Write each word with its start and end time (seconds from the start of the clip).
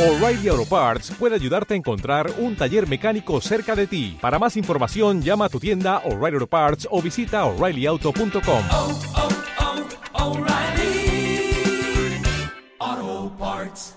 O'Reilly 0.00 0.48
Auto 0.48 0.64
Parts 0.64 1.10
puede 1.10 1.34
ayudarte 1.34 1.74
a 1.74 1.76
encontrar 1.76 2.32
un 2.38 2.56
taller 2.56 2.88
mecánico 2.88 3.38
cerca 3.42 3.76
de 3.76 3.86
ti. 3.86 4.16
Para 4.18 4.38
más 4.38 4.56
información, 4.56 5.20
llama 5.20 5.44
a 5.44 5.48
tu 5.50 5.60
tienda 5.60 5.98
O'Reilly 6.06 6.36
Auto 6.36 6.46
Parts 6.46 6.88
o 6.90 7.02
visita 7.02 7.44
oreillyauto.com. 7.44 8.62
oh, 8.70 8.98
oh, 12.80 13.32
Parts. 13.38 13.94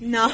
No. 0.00 0.28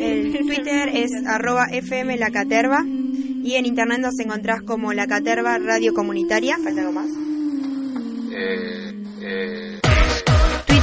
El 0.00 0.32
Twitter 0.32 0.88
es 0.96 1.12
arroba 1.28 1.66
FM 1.70 2.16
La 2.18 2.32
Caterva 2.32 2.82
y 2.84 3.54
en 3.54 3.66
internet 3.66 4.00
nos 4.00 4.18
encontrás 4.18 4.62
como 4.62 4.92
La 4.92 5.06
Caterva 5.06 5.58
Radio 5.58 5.94
Comunitaria. 5.94 6.58
¿Falta 6.58 6.80
algo 6.80 6.92
más? 6.92 7.06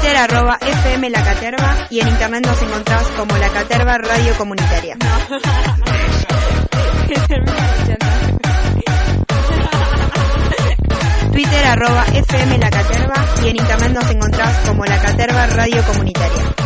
Twitter 0.03 0.17
arroba 0.17 0.57
FM 0.59 1.09
La 1.11 1.23
Caterva 1.23 1.87
y 1.89 2.01
en 2.01 2.09
internet 2.09 2.45
nos 2.45 2.61
encontrás 2.61 3.07
como 3.17 3.37
La 3.37 3.47
Caterva 3.47 3.97
Radio 3.99 4.37
Comunitaria. 4.37 4.97
Twitter 11.31 11.65
arroba 11.65 12.03
FM 12.11 12.57
La 12.57 12.69
Caterva 12.69 13.25
y 13.45 13.47
en 13.47 13.55
internet 13.55 13.91
nos 13.93 14.11
encontrás 14.11 14.67
como 14.67 14.83
La 14.83 15.01
Caterva 15.01 15.45
Radio 15.47 15.81
Comunitaria. 15.85 16.62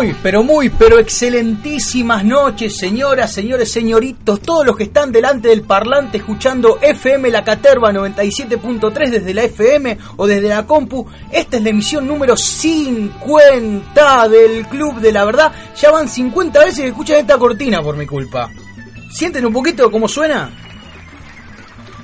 Muy, 0.00 0.16
pero 0.22 0.42
muy, 0.42 0.70
pero 0.70 0.98
excelentísimas 0.98 2.24
noches, 2.24 2.78
señoras, 2.78 3.34
señores, 3.34 3.70
señoritos, 3.70 4.40
todos 4.40 4.64
los 4.64 4.74
que 4.74 4.84
están 4.84 5.12
delante 5.12 5.48
del 5.48 5.60
parlante 5.60 6.16
escuchando 6.16 6.78
FM 6.80 7.28
La 7.28 7.44
Caterva 7.44 7.92
97.3 7.92 9.10
desde 9.10 9.34
la 9.34 9.42
FM 9.42 9.98
o 10.16 10.26
desde 10.26 10.48
la 10.48 10.64
compu. 10.64 11.06
Esta 11.30 11.58
es 11.58 11.62
la 11.62 11.68
emisión 11.68 12.06
número 12.06 12.34
50 12.34 14.28
del 14.30 14.66
Club 14.68 15.00
de 15.00 15.12
la 15.12 15.26
Verdad. 15.26 15.52
Ya 15.78 15.90
van 15.90 16.08
50 16.08 16.60
veces 16.60 16.80
que 16.80 16.88
escuchan 16.88 17.18
esta 17.18 17.36
cortina 17.36 17.82
por 17.82 17.94
mi 17.94 18.06
culpa. 18.06 18.48
¿Sienten 19.12 19.44
un 19.44 19.52
poquito 19.52 19.90
cómo 19.90 20.08
suena? 20.08 20.50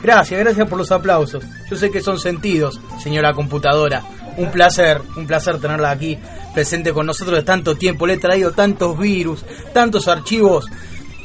Gracias, 0.03 0.39
gracias 0.39 0.69
por 0.69 0.77
los 0.77 0.93
aplausos. 0.93 1.43
Yo 1.71 1.77
sé 1.79 1.91
que 1.91 2.03
son 2.03 2.19
sentidos, 2.19 2.79
señora 3.03 3.33
computadora. 3.33 4.03
Un 4.37 4.51
placer, 4.51 5.01
un 5.17 5.27
placer 5.27 5.59
tenerla 5.59 5.91
aquí 5.91 6.19
presente 6.55 6.92
con 6.92 7.06
nosotros 7.06 7.39
de 7.39 7.42
tanto 7.42 7.77
tiempo. 7.77 8.06
Le 8.06 8.15
he 8.15 8.19
traído 8.19 8.53
tantos 8.53 8.98
virus, 8.98 9.45
tantos 9.73 10.09
archivos 10.09 10.67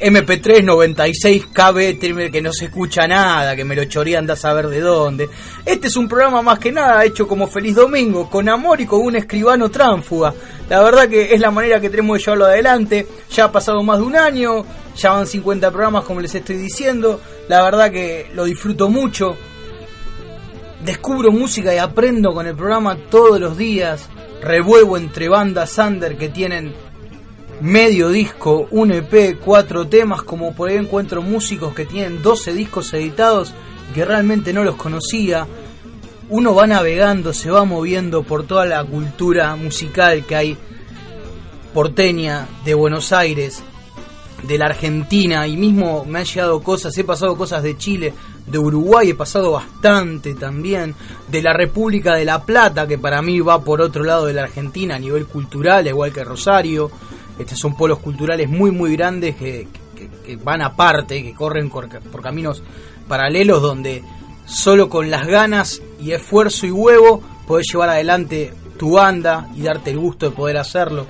MP3 0.02 0.64
96 0.64 1.46
KB 1.54 2.32
que 2.32 2.42
no 2.42 2.52
se 2.52 2.66
escucha 2.66 3.08
nada, 3.08 3.56
que 3.56 3.64
me 3.64 3.76
lo 3.76 3.86
chorean 3.86 4.30
a 4.32 4.36
saber 4.36 4.68
de 4.68 4.80
dónde. 4.80 5.30
Este 5.64 5.88
es 5.88 5.96
un 5.96 6.08
programa 6.08 6.42
más 6.42 6.58
que 6.58 6.72
nada 6.72 7.06
hecho 7.06 7.28
como 7.28 7.48
Feliz 7.48 7.76
Domingo, 7.76 8.28
con 8.28 8.50
amor 8.50 8.82
y 8.82 8.88
con 8.88 9.02
un 9.02 9.16
escribano 9.16 9.70
tránfuga. 9.70 10.34
La 10.70 10.82
verdad 10.82 11.08
que 11.08 11.36
es 11.36 11.40
la 11.40 11.52
manera 11.52 11.80
que 11.80 11.92
tenemos 11.92 12.18
de 12.18 12.24
llevarlo 12.24 12.46
adelante. 12.46 13.08
Ya 13.32 13.46
ha 13.46 13.52
pasado 13.52 13.84
más 13.84 14.00
de 14.00 14.06
un 14.06 14.16
año, 14.16 14.66
ya 14.96 15.12
van 15.12 15.28
50 15.28 15.70
programas 15.70 16.04
como 16.04 16.20
les 16.20 16.34
estoy 16.34 16.56
diciendo. 16.56 17.22
La 17.48 17.62
verdad 17.62 17.92
que 17.92 18.32
lo 18.34 18.46
disfruto 18.46 18.90
mucho. 18.90 19.38
Descubro 20.86 21.32
música 21.32 21.74
y 21.74 21.78
aprendo 21.78 22.34
con 22.34 22.48
el 22.48 22.56
programa 22.56 22.98
todos 23.10 23.40
los 23.40 23.58
días. 23.58 24.10
Revuelvo 24.42 24.98
entre 24.98 25.30
bandas 25.30 25.78
under 25.78 26.18
que 26.18 26.30
tienen 26.30 26.74
medio 27.62 28.10
disco, 28.10 28.68
un 28.72 28.92
EP, 28.92 29.40
cuatro 29.40 29.88
temas, 29.88 30.24
como 30.24 30.56
por 30.56 30.70
ahí 30.70 30.78
encuentro 30.78 31.22
músicos 31.22 31.76
que 31.76 31.86
tienen 31.86 32.24
12 32.24 32.54
discos 32.54 32.92
editados 32.94 33.54
que 33.94 34.04
realmente 34.04 34.54
no 34.54 34.64
los 34.64 34.76
conocía. 34.76 35.46
Uno 36.30 36.56
va 36.56 36.66
navegando, 36.66 37.34
se 37.34 37.52
va 37.52 37.64
moviendo 37.64 38.24
por 38.24 38.48
toda 38.48 38.66
la 38.66 38.84
cultura 38.84 39.56
musical 39.56 40.26
que 40.26 40.36
hay 40.36 40.58
porteña 41.74 42.48
de 42.66 42.74
Buenos 42.74 43.12
Aires, 43.12 43.62
de 44.44 44.58
la 44.58 44.66
Argentina 44.66 45.48
y 45.48 45.56
mismo 45.58 46.06
me 46.06 46.20
han 46.20 46.26
llegado 46.26 46.64
cosas, 46.64 46.98
he 46.98 47.04
pasado 47.04 47.38
cosas 47.38 47.62
de 47.62 47.78
Chile, 47.78 48.14
de 48.52 48.60
Uruguay, 48.60 49.10
he 49.12 49.16
pasado 49.16 49.52
bastante 49.54 50.34
también, 50.36 50.94
de 51.30 51.42
la 51.42 51.54
República 51.54 52.16
de 52.16 52.26
La 52.26 52.44
Plata, 52.44 52.86
que 52.88 52.98
para 52.98 53.22
mí 53.22 53.40
va 53.40 53.64
por 53.64 53.82
otro 53.82 54.04
lado 54.04 54.26
de 54.26 54.34
la 54.34 54.44
Argentina 54.44 54.96
a 54.96 55.00
nivel 55.00 55.26
cultural, 55.26 55.88
igual 55.88 56.12
que 56.12 56.24
Rosario. 56.24 56.92
Estos 57.40 57.58
son 57.58 57.76
polos 57.76 58.00
culturales 58.00 58.50
muy 58.50 58.72
muy 58.72 58.96
grandes 58.96 59.36
que, 59.36 59.68
que- 60.26 60.36
van 60.44 60.62
aparte, 60.62 61.24
que 61.24 61.34
corren 61.34 61.70
por, 61.70 61.88
por 61.90 62.22
caminos 62.22 62.62
paralelos 63.08 63.62
donde 63.62 64.04
solo 64.46 64.90
con 64.90 65.10
las 65.10 65.28
ganas 65.28 65.82
y 66.00 66.12
esfuerzo 66.12 66.66
y 66.66 66.72
huevo 66.72 67.22
podés 67.48 67.68
llevar 67.72 67.90
adelante 67.90 68.54
tu 68.78 68.92
banda 68.94 69.48
y 69.56 69.62
darte 69.62 69.92
el 69.92 70.00
gusto 70.00 70.30
de 70.30 70.36
poder 70.36 70.58
hacerlo. 70.58 71.06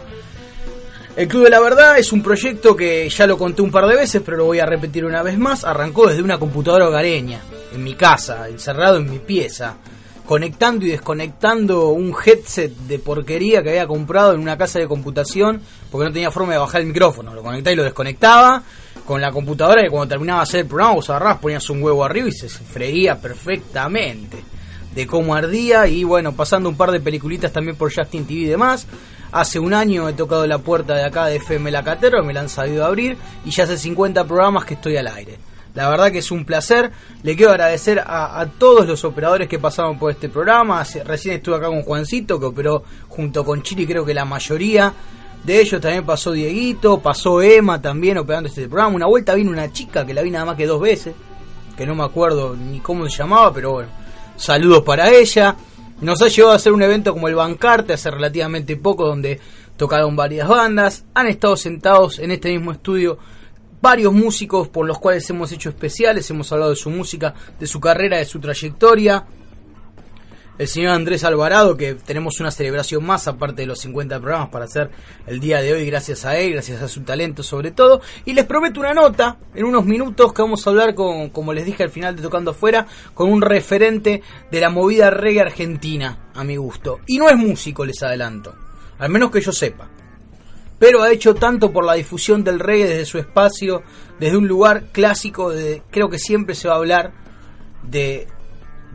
El 1.13 1.27
Club 1.27 1.43
de 1.43 1.49
la 1.49 1.59
Verdad 1.59 1.99
es 1.99 2.13
un 2.13 2.23
proyecto 2.23 2.73
que 2.73 3.09
ya 3.09 3.27
lo 3.27 3.37
conté 3.37 3.61
un 3.61 3.69
par 3.69 3.85
de 3.85 3.97
veces, 3.97 4.21
pero 4.23 4.37
lo 4.37 4.45
voy 4.45 4.59
a 4.59 4.65
repetir 4.65 5.03
una 5.03 5.21
vez 5.21 5.37
más. 5.37 5.65
Arrancó 5.65 6.07
desde 6.07 6.23
una 6.23 6.39
computadora 6.39 6.87
hogareña, 6.87 7.41
en 7.73 7.83
mi 7.83 7.95
casa, 7.95 8.47
encerrado 8.47 8.95
en 8.95 9.11
mi 9.11 9.19
pieza, 9.19 9.75
conectando 10.25 10.85
y 10.85 10.91
desconectando 10.91 11.89
un 11.89 12.15
headset 12.25 12.71
de 12.71 12.97
porquería 12.97 13.61
que 13.61 13.71
había 13.71 13.87
comprado 13.87 14.33
en 14.33 14.39
una 14.39 14.57
casa 14.57 14.79
de 14.79 14.87
computación, 14.87 15.61
porque 15.91 16.05
no 16.05 16.13
tenía 16.13 16.31
forma 16.31 16.53
de 16.53 16.59
bajar 16.59 16.79
el 16.79 16.87
micrófono. 16.87 17.33
Lo 17.33 17.43
conectaba 17.43 17.73
y 17.73 17.75
lo 17.75 17.83
desconectaba 17.83 18.63
con 19.05 19.19
la 19.19 19.31
computadora 19.31 19.85
y 19.85 19.89
cuando 19.89 20.07
terminaba 20.07 20.39
de 20.39 20.43
hacer 20.43 20.59
el 20.61 20.67
programa 20.67 20.95
vos 20.95 21.09
agarrás, 21.09 21.39
ponías 21.39 21.69
un 21.69 21.83
huevo 21.83 22.05
arriba 22.05 22.29
y 22.29 22.31
se 22.31 22.47
freía 22.47 23.19
perfectamente 23.19 24.37
de 24.95 25.07
cómo 25.07 25.35
ardía 25.35 25.87
y 25.87 26.05
bueno, 26.05 26.33
pasando 26.33 26.69
un 26.69 26.77
par 26.77 26.91
de 26.91 27.01
peliculitas 27.01 27.51
también 27.51 27.75
por 27.75 27.93
Justin 27.93 28.25
TV 28.25 28.39
y 28.41 28.45
demás. 28.45 28.87
Hace 29.31 29.59
un 29.59 29.73
año 29.73 30.09
he 30.09 30.13
tocado 30.13 30.45
la 30.45 30.57
puerta 30.57 30.93
de 30.93 31.05
acá 31.05 31.27
de 31.27 31.37
FM 31.37 31.71
La 31.71 31.83
Catero, 31.83 32.21
me 32.23 32.33
la 32.33 32.41
han 32.41 32.49
sabido 32.49 32.85
abrir 32.85 33.17
y 33.45 33.51
ya 33.51 33.63
hace 33.63 33.77
50 33.77 34.25
programas 34.25 34.65
que 34.65 34.73
estoy 34.73 34.97
al 34.97 35.07
aire. 35.07 35.37
La 35.73 35.89
verdad 35.89 36.11
que 36.11 36.17
es 36.17 36.31
un 36.31 36.43
placer, 36.43 36.91
le 37.23 37.35
quiero 37.37 37.51
agradecer 37.51 38.03
a, 38.05 38.45
todos 38.57 38.85
los 38.85 39.05
operadores 39.05 39.47
que 39.47 39.57
pasaron 39.57 39.97
por 39.97 40.11
este 40.11 40.27
programa. 40.27 40.83
Recién 41.05 41.35
estuve 41.35 41.55
acá 41.55 41.67
con 41.67 41.81
Juancito, 41.83 42.37
que 42.37 42.45
operó 42.45 42.83
junto 43.07 43.45
con 43.45 43.63
Chiri, 43.63 43.87
creo 43.87 44.03
que 44.03 44.13
la 44.13 44.25
mayoría 44.25 44.91
de 45.45 45.61
ellos. 45.61 45.79
También 45.79 46.05
pasó 46.05 46.33
Dieguito, 46.33 46.99
pasó 46.99 47.41
Emma 47.41 47.81
también 47.81 48.17
operando 48.17 48.49
este 48.49 48.67
programa. 48.67 48.97
Una 48.97 49.05
vuelta 49.05 49.33
vino 49.33 49.49
una 49.49 49.71
chica 49.71 50.05
que 50.05 50.13
la 50.13 50.21
vi 50.21 50.31
nada 50.31 50.43
más 50.43 50.57
que 50.57 50.65
dos 50.65 50.81
veces, 50.81 51.15
que 51.77 51.85
no 51.85 51.95
me 51.95 52.03
acuerdo 52.03 52.53
ni 52.53 52.81
cómo 52.81 53.07
se 53.07 53.17
llamaba, 53.17 53.53
pero 53.53 53.71
bueno, 53.71 53.89
saludos 54.35 54.83
para 54.83 55.09
ella. 55.09 55.55
Nos 56.01 56.19
ha 56.23 56.29
llevado 56.29 56.53
a 56.53 56.55
hacer 56.55 56.73
un 56.73 56.81
evento 56.81 57.13
como 57.13 57.27
el 57.27 57.35
Bancarte 57.35 57.93
hace 57.93 58.09
relativamente 58.09 58.75
poco, 58.75 59.05
donde 59.05 59.39
tocaron 59.77 60.15
varias 60.15 60.47
bandas. 60.47 61.05
Han 61.13 61.27
estado 61.27 61.55
sentados 61.55 62.17
en 62.17 62.31
este 62.31 62.51
mismo 62.51 62.71
estudio 62.71 63.19
varios 63.81 64.11
músicos 64.11 64.67
por 64.67 64.87
los 64.87 64.97
cuales 64.97 65.29
hemos 65.29 65.51
hecho 65.51 65.69
especiales, 65.69 66.29
hemos 66.31 66.51
hablado 66.51 66.71
de 66.71 66.75
su 66.77 66.89
música, 66.89 67.35
de 67.59 67.67
su 67.67 67.79
carrera, 67.79 68.17
de 68.17 68.25
su 68.25 68.39
trayectoria. 68.39 69.25
El 70.61 70.67
señor 70.67 70.91
Andrés 70.91 71.23
Alvarado, 71.23 71.75
que 71.75 71.95
tenemos 71.95 72.39
una 72.39 72.51
celebración 72.51 73.03
más 73.03 73.27
aparte 73.27 73.63
de 73.63 73.65
los 73.65 73.79
50 73.79 74.19
programas 74.19 74.49
para 74.49 74.65
hacer 74.65 74.91
el 75.25 75.39
día 75.39 75.59
de 75.59 75.73
hoy, 75.73 75.87
gracias 75.87 76.23
a 76.23 76.37
él, 76.37 76.51
gracias 76.51 76.83
a 76.83 76.87
su 76.87 77.01
talento 77.01 77.41
sobre 77.41 77.71
todo. 77.71 77.99
Y 78.25 78.33
les 78.33 78.45
prometo 78.45 78.79
una 78.79 78.93
nota 78.93 79.39
en 79.55 79.65
unos 79.65 79.85
minutos 79.85 80.31
que 80.33 80.43
vamos 80.43 80.67
a 80.67 80.69
hablar 80.69 80.93
con, 80.93 81.31
como 81.31 81.51
les 81.51 81.65
dije 81.65 81.81
al 81.81 81.89
final 81.89 82.15
de 82.15 82.21
Tocando 82.21 82.51
Afuera, 82.51 82.85
con 83.15 83.31
un 83.31 83.41
referente 83.41 84.21
de 84.51 84.61
la 84.61 84.69
movida 84.69 85.09
reggae 85.09 85.41
argentina, 85.41 86.29
a 86.35 86.43
mi 86.43 86.57
gusto. 86.57 86.99
Y 87.07 87.17
no 87.17 87.27
es 87.27 87.37
músico, 87.37 87.83
les 87.83 88.03
adelanto, 88.03 88.53
al 88.99 89.09
menos 89.09 89.31
que 89.31 89.41
yo 89.41 89.51
sepa 89.51 89.89
pero 90.77 91.01
ha 91.01 91.11
hecho 91.11 91.33
tanto 91.33 91.71
por 91.71 91.85
la 91.85 91.93
difusión 91.93 92.43
del 92.43 92.59
reggae 92.59 92.87
desde 92.87 93.05
su 93.05 93.17
espacio, 93.17 93.81
desde 94.19 94.37
un 94.37 94.47
lugar 94.47 94.91
clásico, 94.91 95.49
de, 95.49 95.81
creo 95.89 96.09
que 96.09 96.19
siempre 96.19 96.53
se 96.53 96.67
va 96.67 96.75
a 96.75 96.77
hablar 96.77 97.13
de, 97.83 98.27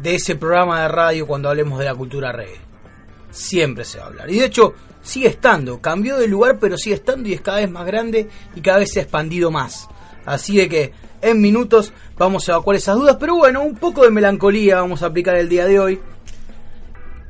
de 0.02 0.14
ese 0.14 0.36
programa 0.36 0.82
de 0.82 0.88
radio 0.88 1.26
cuando 1.26 1.48
hablemos 1.48 1.78
de 1.78 1.84
la 1.84 1.94
cultura 1.94 2.32
reggae. 2.32 2.60
Siempre 3.30 3.84
se 3.84 3.98
va 3.98 4.04
a 4.04 4.08
hablar. 4.08 4.30
Y 4.30 4.38
de 4.38 4.46
hecho, 4.46 4.74
sigue 5.02 5.28
estando, 5.28 5.80
cambió 5.80 6.18
de 6.18 6.28
lugar, 6.28 6.58
pero 6.58 6.76
sigue 6.76 6.96
estando 6.96 7.28
y 7.28 7.34
es 7.34 7.40
cada 7.40 7.58
vez 7.58 7.70
más 7.70 7.86
grande 7.86 8.28
y 8.54 8.60
cada 8.60 8.78
vez 8.78 8.90
se 8.92 9.00
ha 9.00 9.02
expandido 9.02 9.50
más. 9.50 9.88
Así 10.24 10.56
de 10.56 10.68
que 10.68 10.92
en 11.22 11.40
minutos 11.40 11.92
vamos 12.18 12.48
a 12.48 12.52
evacuar 12.52 12.76
esas 12.76 12.96
dudas, 12.96 13.16
pero 13.18 13.36
bueno, 13.36 13.62
un 13.62 13.76
poco 13.76 14.02
de 14.02 14.10
melancolía 14.10 14.80
vamos 14.80 15.02
a 15.02 15.06
aplicar 15.06 15.36
el 15.36 15.48
día 15.48 15.66
de 15.66 15.78
hoy. 15.78 16.00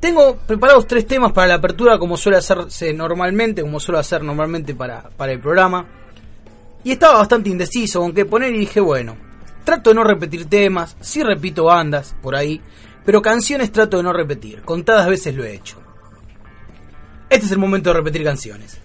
Tengo 0.01 0.37
preparados 0.37 0.87
tres 0.87 1.07
temas 1.07 1.33
para 1.33 1.49
la 1.49 1.55
apertura, 1.55 1.99
como 1.99 2.17
suele 2.17 2.39
hacerse 2.39 2.93
normalmente, 2.93 3.63
como 3.63 3.81
suelo 3.81 3.99
hacer 3.99 4.23
normalmente 4.23 4.75
para, 4.75 5.11
para 5.17 5.33
el 5.33 5.41
programa. 5.41 5.87
Y 6.85 6.93
estaba 6.93 7.19
bastante 7.19 7.51
indeciso 7.51 8.01
con 8.01 8.13
qué 8.13 8.25
poner 8.25 8.55
y 8.55 8.59
dije, 8.59 8.81
bueno, 8.81 9.17
trato 9.67 9.91
de 9.91 9.97
no 9.97 10.05
repetir 10.05 10.49
temas, 10.49 10.97
sí 11.01 11.25
repito 11.25 11.65
bandas 11.65 12.15
por 12.23 12.37
ahí, 12.37 12.63
pero 13.05 13.21
canciones 13.21 13.73
trato 13.73 13.97
de 13.97 14.05
no 14.05 14.13
repetir. 14.13 14.63
Contadas 14.63 15.09
veces 15.09 15.35
lo 15.35 15.45
he 15.45 15.55
hecho. 15.55 15.83
Este 17.29 17.47
es 17.47 17.53
el 17.53 17.59
momento 17.59 17.91
de 17.91 17.97
repetir 17.97 18.23
canciones. 18.23 18.81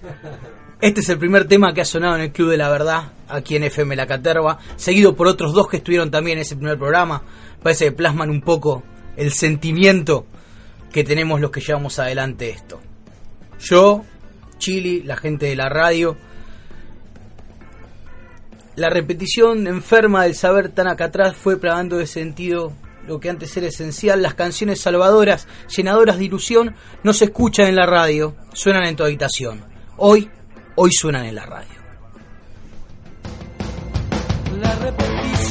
Este 0.81 1.01
es 1.01 1.09
el 1.09 1.19
primer 1.19 1.47
tema 1.47 1.75
que 1.75 1.81
ha 1.81 1.85
sonado 1.85 2.15
en 2.15 2.21
el 2.21 2.31
Club 2.31 2.49
de 2.49 2.57
la 2.57 2.67
Verdad, 2.69 3.13
aquí 3.29 3.55
en 3.55 3.63
FM 3.63 3.95
La 3.95 4.07
Caterva, 4.07 4.57
seguido 4.75 5.15
por 5.15 5.27
otros 5.27 5.53
dos 5.53 5.67
que 5.67 5.77
estuvieron 5.77 6.09
también 6.09 6.39
en 6.39 6.41
ese 6.41 6.55
primer 6.55 6.79
programa. 6.79 7.21
Parece 7.61 7.85
que 7.85 7.91
plasman 7.91 8.31
un 8.31 8.41
poco 8.41 8.81
el 9.15 9.31
sentimiento 9.31 10.25
que 10.91 11.03
tenemos 11.03 11.39
los 11.39 11.51
que 11.51 11.61
llevamos 11.61 11.99
adelante 11.99 12.49
esto. 12.49 12.81
Yo, 13.59 14.03
Chili, 14.57 15.03
la 15.03 15.15
gente 15.15 15.45
de 15.45 15.55
la 15.55 15.69
radio, 15.69 16.17
la 18.75 18.89
repetición 18.89 19.67
enferma 19.67 20.23
del 20.23 20.35
saber 20.35 20.69
tan 20.69 20.87
acá 20.87 21.05
atrás 21.05 21.35
fue 21.35 21.57
plagando 21.57 21.97
de 21.97 22.07
sentido 22.07 22.73
lo 23.07 23.19
que 23.19 23.29
antes 23.29 23.55
era 23.57 23.67
esencial. 23.67 24.21
Las 24.21 24.35
canciones 24.35 24.81
salvadoras, 24.81 25.47
llenadoras 25.75 26.17
de 26.17 26.25
ilusión, 26.25 26.75
no 27.03 27.13
se 27.13 27.25
escuchan 27.25 27.67
en 27.67 27.75
la 27.75 27.85
radio, 27.85 28.35
suenan 28.53 28.85
en 28.85 28.95
tu 28.95 29.03
habitación. 29.03 29.63
Hoy, 29.97 30.29
hoy 30.75 30.91
suenan 30.93 31.25
en 31.25 31.35
la 31.35 31.45
radio. 31.45 31.81
La 34.61 34.75
repetición 34.75 35.50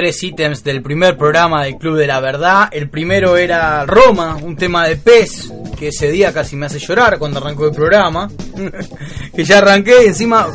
tres 0.00 0.22
ítems 0.22 0.64
del 0.64 0.80
primer 0.80 1.18
programa 1.18 1.62
del 1.64 1.76
Club 1.76 1.98
de 1.98 2.06
la 2.06 2.20
Verdad. 2.20 2.70
El 2.72 2.88
primero 2.88 3.36
era 3.36 3.84
Roma, 3.84 4.34
un 4.40 4.56
tema 4.56 4.88
de 4.88 4.96
pez 4.96 5.52
que 5.78 5.88
ese 5.88 6.10
día 6.10 6.32
casi 6.32 6.56
me 6.56 6.64
hace 6.64 6.78
llorar 6.78 7.18
cuando 7.18 7.38
arrancó 7.38 7.66
el 7.66 7.74
programa. 7.74 8.30
que 9.36 9.44
ya 9.44 9.58
arranqué 9.58 10.04
y 10.04 10.06
encima, 10.06 10.48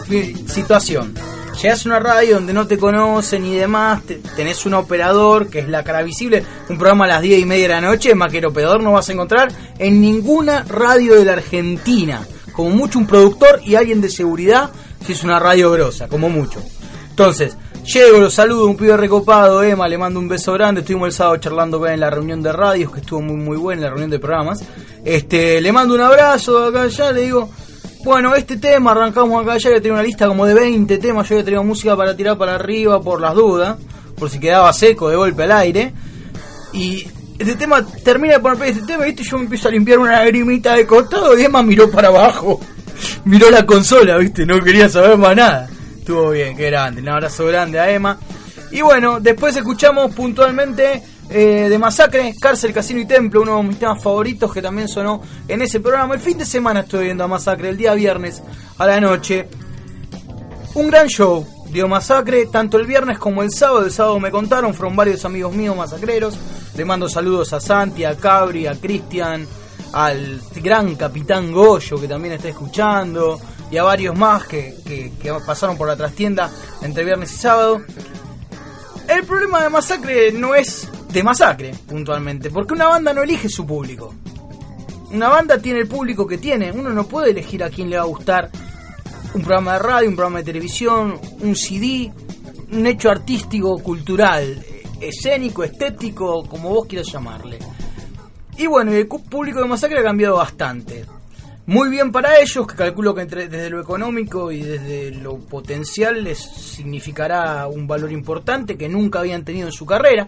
situación. 0.48 1.14
Llegas 1.62 1.86
a 1.86 1.90
una 1.90 2.00
radio 2.00 2.34
donde 2.38 2.54
no 2.54 2.66
te 2.66 2.80
conocen 2.80 3.46
y 3.46 3.54
demás, 3.54 4.02
te- 4.02 4.20
tenés 4.36 4.66
un 4.66 4.74
operador 4.74 5.48
que 5.48 5.60
es 5.60 5.70
la 5.70 5.84
cara 5.84 6.02
visible, 6.02 6.44
un 6.68 6.80
programa 6.80 7.06
a 7.06 7.10
las 7.10 7.22
10 7.22 7.42
y 7.42 7.46
media 7.46 7.68
de 7.68 7.74
la 7.76 7.82
noche, 7.82 8.16
más 8.16 8.32
que 8.32 8.40
el 8.40 8.46
operador 8.46 8.82
no 8.82 8.94
vas 8.94 9.08
a 9.10 9.14
encontrar 9.14 9.52
en 9.78 10.02
ninguna 10.02 10.64
radio 10.68 11.14
de 11.14 11.26
la 11.26 11.34
Argentina. 11.34 12.26
Como 12.52 12.72
mucho 12.72 12.98
un 12.98 13.06
productor 13.06 13.62
y 13.64 13.76
alguien 13.76 14.02
de 14.02 14.10
seguridad, 14.10 14.72
si 15.06 15.12
es 15.14 15.24
una 15.24 15.38
radio 15.38 15.70
grosa, 15.70 16.08
como 16.08 16.30
mucho. 16.30 16.64
Entonces, 17.12 17.56
llego, 17.86 18.20
lo 18.20 18.30
saludo, 18.30 18.68
un 18.68 18.76
pibe 18.76 18.98
recopado, 18.98 19.64
Emma, 19.64 19.88
le 19.88 19.98
mando 19.98 20.20
un 20.20 20.28
beso 20.28 20.54
grande. 20.54 20.82
Estuvimos 20.82 21.08
el 21.08 21.14
sábado 21.14 21.38
charlando 21.38 21.86
en 21.88 22.00
la 22.00 22.10
reunión 22.10 22.42
de 22.42 22.52
radios, 22.52 22.92
que 22.92 23.00
estuvo 23.00 23.22
muy 23.22 23.38
muy 23.38 23.58
buena, 23.58 23.84
la 23.84 23.90
reunión 23.90 24.10
de 24.10 24.20
programas. 24.20 24.64
Este, 25.04 25.62
le 25.62 25.72
mando 25.72 25.94
un 25.94 26.02
abrazo 26.02 26.66
acá 26.66 26.84
allá, 26.84 27.12
le 27.12 27.22
digo, 27.22 27.50
bueno, 28.04 28.36
este 28.36 28.58
tema, 28.58 28.92
arrancamos 28.92 29.42
acá 29.42 29.54
allá, 29.54 29.72
que 29.74 29.82
tengo 29.82 29.96
una 29.96 30.04
lista 30.04 30.28
como 30.28 30.46
de 30.46 30.54
20 30.54 30.98
temas, 30.98 31.30
yo 31.30 31.38
ya 31.38 31.44
tengo 31.44 31.64
música 31.64 31.96
para 31.96 32.16
tirar 32.16 32.38
para 32.38 32.56
arriba 32.56 33.02
por 33.02 33.22
las 33.22 33.34
dudas, 33.34 33.78
por 34.18 34.30
si 34.30 34.40
quedaba 34.40 34.72
seco 34.74 35.10
de 35.10 35.16
golpe 35.16 35.44
al 35.44 35.52
aire. 35.52 35.94
Y 36.74 37.08
este 37.40 37.56
tema 37.56 37.86
termina 38.04 38.36
de 38.36 38.40
poner 38.40 38.70
este 38.70 38.86
tema, 38.86 39.06
¿viste? 39.06 39.24
Yo 39.24 39.38
me 39.38 39.44
empiezo 39.44 39.68
a 39.68 39.72
limpiar 39.72 40.00
una 40.00 40.12
lagrimita 40.12 40.74
de 40.76 40.86
costado 40.86 41.38
y 41.38 41.44
Emma 41.44 41.64
miró 41.64 41.90
para 41.90 42.08
abajo. 42.08 42.60
Miró 43.26 43.50
la 43.50 43.66
consola, 43.66 44.18
¿viste? 44.18 44.46
No 44.46 44.62
quería 44.62 44.88
saber 44.88 45.18
más 45.18 45.36
nada. 45.36 45.68
Estuvo 46.06 46.30
bien, 46.30 46.56
qué 46.56 46.68
grande. 46.68 47.02
Un 47.02 47.10
abrazo 47.10 47.48
grande 47.48 47.80
a 47.80 47.90
Emma. 47.90 48.20
Y 48.70 48.82
bueno, 48.82 49.20
después 49.20 49.56
escuchamos 49.58 50.14
puntualmente 50.14 51.02
eh, 51.32 51.68
de 51.68 51.80
Masacre, 51.80 52.36
Cárcel, 52.40 52.72
Casino 52.72 53.00
y 53.00 53.08
Templo, 53.08 53.42
uno 53.42 53.58
de 53.58 53.64
mis 53.64 53.80
temas 53.80 54.04
favoritos 54.04 54.54
que 54.54 54.62
también 54.62 54.88
sonó 54.88 55.24
en 55.48 55.64
ese 55.64 55.80
programa. 55.80 56.14
El 56.14 56.20
fin 56.20 56.38
de 56.38 56.46
semana 56.46 56.82
estoy 56.82 57.06
viendo 57.06 57.24
a 57.24 57.28
Masacre, 57.28 57.70
el 57.70 57.78
día 57.78 57.96
viernes 57.96 58.44
a 58.78 58.86
la 58.86 59.02
noche. 59.02 59.48
Un 60.76 60.92
gran 60.92 61.08
show, 61.08 61.44
dio 61.72 61.88
Masacre, 61.88 62.46
tanto 62.52 62.78
el 62.78 62.86
viernes 62.86 63.18
como 63.18 63.42
el 63.42 63.50
sábado. 63.50 63.84
El 63.84 63.92
sábado 63.92 64.20
me 64.20 64.30
contaron, 64.30 64.76
fueron 64.76 64.96
varios 64.96 65.26
amigos 65.26 65.56
míos 65.56 65.76
masacreros. 65.76 66.38
Le 66.78 66.86
mando 66.86 67.10
saludos 67.10 67.52
a 67.54 67.60
Santi, 67.60 68.04
a 68.04 68.16
Cabri, 68.16 68.68
a 68.68 68.76
Cristian, 68.76 69.48
al 69.94 70.40
gran 70.58 70.94
capitán 70.98 71.52
Goyo 71.52 72.00
que 72.00 72.08
también 72.08 72.36
está 72.36 72.50
escuchando, 72.50 73.40
y 73.76 73.78
a 73.78 73.84
varios 73.84 74.18
más 74.18 74.46
que, 74.48 74.74
que- 74.86 75.12
pasaron 75.46 75.76
por 75.78 75.90
la 75.90 75.98
trastienda 75.98 76.50
entre 76.82 77.04
viernes 77.04 77.34
y 77.34 77.36
sábado. 77.36 77.82
El 79.10 79.26
problema 79.26 79.62
de 79.62 79.70
Masacre 79.70 80.32
no 80.32 80.56
es 80.56 80.88
de 81.12 81.22
Masacre, 81.22 81.74
puntualmente, 81.86 82.50
porque 82.52 82.74
una 82.74 82.88
banda 82.88 83.14
no 83.14 83.22
elige 83.22 83.50
su 83.50 83.66
público. 83.66 84.16
Una 85.12 85.28
banda 85.28 85.58
tiene 85.58 85.80
el 85.80 85.90
público 85.90 86.26
que 86.26 86.38
tiene, 86.38 86.72
uno 86.72 86.90
no 86.92 87.06
puede 87.06 87.32
elegir 87.32 87.66
a 87.66 87.70
quién 87.70 87.90
le 87.90 87.98
va 87.98 88.04
a 88.04 88.08
gustar 88.08 88.50
un 89.34 89.42
programa 89.42 89.74
de 89.74 89.80
radio, 89.80 90.10
un 90.10 90.16
programa 90.16 90.38
de 90.40 90.46
televisión, 90.46 91.20
un 91.42 91.56
CD, 91.58 92.14
un 92.72 92.88
hecho 92.88 93.10
artístico, 93.12 93.78
cultural, 93.80 94.66
escénico, 95.02 95.66
estético, 95.66 96.46
como 96.48 96.70
vos 96.70 96.88
quieras 96.88 97.12
llamarle. 97.12 97.60
Y 98.58 98.68
bueno, 98.68 98.94
el 98.94 99.06
público 99.06 99.60
de 99.60 99.66
Masacre 99.68 100.00
ha 100.00 100.04
cambiado 100.04 100.38
bastante. 100.38 101.04
Muy 101.68 101.90
bien 101.90 102.12
para 102.12 102.40
ellos, 102.40 102.68
que 102.68 102.76
calculo 102.76 103.16
que 103.16 103.22
entre- 103.22 103.48
desde 103.48 103.72
lo 103.72 103.82
económico 103.82 104.52
y 104.52 104.62
desde 104.62 105.10
lo 105.12 105.38
potencial 105.40 106.24
les 106.24 106.38
significará 106.38 107.66
un 107.68 107.88
valor 107.88 108.12
importante 108.12 108.78
que 108.78 108.88
nunca 108.88 109.20
habían 109.20 109.44
tenido 109.44 109.68
en 109.68 109.74
su 109.74 109.86
carrera. 109.86 110.28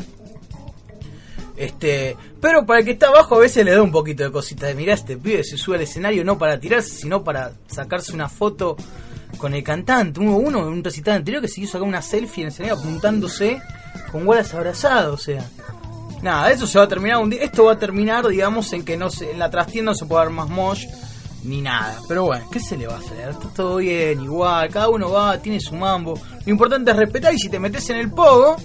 Este, 1.55 2.15
pero 2.41 2.65
para 2.65 2.79
el 2.79 2.85
que 2.85 2.91
está 2.91 3.07
abajo 3.07 3.35
a 3.35 3.39
veces 3.39 3.65
le 3.65 3.71
da 3.71 3.81
un 3.81 3.91
poquito 3.91 4.23
de 4.23 4.31
cosita 4.31 4.67
de 4.67 4.75
mirá 4.75 4.93
este 4.93 5.17
pibe 5.17 5.43
se 5.43 5.57
sube 5.57 5.77
al 5.77 5.81
escenario 5.81 6.23
no 6.23 6.37
para 6.37 6.59
tirarse, 6.59 6.89
sino 6.91 7.23
para 7.23 7.51
sacarse 7.65 8.13
una 8.13 8.29
foto 8.29 8.75
con 9.37 9.53
el 9.55 9.63
cantante. 9.63 10.19
Hubo 10.19 10.37
uno 10.37 10.59
en 10.59 10.67
un 10.67 10.83
recital 10.83 11.15
anterior 11.15 11.41
que 11.41 11.47
se 11.47 11.61
quiso 11.61 11.73
sacar 11.73 11.87
una 11.87 12.01
selfie 12.01 12.41
en 12.43 12.47
el 12.47 12.53
escenario 12.53 12.77
apuntándose 12.79 13.59
con 14.11 14.27
Wallace 14.27 14.55
abrazado, 14.55 15.13
o 15.13 15.17
sea. 15.17 15.47
Nada, 16.21 16.51
eso 16.51 16.65
se 16.65 16.79
va 16.79 16.85
a 16.85 16.87
terminar 16.87 17.17
un 17.21 17.29
día. 17.29 17.43
Esto 17.43 17.65
va 17.65 17.73
a 17.73 17.79
terminar, 17.79 18.27
digamos, 18.27 18.73
en 18.73 18.83
que 18.83 18.97
no 18.97 19.09
se, 19.11 19.31
en 19.31 19.37
la 19.39 19.51
trastienda 19.51 19.91
no 19.91 19.95
se 19.95 20.05
puede 20.07 20.25
dar 20.25 20.33
más 20.33 20.49
mosh 20.49 20.85
ni 21.47 21.61
nada. 21.61 21.97
Pero 22.07 22.25
bueno, 22.25 22.45
¿qué 22.51 22.59
se 22.59 22.77
le 22.77 22.87
va 22.87 22.95
a 22.95 22.99
hacer? 22.99 23.29
Está 23.29 23.47
todo 23.55 23.77
bien, 23.77 24.21
igual, 24.23 24.69
cada 24.69 24.89
uno 24.89 25.09
va, 25.11 25.37
tiene 25.39 25.59
su 25.59 25.75
mambo. 25.75 26.13
Lo 26.45 26.51
importante 26.51 26.91
es 26.91 26.97
respetar 26.97 27.33
y 27.33 27.39
si 27.39 27.49
te 27.49 27.59
metes 27.59 27.89
en 27.89 27.97
el 27.97 28.11
pogo, 28.11 28.57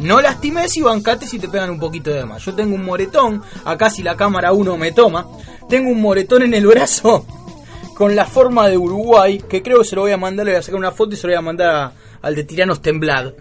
no 0.00 0.20
lastimes 0.20 0.76
y 0.76 0.82
bancate 0.82 1.26
si 1.26 1.38
te 1.38 1.48
pegan 1.48 1.70
un 1.70 1.78
poquito 1.78 2.10
de 2.10 2.24
más. 2.24 2.44
Yo 2.44 2.54
tengo 2.54 2.74
un 2.74 2.84
moretón, 2.84 3.42
acá 3.64 3.90
si 3.90 4.02
la 4.02 4.16
cámara 4.16 4.52
uno 4.52 4.76
me 4.76 4.92
toma, 4.92 5.26
tengo 5.68 5.90
un 5.90 6.00
moretón 6.00 6.42
en 6.42 6.54
el 6.54 6.66
brazo 6.66 7.26
con 7.96 8.16
la 8.16 8.24
forma 8.24 8.66
de 8.68 8.78
Uruguay, 8.78 9.42
que 9.48 9.62
creo 9.62 9.78
que 9.80 9.84
se 9.84 9.94
lo 9.96 10.02
voy 10.02 10.12
a 10.12 10.16
mandar, 10.16 10.46
le 10.46 10.52
voy 10.52 10.58
a 10.60 10.62
sacar 10.62 10.78
una 10.78 10.90
foto 10.92 11.12
y 11.14 11.16
se 11.16 11.26
lo 11.26 11.32
voy 11.34 11.38
a 11.38 11.42
mandar 11.42 11.68
a- 11.76 11.92
al 12.22 12.34
de 12.34 12.44
Tiranos 12.44 12.80
Temblad. 12.80 13.32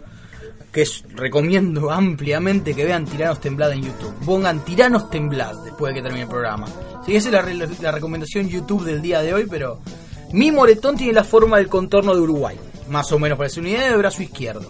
Que 0.72 0.86
recomiendo 1.16 1.90
ampliamente 1.90 2.76
que 2.76 2.86
vean 2.86 3.04
Tiranos 3.06 3.40
Temblad 3.42 3.72
en 3.72 3.82
YouTube. 3.82 4.14
Pongan 4.24 4.60
Tiranos 4.64 5.10
Temblad 5.10 5.64
después 5.64 5.92
de 5.94 6.00
que 6.00 6.04
termine 6.04 6.24
el 6.26 6.30
programa. 6.30 6.68
Sí, 7.10 7.16
esa 7.16 7.30
es 7.30 7.34
la, 7.34 7.42
re- 7.42 7.56
la 7.82 7.92
recomendación 7.92 8.48
YouTube 8.48 8.84
del 8.86 9.02
día 9.02 9.22
de 9.24 9.34
hoy, 9.34 9.48
pero 9.50 9.80
mi 10.32 10.52
moretón 10.52 10.96
tiene 10.96 11.14
la 11.14 11.24
forma 11.24 11.58
del 11.58 11.68
contorno 11.68 12.14
de 12.14 12.22
Uruguay. 12.22 12.56
Más 12.88 13.12
o 13.12 13.18
menos, 13.18 13.36
parece 13.36 13.60
una 13.60 13.70
idea 13.70 13.90
de 13.90 13.98
brazo 13.98 14.22
izquierdo. 14.22 14.70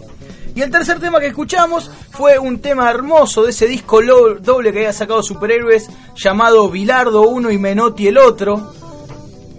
Y 0.54 0.62
el 0.62 0.70
tercer 0.70 0.98
tema 1.00 1.20
que 1.20 1.26
escuchamos 1.26 1.90
fue 2.12 2.38
un 2.38 2.60
tema 2.60 2.88
hermoso 2.90 3.42
de 3.44 3.50
ese 3.50 3.66
disco 3.66 4.00
doble 4.40 4.72
que 4.72 4.78
había 4.78 4.92
sacado 4.94 5.22
Superhéroes 5.22 5.90
llamado 6.16 6.70
Bilardo 6.70 7.28
uno 7.28 7.50
y 7.50 7.58
Menotti 7.58 8.08
el 8.08 8.16
otro 8.16 8.72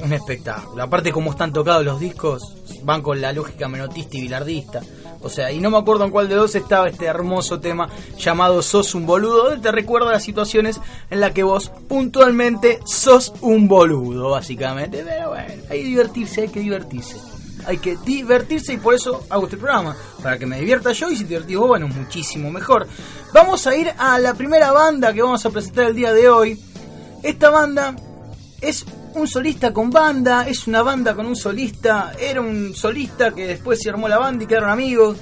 un 0.04 0.13
espectáculo. 0.13 0.82
Aparte 0.82 1.12
como 1.12 1.30
están 1.30 1.54
tocados 1.54 1.86
los 1.86 2.00
discos, 2.00 2.41
van 2.82 3.04
con 3.04 3.22
la 3.22 3.32
lógica 3.32 3.67
menotista 3.67 4.17
y 4.17 4.22
bilardista. 4.22 4.82
O 5.23 5.29
sea, 5.29 5.51
y 5.51 5.60
no 5.60 5.69
me 5.69 5.77
acuerdo 5.77 6.05
en 6.05 6.12
cuál 6.12 6.27
de 6.27 6.36
dos 6.36 6.55
estaba 6.55 6.89
este 6.89 7.05
hermoso 7.05 7.60
tema 7.60 7.89
llamado 8.17 8.62
Sos 8.62 8.95
un 8.95 9.05
boludo, 9.05 9.45
donde 9.45 9.62
te 9.62 9.71
recuerda 9.71 10.12
las 10.12 10.23
situaciones 10.23 10.79
en 11.10 11.19
las 11.19 11.31
que 11.31 11.43
vos 11.43 11.71
puntualmente 11.88 12.79
sos 12.86 13.34
un 13.41 13.67
boludo, 13.67 14.31
básicamente. 14.31 15.03
Pero 15.03 15.29
bueno, 15.29 15.63
hay 15.69 15.81
que 15.81 15.88
divertirse, 15.88 16.41
hay 16.41 16.49
que 16.49 16.60
divertirse. 16.60 17.17
Hay 17.67 17.77
que 17.77 17.95
divertirse 17.97 18.73
y 18.73 18.77
por 18.77 18.95
eso 18.95 19.23
hago 19.29 19.43
este 19.43 19.57
programa. 19.57 19.95
Para 20.23 20.39
que 20.39 20.47
me 20.47 20.60
divierta 20.60 20.91
yo 20.93 21.12
y 21.12 21.15
si 21.15 21.23
te 21.23 21.29
divertís 21.29 21.57
vos, 21.57 21.67
bueno, 21.67 21.88
muchísimo 21.88 22.49
mejor. 22.49 22.88
Vamos 23.34 23.67
a 23.67 23.75
ir 23.75 23.91
a 23.97 24.17
la 24.17 24.34
primera 24.34 24.71
banda 24.71 25.13
que 25.13 25.21
vamos 25.21 25.45
a 25.45 25.51
presentar 25.51 25.86
el 25.86 25.95
día 25.95 26.12
de 26.12 26.27
hoy. 26.29 26.60
Esta 27.21 27.51
banda 27.51 27.95
es 28.62 28.86
un 29.15 29.28
solista 29.28 29.74
con 29.74 29.89
banda, 29.89 30.47
es 30.47 30.67
una 30.67 30.82
banda 30.82 31.15
con 31.15 31.26
un 31.26 31.36
solista, 31.36 32.13
era 32.19 32.41
un 32.41 32.74
solista 32.76 33.32
que 33.32 33.47
después 33.47 33.80
se 33.82 33.89
armó 33.89 34.08
la 34.08 34.17
banda 34.17 34.43
y 34.43 34.47
quedaron 34.47 34.69
amigos. 34.69 35.17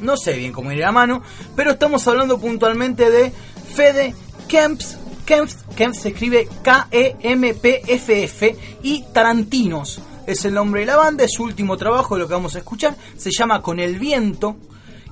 No 0.00 0.16
sé 0.16 0.32
bien 0.32 0.52
cómo 0.52 0.72
ir 0.72 0.82
a 0.82 0.86
la 0.86 0.92
mano, 0.92 1.22
pero 1.54 1.72
estamos 1.72 2.06
hablando 2.08 2.38
puntualmente 2.38 3.10
de 3.10 3.32
Fede 3.74 4.14
Kemps. 4.48 4.98
Kemps, 5.24 5.58
Kemps 5.76 6.00
se 6.00 6.08
escribe 6.08 6.48
K-E-M-P-F-F 6.62 8.56
y 8.82 9.04
Tarantinos 9.12 10.00
es 10.26 10.44
el 10.44 10.54
nombre 10.54 10.80
de 10.80 10.86
la 10.86 10.96
banda, 10.96 11.24
es 11.24 11.32
su 11.32 11.42
último 11.42 11.76
trabajo, 11.76 12.16
lo 12.16 12.28
que 12.28 12.34
vamos 12.34 12.54
a 12.54 12.58
escuchar, 12.58 12.96
se 13.16 13.30
llama 13.36 13.60
Con 13.60 13.80
el 13.80 13.98
Viento 13.98 14.56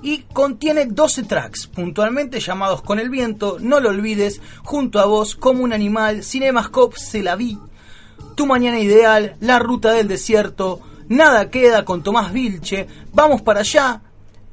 y 0.02 0.18
contiene 0.32 0.86
12 0.86 1.24
tracks, 1.24 1.66
puntualmente 1.66 2.40
llamados 2.40 2.82
Con 2.82 2.98
el 2.98 3.10
Viento, 3.10 3.58
No 3.60 3.80
lo 3.80 3.90
olvides, 3.90 4.40
Junto 4.62 5.00
a 5.00 5.06
vos, 5.06 5.34
Como 5.34 5.62
un 5.62 5.72
animal, 5.72 6.22
Cinemascope, 6.24 6.98
Se 6.98 7.22
la 7.22 7.36
vi, 7.36 7.58
Tu 8.40 8.46
mañana 8.46 8.80
ideal, 8.80 9.36
La 9.40 9.58
ruta 9.58 9.92
del 9.92 10.08
desierto, 10.08 10.80
Nada 11.08 11.50
queda 11.50 11.84
con 11.84 12.02
Tomás 12.02 12.32
Vilche, 12.32 12.86
Vamos 13.12 13.42
para 13.42 13.60
allá, 13.60 14.00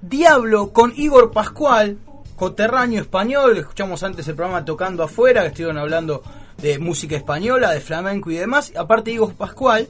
Diablo 0.01 0.73
con 0.73 0.91
Igor 0.97 1.31
Pascual, 1.31 1.97
coterráneo 2.35 2.99
español, 2.99 3.55
escuchamos 3.55 4.03
antes 4.03 4.27
el 4.27 4.35
programa 4.35 4.65
Tocando 4.65 5.03
Afuera, 5.03 5.43
que 5.43 5.47
estuvieron 5.47 5.77
hablando 5.77 6.21
de 6.57 6.79
música 6.79 7.15
española, 7.15 7.71
de 7.71 7.79
flamenco 7.79 8.29
y 8.29 8.35
demás, 8.35 8.73
aparte 8.75 9.11
Igor 9.11 9.35
Pascual, 9.35 9.87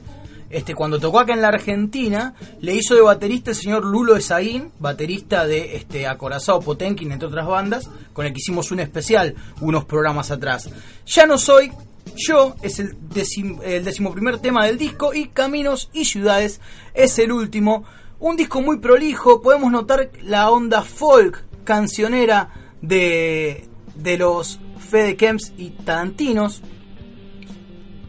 este, 0.48 0.76
cuando 0.76 1.00
tocó 1.00 1.18
acá 1.18 1.32
en 1.32 1.42
la 1.42 1.48
Argentina, 1.48 2.34
le 2.60 2.76
hizo 2.76 2.94
de 2.94 3.00
baterista 3.00 3.50
el 3.50 3.56
señor 3.56 3.84
Lulo 3.84 4.14
Esaín, 4.14 4.70
baterista 4.78 5.44
de 5.44 5.74
este, 5.74 6.06
Acorazado 6.06 6.60
Potenkin, 6.60 7.10
entre 7.10 7.26
otras 7.26 7.48
bandas, 7.48 7.90
con 8.12 8.26
el 8.26 8.32
que 8.32 8.38
hicimos 8.38 8.70
un 8.70 8.78
especial 8.78 9.34
unos 9.60 9.84
programas 9.86 10.30
atrás. 10.30 10.70
Ya 11.04 11.26
no 11.26 11.36
soy 11.36 11.72
yo, 12.16 12.54
es 12.62 12.78
el, 12.78 12.96
decim- 13.10 13.60
el 13.62 13.84
decimoprimer 13.84 14.38
tema 14.38 14.66
del 14.66 14.78
disco, 14.78 15.14
y 15.14 15.28
Caminos 15.28 15.90
y 15.92 16.04
Ciudades 16.04 16.60
es 16.94 17.18
el 17.18 17.32
último. 17.32 17.84
Un 18.20 18.36
disco 18.36 18.60
muy 18.60 18.78
prolijo, 18.78 19.40
podemos 19.42 19.70
notar 19.70 20.10
la 20.22 20.50
onda 20.50 20.82
folk 20.82 21.44
cancionera 21.64 22.50
de, 22.82 23.68
de 23.94 24.18
los 24.18 24.58
Fede 24.78 25.16
Kemps 25.16 25.52
y 25.56 25.70
Tarantinos. 25.70 26.62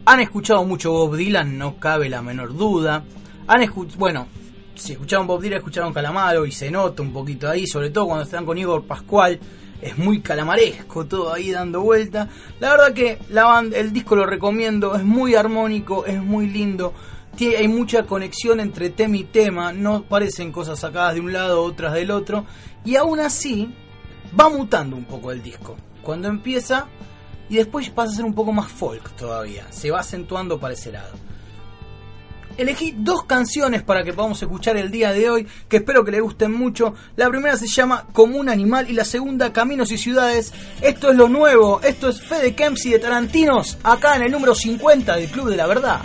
Han 0.06 0.20
escuchado 0.20 0.64
mucho 0.64 0.90
Bob 0.92 1.16
Dylan, 1.16 1.58
no 1.58 1.78
cabe 1.78 2.08
la 2.08 2.22
menor 2.22 2.56
duda. 2.56 3.04
Han 3.46 3.70
bueno, 3.98 4.26
si 4.74 4.92
escucharon 4.92 5.26
Bob 5.26 5.42
Dylan, 5.42 5.58
escucharon 5.58 5.92
Calamaro 5.92 6.46
y 6.46 6.52
se 6.52 6.70
nota 6.70 7.02
un 7.02 7.12
poquito 7.12 7.48
ahí, 7.48 7.66
sobre 7.66 7.90
todo 7.90 8.06
cuando 8.06 8.24
están 8.24 8.44
con 8.46 8.58
Igor 8.58 8.84
Pascual. 8.84 9.38
Es 9.82 9.96
muy 9.98 10.20
calamaresco 10.20 11.06
todo 11.06 11.32
ahí 11.32 11.50
dando 11.50 11.80
vuelta. 11.80 12.28
La 12.58 12.70
verdad 12.70 12.92
que 12.92 13.18
la 13.30 13.44
banda, 13.44 13.78
el 13.78 13.92
disco 13.92 14.16
lo 14.16 14.26
recomiendo, 14.26 14.94
es 14.94 15.02
muy 15.02 15.34
armónico, 15.34 16.04
es 16.06 16.20
muy 16.20 16.46
lindo. 16.46 16.92
Hay 17.40 17.68
mucha 17.68 18.04
conexión 18.04 18.60
entre 18.60 18.90
tema 18.90 19.16
y 19.16 19.24
tema, 19.24 19.72
no 19.72 20.02
parecen 20.02 20.52
cosas 20.52 20.80
sacadas 20.80 21.14
de 21.14 21.20
un 21.20 21.32
lado, 21.32 21.62
otras 21.62 21.94
del 21.94 22.10
otro. 22.10 22.44
Y 22.84 22.96
aún 22.96 23.20
así, 23.20 23.74
va 24.38 24.50
mutando 24.50 24.96
un 24.96 25.04
poco 25.04 25.32
el 25.32 25.42
disco. 25.42 25.76
Cuando 26.02 26.28
empieza 26.28 26.86
y 27.48 27.56
después 27.56 27.88
pasa 27.90 28.12
a 28.12 28.16
ser 28.16 28.24
un 28.24 28.34
poco 28.34 28.52
más 28.52 28.70
folk 28.70 29.16
todavía, 29.16 29.66
se 29.70 29.90
va 29.90 30.00
acentuando 30.00 30.60
para 30.60 30.74
ese 30.74 30.92
lado. 30.92 31.29
Elegí 32.56 32.94
dos 32.96 33.24
canciones 33.24 33.82
para 33.82 34.04
que 34.04 34.12
podamos 34.12 34.40
escuchar 34.42 34.76
el 34.76 34.90
día 34.90 35.12
de 35.12 35.30
hoy, 35.30 35.46
que 35.68 35.78
espero 35.78 36.04
que 36.04 36.10
les 36.10 36.20
gusten 36.20 36.52
mucho. 36.52 36.94
La 37.16 37.28
primera 37.28 37.56
se 37.56 37.66
llama 37.66 38.06
Como 38.12 38.36
un 38.36 38.48
animal 38.48 38.90
y 38.90 38.92
la 38.92 39.04
segunda 39.04 39.52
Caminos 39.52 39.90
y 39.92 39.98
ciudades. 39.98 40.52
Esto 40.80 41.10
es 41.10 41.16
lo 41.16 41.28
nuevo, 41.28 41.80
esto 41.82 42.08
es 42.08 42.20
Fede 42.20 42.54
Kemps 42.54 42.86
y 42.86 42.90
de 42.90 42.98
Tarantinos, 42.98 43.78
acá 43.82 44.16
en 44.16 44.22
el 44.22 44.32
número 44.32 44.54
50 44.54 45.16
del 45.16 45.30
Club 45.30 45.50
de 45.50 45.56
la 45.56 45.66
Verdad. 45.66 46.00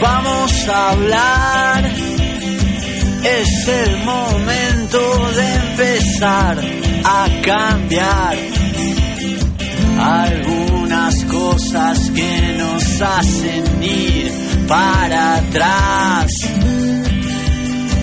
Vamos 0.00 0.68
a 0.68 0.90
hablar, 0.90 1.84
es 3.24 3.68
el 3.68 4.04
momento 4.04 5.30
de 5.36 5.54
empezar 5.54 6.91
a 7.04 7.28
cambiar 7.42 8.36
algunas 9.98 11.24
cosas 11.24 12.10
que 12.10 12.56
nos 12.58 13.02
hacen 13.02 13.82
ir 13.82 14.32
para 14.68 15.36
atrás, 15.36 16.32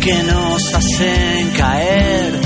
que 0.02 0.24
nos 0.24 0.74
hacen 0.74 1.52
caer. 1.58 2.40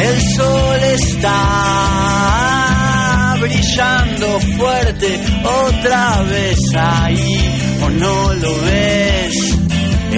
El 0.00 0.22
sol 0.36 0.80
está 0.94 1.58
brillando 3.40 4.40
fuerte 4.56 5.20
otra 5.66 6.22
vez 6.22 6.74
ahí, 6.74 7.36
o 7.82 7.90
no 7.90 8.34
lo 8.34 8.60
ves. 8.62 9.47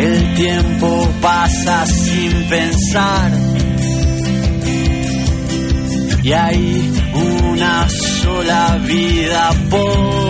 El 0.00 0.34
tiempo 0.34 1.06
pasa 1.20 1.84
sin 1.84 2.48
pensar. 2.48 3.32
Y 6.22 6.32
hay 6.32 6.90
una 7.12 7.86
sola 7.90 8.78
vida 8.82 9.50
por 9.68 10.30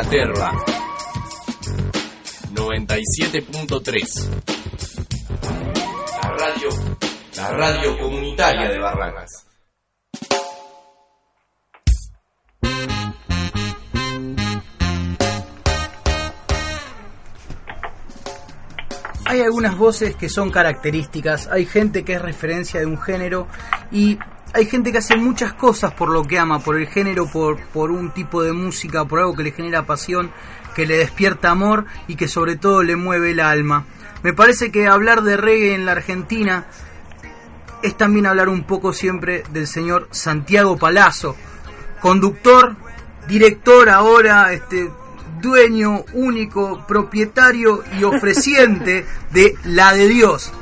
Caterva 0.00 0.50
97.3 2.54 4.30
La 6.22 6.30
radio, 6.30 6.68
la 7.36 7.50
radio 7.50 7.98
comunitaria 7.98 8.70
de 8.70 8.78
Barracas. 8.78 9.46
Hay 19.26 19.42
algunas 19.42 19.76
voces 19.76 20.16
que 20.16 20.30
son 20.30 20.50
características, 20.50 21.48
hay 21.48 21.66
gente 21.66 22.04
que 22.04 22.14
es 22.14 22.22
referencia 22.22 22.80
de 22.80 22.86
un 22.86 22.98
género 22.98 23.48
y 23.92 24.18
hay 24.52 24.66
gente 24.66 24.92
que 24.92 24.98
hace 24.98 25.16
muchas 25.16 25.52
cosas 25.52 25.92
por 25.92 26.10
lo 26.10 26.24
que 26.24 26.38
ama, 26.38 26.58
por 26.58 26.76
el 26.76 26.88
género, 26.88 27.26
por, 27.26 27.60
por 27.68 27.90
un 27.90 28.10
tipo 28.10 28.42
de 28.42 28.52
música, 28.52 29.04
por 29.04 29.20
algo 29.20 29.36
que 29.36 29.44
le 29.44 29.52
genera 29.52 29.86
pasión, 29.86 30.30
que 30.74 30.86
le 30.86 30.98
despierta 30.98 31.50
amor 31.50 31.86
y 32.08 32.16
que 32.16 32.28
sobre 32.28 32.56
todo 32.56 32.82
le 32.82 32.96
mueve 32.96 33.30
el 33.30 33.40
alma. 33.40 33.84
Me 34.22 34.32
parece 34.32 34.70
que 34.70 34.86
hablar 34.86 35.22
de 35.22 35.36
reggae 35.36 35.74
en 35.74 35.86
la 35.86 35.92
Argentina 35.92 36.66
es 37.82 37.96
también 37.96 38.26
hablar 38.26 38.48
un 38.48 38.64
poco 38.64 38.92
siempre 38.92 39.42
del 39.50 39.66
señor 39.66 40.08
Santiago 40.10 40.76
Palazzo, 40.76 41.36
conductor, 42.00 42.76
director 43.28 43.88
ahora, 43.88 44.52
este 44.52 44.90
dueño 45.40 46.04
único, 46.12 46.84
propietario 46.86 47.82
y 47.98 48.04
ofreciente 48.04 49.06
de 49.32 49.54
La 49.64 49.94
de 49.94 50.08
Dios, 50.08 50.52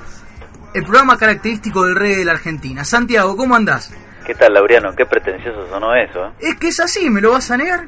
el 0.79 0.85
programa 0.85 1.19
característico 1.19 1.85
del 1.85 1.97
reggae 1.97 2.19
de 2.19 2.25
la 2.25 2.33
Argentina. 2.33 2.85
Santiago, 2.85 3.37
¿cómo 3.37 3.57
andás? 3.57 3.93
¿Qué 4.25 4.35
tal, 4.35 4.55
Laureano? 4.55 4.95
Qué 4.95 5.07
pretencioso 5.07 5.67
sonó 5.69 5.95
eso. 5.95 6.27
¿eh? 6.27 6.31
Es 6.41 6.57
que 6.57 6.69
es 6.69 6.81
así, 6.81 7.11
¿me 7.11 7.21
lo 7.21 7.33
vas 7.33 7.51
a 7.51 7.57
negar? 7.57 7.87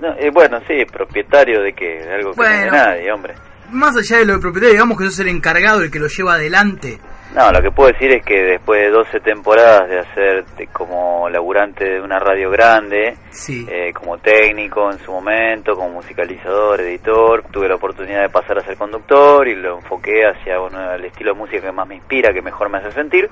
No, 0.00 0.08
eh, 0.18 0.30
bueno, 0.32 0.58
sí, 0.66 0.84
propietario 0.90 1.62
de 1.62 1.72
que 1.72 2.04
de 2.04 2.14
algo 2.14 2.32
que 2.32 2.40
no 2.40 2.48
es 2.48 2.64
de 2.64 2.70
nadie, 2.70 3.12
hombre. 3.12 3.34
Más 3.70 3.96
allá 3.96 4.18
de 4.18 4.24
lo 4.24 4.34
de 4.34 4.40
propietario, 4.40 4.72
digamos 4.72 4.98
que 4.98 5.04
sos 5.04 5.20
el 5.20 5.28
encargado, 5.28 5.82
el 5.82 5.90
que 5.90 5.98
lo 5.98 6.08
lleva 6.08 6.34
adelante. 6.34 6.98
No, 7.34 7.52
lo 7.52 7.62
que 7.62 7.70
puedo 7.70 7.92
decir 7.92 8.10
es 8.12 8.24
que 8.24 8.42
después 8.42 8.80
de 8.80 8.90
12 8.90 9.20
temporadas 9.20 9.88
de 9.88 10.00
hacer 10.00 10.44
de- 10.56 10.66
como 10.66 11.28
laburante 11.28 11.84
de 11.84 12.00
una 12.00 12.18
radio 12.18 12.50
grande, 12.50 13.16
Sí. 13.30 13.64
eh, 13.70 13.92
como 13.92 14.18
técnico 14.18 14.90
en 14.90 14.98
su 14.98 15.12
momento, 15.12 15.76
como 15.76 15.90
musicalizador, 15.90 16.80
editor, 16.80 17.44
tuve 17.52 17.68
la 17.68 17.76
oportunidad 17.76 18.22
de 18.22 18.30
pasar 18.30 18.58
a 18.58 18.62
ser 18.62 18.76
conductor 18.76 19.46
y 19.46 19.54
lo 19.54 19.76
enfoqué 19.78 20.26
hacia 20.26 20.58
bueno, 20.58 20.92
el 20.92 21.04
estilo 21.04 21.32
de 21.34 21.38
música 21.38 21.60
que 21.62 21.70
más 21.72 21.86
me 21.86 21.94
inspira, 21.94 22.32
que 22.32 22.42
mejor 22.42 22.68
me 22.68 22.78
hace 22.78 22.90
sentir, 22.90 23.30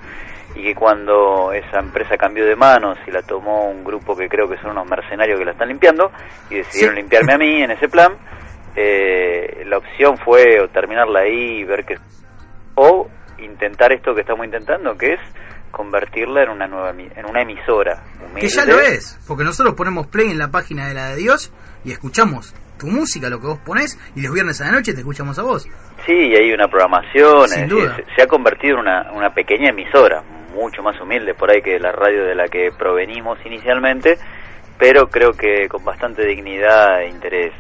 y 0.54 0.62
que 0.62 0.74
cuando 0.76 1.52
esa 1.52 1.80
empresa 1.80 2.16
cambió 2.16 2.46
de 2.46 2.54
manos 2.54 2.96
y 3.04 3.10
la 3.10 3.22
tomó 3.22 3.68
un 3.68 3.82
grupo 3.82 4.16
que 4.16 4.28
creo 4.28 4.48
que 4.48 4.58
son 4.58 4.70
unos 4.70 4.88
mercenarios 4.88 5.40
que 5.40 5.44
la 5.44 5.50
están 5.52 5.68
limpiando, 5.68 6.12
y 6.50 6.54
decidieron 6.58 6.94
Sí. 6.94 7.00
limpiarme 7.02 7.34
a 7.34 7.38
mí 7.38 7.62
en 7.64 7.72
ese 7.72 7.88
plan, 7.88 8.12
eh, 8.76 9.64
la 9.66 9.78
opción 9.78 10.16
fue 10.18 10.60
o 10.60 10.68
terminarla 10.68 11.20
ahí 11.20 11.58
y 11.62 11.64
ver 11.64 11.84
que 11.84 11.96
o 12.76 13.08
intentar 13.38 13.92
esto 13.92 14.14
que 14.14 14.22
estamos 14.22 14.44
intentando, 14.44 14.96
que 14.96 15.14
es 15.14 15.20
convertirla 15.70 16.44
en 16.44 16.50
una 16.50 16.66
nueva 16.66 16.90
en 16.90 17.26
una 17.26 17.42
emisora 17.42 18.02
humilde. 18.20 18.40
Que 18.40 18.48
ya 18.48 18.64
lo 18.64 18.80
es, 18.80 19.18
porque 19.26 19.44
nosotros 19.44 19.74
ponemos 19.74 20.06
play 20.06 20.30
en 20.30 20.38
la 20.38 20.48
página 20.48 20.88
de 20.88 20.94
la 20.94 21.10
de 21.10 21.16
Dios 21.16 21.52
y 21.84 21.92
escuchamos 21.92 22.54
tu 22.78 22.86
música, 22.86 23.28
lo 23.28 23.40
que 23.40 23.48
vos 23.48 23.58
ponés, 23.58 23.98
y 24.14 24.22
los 24.22 24.32
viernes 24.32 24.60
a 24.60 24.66
la 24.66 24.72
noche 24.72 24.92
te 24.92 25.00
escuchamos 25.00 25.38
a 25.38 25.42
vos. 25.42 25.68
Sí, 26.06 26.12
y 26.12 26.36
hay 26.36 26.52
una 26.52 26.68
programación, 26.68 27.48
Sin 27.48 27.64
es 27.64 27.68
duda. 27.68 27.88
decir, 27.90 28.04
se 28.14 28.22
ha 28.22 28.26
convertido 28.26 28.74
en 28.74 28.80
una, 28.82 29.10
una 29.12 29.30
pequeña 29.30 29.70
emisora, 29.70 30.22
mucho 30.54 30.82
más 30.82 30.98
humilde 31.00 31.34
por 31.34 31.50
ahí 31.50 31.60
que 31.60 31.78
la 31.78 31.92
radio 31.92 32.24
de 32.24 32.34
la 32.34 32.46
que 32.46 32.70
provenimos 32.76 33.38
inicialmente, 33.44 34.16
pero 34.78 35.08
creo 35.08 35.32
que 35.32 35.68
con 35.68 35.84
bastante 35.84 36.24
dignidad 36.24 37.02
e 37.02 37.08
interés, 37.08 37.52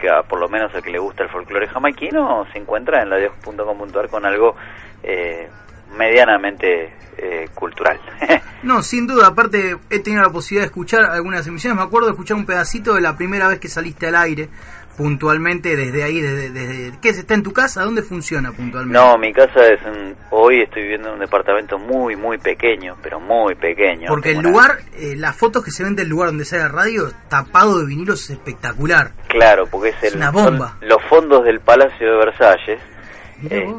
que 0.00 0.08
a- 0.08 0.22
por 0.22 0.38
lo 0.40 0.48
menos 0.48 0.74
al 0.74 0.82
que 0.82 0.90
le 0.90 0.98
gusta 0.98 1.22
el 1.24 1.28
folclore 1.30 1.68
jamaiquino 1.68 2.46
se 2.52 2.58
encuentra 2.58 3.02
en 3.02 3.10
ladios.com.ar 3.10 4.08
con 4.08 4.24
algo 4.24 4.54
eh, 5.02 5.48
medianamente 5.96 6.92
eh, 7.18 7.48
cultural. 7.54 8.00
No, 8.62 8.82
sin 8.82 9.06
duda, 9.06 9.28
aparte 9.28 9.76
he 9.90 10.00
tenido 10.00 10.22
la 10.22 10.30
posibilidad 10.30 10.62
de 10.64 10.66
escuchar 10.68 11.04
algunas 11.04 11.46
emisiones, 11.46 11.76
me 11.78 11.84
acuerdo 11.84 12.08
de 12.08 12.12
escuchar 12.14 12.36
un 12.36 12.46
pedacito 12.46 12.94
de 12.94 13.00
la 13.00 13.16
primera 13.16 13.46
vez 13.46 13.60
que 13.60 13.68
saliste 13.68 14.08
al 14.08 14.16
aire, 14.16 14.48
puntualmente 14.96 15.76
desde 15.76 16.02
ahí, 16.04 16.20
desde, 16.20 16.50
desde 16.50 16.98
¿qué 17.00 17.10
es? 17.10 17.18
¿Está 17.18 17.34
en 17.34 17.42
tu 17.42 17.52
casa? 17.52 17.82
¿Dónde 17.84 18.02
funciona 18.02 18.52
puntualmente? 18.52 18.98
no, 18.98 19.18
mi 19.18 19.32
casa 19.32 19.60
es 19.66 19.80
un- 19.84 20.14
hoy 20.30 20.62
estoy 20.62 20.82
viviendo 20.82 21.08
en 21.08 21.14
un 21.14 21.20
departamento 21.20 21.78
muy, 21.78 22.16
muy 22.16 22.38
pequeño, 22.38 22.96
pero 23.02 23.20
muy 23.20 23.54
pequeño. 23.54 24.08
Porque 24.08 24.32
el 24.32 24.40
lugar, 24.40 24.78
eh, 24.98 25.14
las 25.16 25.36
fotos 25.36 25.64
que 25.64 25.70
se 25.70 25.84
ven 25.84 25.94
del 25.96 26.08
lugar 26.08 26.28
donde 26.28 26.44
sale 26.44 26.62
la 26.62 26.68
radio, 26.68 27.10
tapado 27.28 27.78
de 27.80 27.86
vinilos, 27.86 28.24
es 28.24 28.30
espectacular. 28.30 29.12
Claro, 29.28 29.66
porque 29.66 29.90
es, 29.90 30.02
Es 30.02 30.12
el, 30.12 30.16
una 30.18 30.32
son 30.32 30.44
bomba. 30.44 30.76
los 30.80 31.02
fondos 31.04 31.44
del 31.44 31.60
Palacio 31.60 32.10
de 32.12 32.16
Versalles. 32.16 32.80
Eh. 33.50 33.74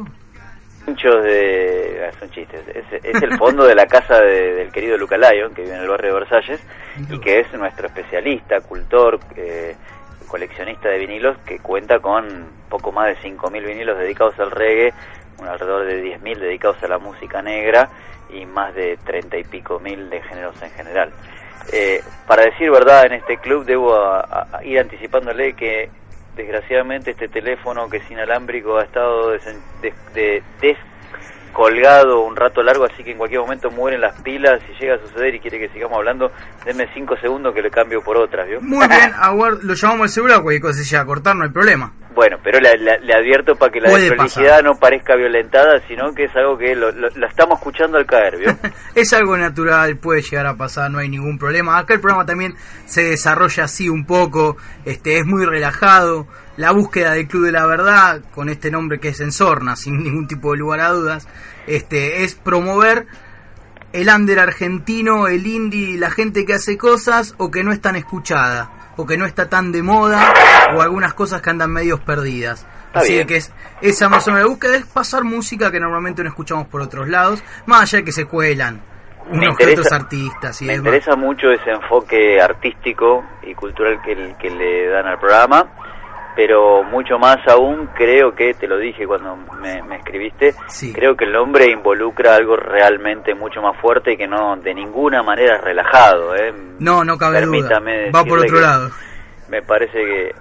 Muchos 0.86 1.22
de... 1.22 2.00
ah, 2.08 2.16
son 2.18 2.30
chistes. 2.30 2.62
Es, 2.68 3.04
es 3.04 3.22
el 3.22 3.36
fondo 3.36 3.66
de 3.66 3.74
la 3.74 3.84
casa 3.86 4.20
de- 4.20 4.54
del 4.54 4.72
querido 4.72 4.96
Luca 4.96 5.18
Lyon, 5.18 5.52
que 5.54 5.62
vive 5.62 5.74
en 5.74 5.82
el 5.82 5.88
barrio 5.88 6.14
de 6.14 6.20
Versalles, 6.20 6.60
y 7.10 7.18
que 7.20 7.40
es 7.40 7.52
nuestro 7.52 7.88
especialista, 7.88 8.60
cultor, 8.62 9.20
eh, 9.36 9.76
coleccionista 10.28 10.88
de 10.88 10.98
vinilos, 10.98 11.36
que 11.46 11.58
cuenta 11.58 11.98
con 12.00 12.46
poco 12.68 12.92
más 12.92 13.06
de 13.06 13.16
5.000 13.28 13.64
vinilos 13.64 13.98
dedicados 13.98 14.38
al 14.38 14.50
reggae, 14.50 14.92
un 15.38 15.48
alrededor 15.48 15.84
de 15.86 16.02
10.000 16.02 16.38
dedicados 16.38 16.82
a 16.82 16.88
la 16.88 16.98
música 16.98 17.42
negra 17.42 17.88
y 18.30 18.44
más 18.46 18.74
de 18.74 18.98
30 19.04 19.38
y 19.38 19.44
pico 19.44 19.80
mil 19.80 20.10
de 20.10 20.20
géneros 20.22 20.60
en 20.62 20.70
general. 20.72 21.10
Eh, 21.72 22.02
para 22.26 22.44
decir 22.44 22.70
verdad, 22.70 23.06
en 23.06 23.14
este 23.14 23.38
club 23.38 23.64
debo 23.64 23.94
a- 23.94 24.60
ir 24.62 24.78
anticipándole 24.80 25.54
que 25.54 25.90
desgraciadamente 26.36 27.10
este 27.12 27.28
teléfono 27.28 27.88
que 27.88 27.96
es 27.98 28.10
inalámbrico 28.10 28.76
ha 28.78 28.84
estado 28.84 29.34
desen- 29.34 29.60
de- 29.80 29.94
de- 30.14 30.42
descolgado 31.48 32.20
un 32.20 32.36
rato 32.36 32.62
largo, 32.62 32.84
así 32.84 33.02
que 33.02 33.12
en 33.12 33.18
cualquier 33.18 33.40
momento 33.40 33.70
mueren 33.70 34.00
las 34.00 34.20
pilas 34.22 34.60
si 34.66 34.72
llega 34.84 34.94
a 34.96 34.98
suceder 34.98 35.34
y 35.34 35.40
quiere 35.40 35.58
que 35.58 35.68
sigamos 35.70 35.96
hablando, 35.98 36.30
denme 36.64 36.86
cinco 36.94 37.16
segundos 37.20 37.54
que 37.54 37.62
le 37.62 37.70
cambio 37.70 38.02
por 38.02 38.16
otras, 38.16 38.46
¿vio? 38.48 38.60
Muy 38.60 38.86
bien, 38.86 39.12
aguard- 39.14 39.60
lo 39.62 39.74
llamamos 39.74 40.02
al 40.04 40.08
celular, 40.10 40.42
cualquier 40.42 40.62
cosa 40.62 40.78
se 40.82 40.84
llega 40.84 41.02
a 41.02 41.06
cortar, 41.06 41.36
no 41.36 41.44
hay 41.44 41.50
problema. 41.50 41.92
Bueno, 42.14 42.36
pero 42.42 42.58
le, 42.58 42.76
le- 42.78 42.98
le 43.00 43.14
advierto 43.14 43.54
para 43.54 43.70
que 43.70 43.80
la 43.80 43.90
desprolijidad 44.08 44.62
no 44.62 44.74
parezca 44.78 45.14
violentada, 45.14 45.80
sino 45.86 46.12
que 46.14 46.24
es 46.24 46.34
algo 46.36 46.58
que 46.58 46.74
lo, 46.74 46.90
lo- 46.90 47.08
lo 47.14 47.26
estamos 47.28 47.58
escuchando 47.58 47.96
al 47.98 48.06
caer, 48.06 48.36
¿vio? 48.38 48.56
Es 48.94 49.12
algo 49.12 49.36
natural, 49.36 49.96
puede 49.98 50.22
llegar 50.22 50.46
a 50.46 50.56
pasar, 50.56 50.90
no 50.90 50.98
hay 50.98 51.08
ningún 51.08 51.38
problema. 51.38 51.78
Acá 51.78 51.94
el 51.94 52.00
programa 52.00 52.26
también 52.26 52.54
se 52.86 53.04
desarrolla 53.04 53.64
así 53.64 53.88
un 53.88 54.04
poco, 54.04 54.56
este 54.84 55.18
es 55.18 55.26
muy 55.26 55.44
relajado. 55.46 56.26
La 56.58 56.72
búsqueda 56.72 57.12
del 57.12 57.26
Club 57.28 57.46
de 57.46 57.52
la 57.52 57.64
Verdad, 57.66 58.20
con 58.34 58.48
este 58.48 58.70
nombre 58.70 58.98
que 58.98 59.08
es 59.08 59.20
Ensorna, 59.20 59.76
sin 59.76 60.02
ningún 60.02 60.26
tipo 60.28 60.52
de 60.52 60.58
lugar 60.58 60.80
a 60.80 60.88
dudas, 60.90 61.26
este 61.68 62.24
es 62.24 62.34
promover 62.34 63.06
el 63.92 64.08
under 64.08 64.40
argentino, 64.40 65.28
el 65.28 65.46
indie, 65.46 65.96
la 65.98 66.10
gente 66.10 66.44
que 66.44 66.54
hace 66.54 66.76
cosas 66.76 67.34
o 67.38 67.50
que 67.50 67.62
no 67.64 67.72
es 67.72 67.80
tan 67.80 67.94
escuchada, 67.96 68.92
o 68.96 69.06
que 69.06 69.16
no 69.16 69.24
está 69.24 69.48
tan 69.48 69.70
de 69.72 69.82
moda, 69.82 70.34
o 70.76 70.82
algunas 70.82 71.14
cosas 71.14 71.40
que 71.40 71.48
andan 71.50 71.70
medios 71.70 72.00
perdidas. 72.00 72.66
Está 72.88 73.00
Así 73.00 73.12
bien. 73.14 73.26
que 73.28 73.36
es, 73.36 73.52
esa 73.80 74.08
más 74.08 74.26
o 74.26 74.32
menos 74.32 74.46
la 74.46 74.50
búsqueda 74.50 74.76
es 74.76 74.84
pasar 74.86 75.22
música 75.22 75.70
que 75.70 75.78
normalmente 75.78 76.22
no 76.24 76.28
escuchamos 76.28 76.66
por 76.66 76.80
otros 76.80 77.08
lados, 77.08 77.42
más 77.66 77.82
allá 77.82 77.98
de 77.98 78.04
que 78.04 78.12
se 78.12 78.24
cuelan 78.24 78.80
unos 79.30 79.50
interesa- 79.60 79.94
artistas 79.94 80.60
y 80.62 80.64
Me 80.64 80.72
demás. 80.72 80.86
interesa 80.94 81.14
mucho 81.16 81.50
ese 81.52 81.70
enfoque 81.70 82.40
artístico 82.40 83.24
y 83.42 83.54
cultural 83.54 84.00
que, 84.02 84.12
el- 84.12 84.36
que 84.38 84.50
le 84.50 84.88
dan 84.88 85.06
al 85.06 85.18
programa, 85.20 85.66
pero 86.38 86.84
mucho 86.84 87.18
más 87.18 87.38
aún 87.48 87.88
creo 87.96 88.32
que, 88.32 88.54
te 88.54 88.68
lo 88.68 88.78
dije 88.78 89.04
cuando 89.08 89.34
me, 89.60 89.82
me 89.82 89.96
escribiste, 89.96 90.54
Sí. 90.68 90.92
creo 90.92 91.16
que 91.16 91.24
el 91.24 91.32
nombre 91.32 91.68
involucra 91.68 92.36
algo 92.36 92.54
realmente 92.54 93.34
mucho 93.34 93.60
más 93.60 93.76
fuerte 93.80 94.12
y 94.12 94.16
que 94.16 94.28
no 94.28 94.54
de 94.56 94.72
ninguna 94.72 95.20
manera 95.24 95.56
es 95.56 95.62
relajado. 95.62 96.36
¿eh? 96.36 96.54
No, 96.78 97.02
no 97.02 97.18
cabe 97.18 97.40
Permítame 97.40 98.10
duda. 98.10 98.20
Va 98.20 98.24
por 98.24 98.38
otro 98.38 98.60
lado. 98.60 98.88
Me 99.48 99.62
parece 99.62 99.98
que 99.98 100.32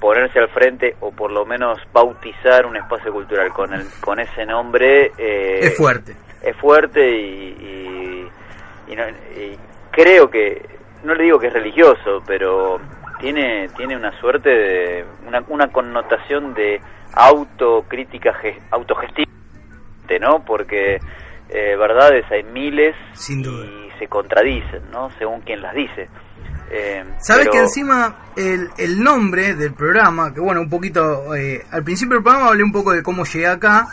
ponerse 0.00 0.40
al 0.40 0.48
frente 0.48 0.96
o 0.98 1.12
por 1.12 1.30
lo 1.30 1.46
menos 1.46 1.78
bautizar 1.92 2.66
un 2.66 2.76
espacio 2.76 3.12
cultural 3.12 3.52
con, 3.52 3.72
el, 3.74 3.86
con 4.00 4.18
ese 4.18 4.44
nombre... 4.44 5.12
eh, 5.16 5.60
es 5.62 5.76
fuerte. 5.76 6.16
es 6.42 6.56
fuerte 6.56 7.08
y, 7.16 8.26
y, 8.88 8.92
y 8.92 8.96
no- 8.96 9.08
y 9.08 9.56
creo 9.92 10.28
que 10.28 10.60
no 11.04 11.14
le 11.14 11.22
digo 11.22 11.38
que 11.38 11.46
es 11.46 11.52
religioso 11.52 12.24
pero 12.26 12.80
tiene 13.20 13.68
tiene 13.76 13.96
una 13.96 14.18
suerte 14.20 14.48
de 14.50 15.04
una, 15.26 15.42
una 15.48 15.68
connotación 15.72 16.54
de 16.54 16.80
autocrítica 17.14 18.32
ge- 18.34 18.58
autogestivante 18.70 19.32
no 20.20 20.44
porque 20.44 20.96
eh, 21.48 21.76
verdades 21.76 22.24
hay 22.30 22.42
miles 22.44 22.94
Sin 23.14 23.42
duda. 23.42 23.64
y 23.66 23.90
se 23.98 24.06
contradicen 24.08 24.82
no 24.90 25.10
según 25.18 25.40
quien 25.42 25.60
las 25.62 25.74
dice. 25.74 26.08
Eh, 26.70 27.04
Sabes 27.18 27.42
pero- 27.44 27.52
que 27.52 27.58
encima 27.60 28.16
el, 28.36 28.68
el 28.78 29.02
nombre 29.02 29.54
del 29.54 29.74
programa, 29.74 30.32
que 30.34 30.40
bueno, 30.40 30.60
un 30.62 30.70
poquito, 30.70 31.34
eh, 31.34 31.62
al 31.70 31.84
principio 31.84 32.14
del 32.16 32.22
programa 32.24 32.48
hablé 32.48 32.64
un 32.64 32.72
poco 32.72 32.92
de 32.92 33.02
cómo 33.02 33.24
llegué 33.24 33.46
acá, 33.46 33.86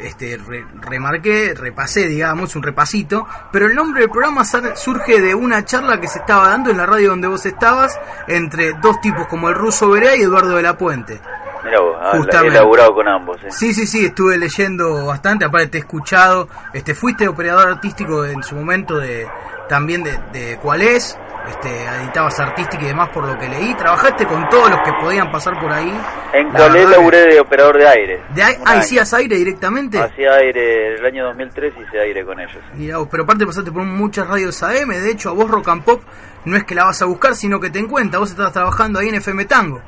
este, 0.00 0.36
re- 0.36 0.66
remarqué, 0.80 1.54
repasé, 1.54 2.06
digamos, 2.06 2.56
un 2.56 2.62
repasito, 2.62 3.26
pero 3.52 3.66
el 3.66 3.74
nombre 3.74 4.00
del 4.02 4.10
programa 4.10 4.44
surge 4.44 5.20
de 5.20 5.34
una 5.34 5.64
charla 5.64 6.00
que 6.00 6.08
se 6.08 6.18
estaba 6.18 6.48
dando 6.48 6.70
en 6.70 6.76
la 6.78 6.86
radio 6.86 7.10
donde 7.10 7.28
vos 7.28 7.44
estabas 7.46 7.98
entre 8.28 8.72
dos 8.74 9.00
tipos 9.00 9.26
como 9.28 9.48
el 9.48 9.54
ruso 9.54 9.88
Berea 9.90 10.16
y 10.16 10.22
Eduardo 10.22 10.56
de 10.56 10.62
la 10.62 10.76
Puente. 10.78 11.20
Mira 11.64 11.80
vos, 11.80 11.96
ah, 11.98 12.02
la- 12.04 12.10
he 12.14 12.18
Justamente. 12.18 12.58
laburado 12.58 12.94
con 12.94 13.08
ambos. 13.08 13.38
eh. 13.42 13.50
Sí, 13.50 13.74
sí, 13.74 13.86
sí, 13.86 14.04
estuve 14.06 14.38
leyendo 14.38 15.06
bastante, 15.06 15.44
aparte 15.44 15.66
te 15.68 15.78
he 15.78 15.80
escuchado, 15.80 16.48
este, 16.72 16.94
fuiste 16.94 17.26
operador 17.26 17.68
artístico 17.68 18.24
en 18.24 18.42
su 18.42 18.54
momento 18.54 18.98
de 18.98 19.26
también 19.68 20.04
de, 20.04 20.16
de 20.32 20.58
cuál 20.62 20.80
es, 20.82 21.18
este, 21.48 21.84
editabas 21.84 22.38
artística 22.40 22.82
y 22.82 22.88
demás 22.88 23.08
por 23.10 23.26
lo 23.26 23.38
que 23.38 23.48
leí, 23.48 23.74
trabajaste 23.74 24.26
con 24.26 24.48
todos 24.48 24.70
los 24.70 24.80
que 24.80 24.92
podían 25.00 25.30
pasar 25.30 25.58
por 25.60 25.72
ahí. 25.72 25.92
En 26.32 26.52
La 26.52 26.58
Cualé 26.58 26.78
verdad 26.80 26.90
laburé 26.92 27.26
de 27.26 27.40
operador 27.40 27.78
de 27.78 27.88
aire. 27.88 28.20
De 28.34 28.42
ah. 28.42 28.54
¿hacías 28.64 29.12
aire 29.14 29.36
directamente? 29.36 29.98
Hacía 29.98 30.34
aire, 30.34 30.94
el 30.96 31.04
año 31.04 31.24
2003 31.26 31.74
hice 31.80 32.00
aire 32.00 32.24
con 32.24 32.40
ellos. 32.40 32.58
Mirá 32.74 32.98
vos, 32.98 33.08
pero 33.10 33.24
aparte 33.24 33.46
pasaste 33.46 33.72
por 33.72 33.82
muchas 33.84 34.26
radios 34.28 34.62
AM, 34.62 34.88
de 34.88 35.10
hecho 35.10 35.30
a 35.30 35.32
vos 35.32 35.50
Rock 35.50 35.68
and 35.68 35.84
Pop 35.84 36.02
no 36.44 36.56
es 36.56 36.64
que 36.64 36.74
la 36.74 36.84
vas 36.84 37.02
a 37.02 37.06
buscar, 37.06 37.34
sino 37.34 37.58
que 37.60 37.70
te 37.70 37.78
encuentra, 37.78 38.18
vos 38.18 38.30
estás 38.30 38.52
trabajando 38.52 39.00
ahí 39.00 39.08
en 39.08 39.16
FM 39.16 39.44
Tango. 39.46 39.80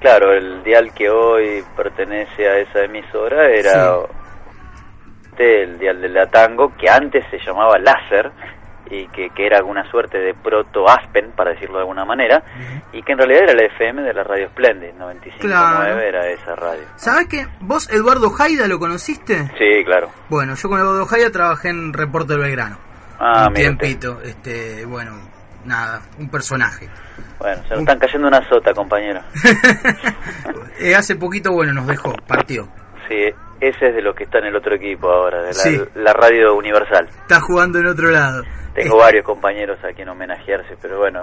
Claro, 0.00 0.32
el 0.32 0.62
dial 0.64 0.92
que 0.92 1.08
hoy 1.08 1.62
pertenece 1.76 2.48
a 2.48 2.58
esa 2.58 2.80
emisora 2.84 3.48
era 3.48 3.98
el 5.38 5.78
dial 5.78 6.00
de 6.00 6.08
la 6.08 6.26
Tango, 6.26 6.72
que 6.76 6.88
antes 6.88 7.24
se 7.30 7.38
llamaba 7.38 7.78
Láser 7.78 8.30
y 8.90 9.06
que, 9.08 9.30
que 9.30 9.46
era 9.46 9.62
una 9.64 9.88
suerte 9.90 10.18
de 10.18 10.34
proto 10.34 10.88
Aspen, 10.88 11.32
para 11.32 11.52
decirlo 11.52 11.76
de 11.76 11.80
alguna 11.82 12.04
manera, 12.04 12.42
y 12.92 13.02
que 13.02 13.12
en 13.12 13.18
realidad 13.18 13.44
era 13.44 13.54
la 13.54 13.64
FM 13.66 14.02
de 14.02 14.12
la 14.12 14.22
radio 14.24 14.48
Splendid, 14.50 14.90
95.9 14.98 15.38
Claro. 15.40 15.98
era 16.00 16.28
esa 16.28 16.54
radio. 16.56 16.82
¿Sabés 16.96 17.26
que 17.28 17.46
vos 17.60 17.88
Eduardo 17.90 18.30
Jaida 18.30 18.66
lo 18.68 18.78
conociste? 18.78 19.46
Sí, 19.58 19.84
claro. 19.84 20.10
Bueno, 20.28 20.54
yo 20.54 20.68
con 20.68 20.78
Eduardo 20.80 21.06
Jaida 21.06 21.30
trabajé 21.30 21.68
en 21.70 21.92
Reporte 21.92 22.32
del 22.34 22.42
Belgrano. 22.42 22.76
Ah, 23.18 23.42
un 23.46 23.48
usted. 23.48 23.60
tiempito, 23.62 24.20
este, 24.22 24.84
bueno, 24.84 25.12
nada, 25.64 26.02
un 26.18 26.28
personaje. 26.28 26.88
Bueno, 27.38 27.62
se 27.64 27.70
nos 27.70 27.80
están 27.80 27.98
cayendo 27.98 28.28
una 28.28 28.48
sota, 28.48 28.72
compañero. 28.74 29.20
Eh, 30.80 30.96
hace 30.96 31.14
poquito, 31.16 31.52
bueno, 31.52 31.72
nos 31.72 31.86
dejó, 31.86 32.12
partió. 32.26 32.66
Sí, 33.08 33.30
ese 33.68 33.88
es 33.88 33.94
de 33.94 34.02
los 34.02 34.14
que 34.14 34.24
está 34.24 34.38
en 34.38 34.46
el 34.46 34.56
otro 34.56 34.74
equipo 34.74 35.08
ahora, 35.10 35.38
de 35.42 35.48
la, 35.48 35.52
Sí. 35.54 35.80
la 35.94 36.12
radio 36.12 36.54
universal. 36.54 37.08
Está 37.08 37.40
jugando 37.40 37.78
en 37.78 37.86
otro 37.86 38.10
lado. 38.10 38.42
Tengo 38.74 38.96
varios 38.98 39.24
compañeros 39.24 39.78
a 39.84 39.92
quien 39.94 40.08
homenajearse, 40.08 40.76
pero 40.80 40.98
bueno, 40.98 41.20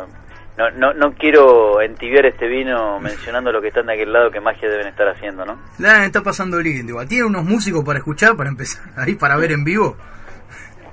no, 0.58 0.70
no, 0.72 0.94
no 0.94 1.14
quiero 1.16 1.82
entibiar 1.82 2.26
este 2.28 2.48
vino 2.48 3.00
mencionando 3.00 3.52
lo 3.52 3.60
que 3.62 3.70
están 3.70 3.88
de 3.88 3.94
aquel 3.94 4.14
lado, 4.14 4.30
que 4.32 4.40
magia 4.40 4.70
deben 4.70 4.88
estar 4.88 5.08
haciendo, 5.08 5.44
¿no? 5.46 5.60
La 5.80 6.06
está 6.06 6.22
pasando 6.22 6.60
lindo 6.62 6.92
igual. 6.92 7.08
Tiene 7.08 7.26
unos 7.26 7.44
músicos 7.46 7.84
para 7.84 8.00
escuchar, 8.00 8.36
para 8.36 8.50
empezar, 8.50 8.84
ahí 8.98 9.16
para 9.16 9.36
ver 9.38 9.52
en 9.52 9.64
vivo. 9.64 9.98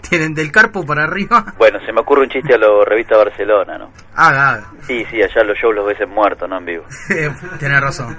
Tienen 0.08 0.34
del 0.34 0.52
carpo 0.52 0.84
para 0.86 1.04
arriba. 1.04 1.44
Bueno, 1.58 1.78
se 1.84 1.92
me 1.92 2.00
ocurre 2.00 2.22
un 2.22 2.28
chiste 2.28 2.54
a 2.54 2.58
lo 2.58 2.84
revista 2.84 3.16
Barcelona, 3.16 3.76
¿no? 3.78 3.90
Haga, 4.14 4.50
haga. 4.50 4.66
Sí, 4.82 5.04
sí, 5.10 5.20
allá 5.22 5.42
los 5.44 5.58
shows 5.58 5.74
los 5.74 5.86
ves 5.86 6.00
en 6.00 6.10
muerto, 6.10 6.46
no 6.46 6.58
en 6.58 6.64
vivo. 6.64 6.84
Tenés 7.58 7.80
razón. 7.80 8.16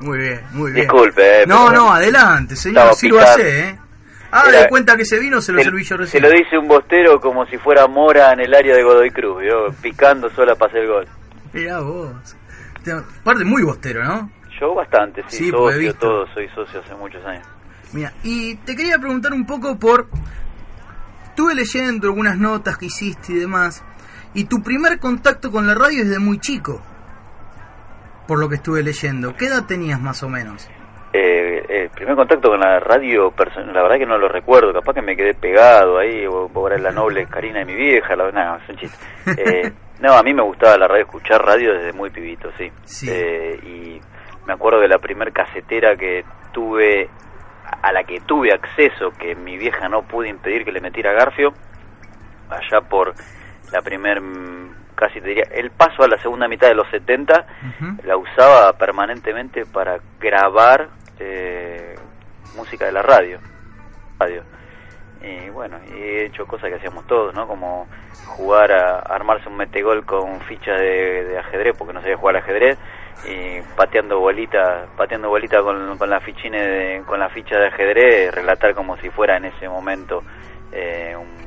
Muy 0.00 0.18
bien, 0.18 0.40
muy 0.52 0.72
bien. 0.72 0.84
Disculpe, 0.86 1.42
eh, 1.42 1.46
No, 1.46 1.70
no, 1.70 1.92
adelante, 1.92 2.56
señor. 2.56 2.94
Sírvase. 2.94 3.68
¿eh? 3.68 3.78
Ah, 4.32 4.44
Era- 4.48 4.62
de 4.62 4.68
cuenta 4.68 4.96
que 4.96 5.02
ese 5.02 5.18
vino 5.18 5.40
se 5.40 5.52
lo 5.52 5.58
Se, 5.58 5.64
serví 5.64 5.82
yo 5.82 5.88
se 5.88 5.96
recién. 5.96 6.22
lo 6.22 6.30
dice 6.30 6.56
un 6.56 6.68
bostero 6.68 7.20
como 7.20 7.44
si 7.46 7.58
fuera 7.58 7.86
Mora 7.88 8.32
en 8.32 8.40
el 8.40 8.54
área 8.54 8.74
de 8.76 8.82
Godoy 8.82 9.10
Cruz, 9.10 9.42
¿vio? 9.42 9.72
picando 9.82 10.30
sola 10.30 10.54
para 10.54 10.70
hacer 10.70 10.82
el 10.84 10.88
gol. 10.88 11.08
Mirá 11.52 11.80
vos. 11.80 12.12
Te- 12.84 12.92
Aparte, 12.92 13.44
muy 13.44 13.62
bostero, 13.62 14.04
¿no? 14.04 14.30
Yo 14.60 14.74
bastante, 14.74 15.22
sí, 15.28 15.36
Sí, 15.44 15.50
socio, 15.50 15.94
todo, 15.96 16.26
soy 16.32 16.48
socio 16.54 16.80
hace 16.80 16.94
muchos 16.94 17.24
años. 17.26 17.46
Mira, 17.92 18.12
y 18.22 18.54
te 18.56 18.76
quería 18.76 18.98
preguntar 18.98 19.32
un 19.32 19.44
poco 19.46 19.76
por... 19.78 20.06
Estuve 21.24 21.54
leyendo 21.54 22.06
algunas 22.08 22.36
notas 22.36 22.76
que 22.78 22.86
hiciste 22.86 23.32
y 23.32 23.36
demás, 23.36 23.82
y 24.34 24.44
tu 24.44 24.62
primer 24.62 24.98
contacto 24.98 25.50
con 25.50 25.66
la 25.66 25.74
radio 25.74 26.02
es 26.02 26.10
de 26.10 26.18
muy 26.18 26.38
chico, 26.38 26.80
por 28.30 28.38
lo 28.38 28.48
que 28.48 28.54
estuve 28.54 28.80
leyendo. 28.84 29.34
¿Qué 29.34 29.46
edad 29.46 29.66
tenías 29.66 30.00
más 30.00 30.22
o 30.22 30.28
menos? 30.28 30.70
Eh, 31.12 31.64
el 31.68 31.90
primer 31.90 32.14
contacto 32.14 32.50
con 32.50 32.60
la 32.60 32.78
radio, 32.78 33.34
la 33.74 33.82
verdad 33.82 33.98
que 33.98 34.06
no 34.06 34.16
lo 34.18 34.28
recuerdo, 34.28 34.72
capaz 34.72 34.94
que 34.94 35.02
me 35.02 35.16
quedé 35.16 35.34
pegado 35.34 35.98
ahí, 35.98 36.24
o 36.28 36.48
la 36.78 36.92
noble 36.92 37.26
Karina 37.26 37.58
de 37.58 37.64
mi 37.64 37.74
vieja, 37.74 38.14
la, 38.14 38.30
no, 38.30 38.56
es 38.58 38.68
un 38.68 38.76
chiste. 38.76 38.96
Eh, 39.36 39.72
no, 40.00 40.12
a 40.12 40.22
mí 40.22 40.32
me 40.32 40.44
gustaba 40.44 40.78
la 40.78 40.86
radio, 40.86 41.06
escuchar 41.06 41.44
radio 41.44 41.72
desde 41.72 41.92
muy 41.92 42.10
pibito, 42.10 42.52
sí. 42.56 42.70
Sí. 42.84 43.10
Eh, 43.10 43.58
y 43.64 44.00
me 44.46 44.52
acuerdo 44.52 44.78
de 44.78 44.86
la 44.86 44.98
primer 44.98 45.32
casetera 45.32 45.96
que 45.96 46.22
tuve, 46.52 47.10
a 47.82 47.92
la 47.92 48.04
que 48.04 48.20
tuve 48.20 48.52
acceso, 48.52 49.10
que 49.18 49.34
mi 49.34 49.58
vieja 49.58 49.88
no 49.88 50.02
pude 50.02 50.28
impedir 50.28 50.64
que 50.64 50.70
le 50.70 50.80
metiera 50.80 51.12
Garfio, 51.14 51.52
allá 52.48 52.80
por 52.88 53.12
la 53.72 53.82
primer, 53.82 54.22
casi 54.94 55.20
te 55.20 55.28
diría, 55.28 55.44
el 55.52 55.70
paso 55.70 56.02
a 56.02 56.08
la 56.08 56.18
segunda 56.18 56.48
mitad 56.48 56.68
de 56.68 56.74
los 56.74 56.88
70, 56.90 57.46
Ujú. 57.80 57.96
la 58.06 58.16
usaba 58.16 58.72
permanentemente 58.74 59.64
para 59.66 59.98
grabar 60.20 60.88
eh, 61.18 61.96
música 62.56 62.86
de 62.86 62.92
la 62.92 63.02
radio. 63.02 63.38
radio. 64.18 64.42
Y 65.22 65.50
bueno, 65.50 65.78
y 65.94 65.98
he 66.00 66.24
hecho 66.26 66.46
cosas 66.46 66.70
que 66.70 66.76
hacíamos 66.76 67.06
todos, 67.06 67.34
¿no? 67.34 67.46
Como 67.46 67.86
jugar 68.26 68.72
a, 68.72 68.96
a 68.96 69.14
armarse 69.14 69.48
un 69.48 69.56
metegol 69.56 70.04
con 70.06 70.40
ficha 70.42 70.72
de, 70.72 71.24
de 71.24 71.38
ajedrez, 71.38 71.76
porque 71.76 71.92
no 71.92 72.00
sabía 72.00 72.16
jugar 72.16 72.36
ajedrez, 72.36 72.78
y 73.26 73.60
pateando 73.76 74.18
bolita, 74.18 74.86
pateando 74.96 75.28
bolita 75.28 75.60
con, 75.62 75.98
con 75.98 76.08
la 76.08 76.20
fichine 76.20 76.58
de- 76.66 77.02
con 77.06 77.18
la 77.20 77.28
ficha 77.28 77.56
de 77.58 77.66
ajedrez, 77.66 78.34
relatar 78.34 78.74
como 78.74 78.96
si 78.96 79.10
fuera 79.10 79.36
en 79.36 79.44
ese 79.46 79.68
momento 79.68 80.22
eh, 80.72 81.14
un 81.18 81.39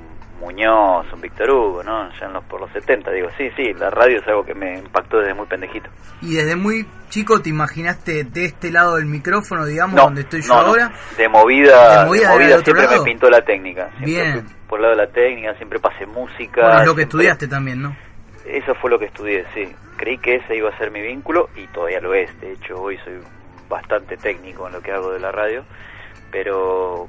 Muñoz, 0.44 1.06
un 1.14 1.22
Víctor 1.22 1.50
Hugo, 1.50 1.84
¿no? 1.84 2.10
Ya 2.20 2.26
en 2.26 2.34
los, 2.34 2.44
por 2.46 2.60
los 2.60 2.70
70, 2.72 3.12
digo, 3.12 3.30
sí, 3.38 3.50
sí, 3.56 3.74
la 3.74 3.90
radio 3.90 4.20
es 4.20 4.28
algo 4.28 4.44
que 4.44 4.54
me 4.54 4.78
impactó 4.78 5.20
desde 5.20 5.34
muy 5.34 5.46
pendejito. 5.46 5.90
Y 6.22 6.36
desde 6.36 6.56
muy 6.58 6.86
chico 7.10 7.42
te 7.42 7.50
imaginaste 7.50 8.26
de 8.26 8.46
este 8.46 8.70
lado 8.72 8.98
del 8.98 9.06
micrófono, 9.06 9.66
digamos, 9.66 9.96
No, 9.96 10.04
donde 10.04 10.22
estoy 10.22 10.42
yo 10.42 10.54
no, 10.54 10.62
no. 10.62 10.68
ahora. 10.68 10.92
De 11.18 11.30
movida, 11.30 12.02
De 12.02 12.06
movida 12.08 12.30
de 12.58 12.64
siempre 12.64 12.84
lado. 12.86 12.98
me 12.98 13.04
pintó 13.12 13.30
la 13.30 13.42
técnica. 13.42 13.90
Siempre 13.98 14.06
Bien. 14.34 14.46
por 14.68 14.80
el 14.80 14.84
lado 14.84 14.96
de 14.98 15.06
la 15.06 15.12
técnica, 15.12 15.54
siempre 15.56 15.80
pasé 15.80 16.06
música. 16.06 16.62
Bueno, 16.62 16.82
es 16.82 16.88
lo 16.88 16.96
que 16.96 17.04
estudiaste 17.04 17.48
también, 17.48 17.82
¿no? 17.82 17.96
Eso 18.46 18.76
fue 18.76 18.90
lo 18.92 19.00
que 19.00 19.06
estudié, 19.06 19.46
sí. 19.54 19.74
Creí 19.96 20.18
que 20.18 20.36
ese 20.36 20.58
iba 20.58 20.70
a 20.70 20.78
ser 20.78 20.92
mi 20.92 21.02
vínculo 21.02 21.50
y 21.56 21.66
todavía 21.68 22.02
lo 22.02 22.14
es. 22.14 22.30
De 22.42 22.52
hecho, 22.52 22.76
hoy 22.82 22.98
soy 23.06 23.14
bastante 23.70 24.18
técnico 24.18 24.68
en 24.68 24.74
lo 24.74 24.82
que 24.82 24.92
hago 24.92 25.12
de 25.14 25.20
la 25.22 25.32
radio. 25.32 25.64
Pero 26.32 27.08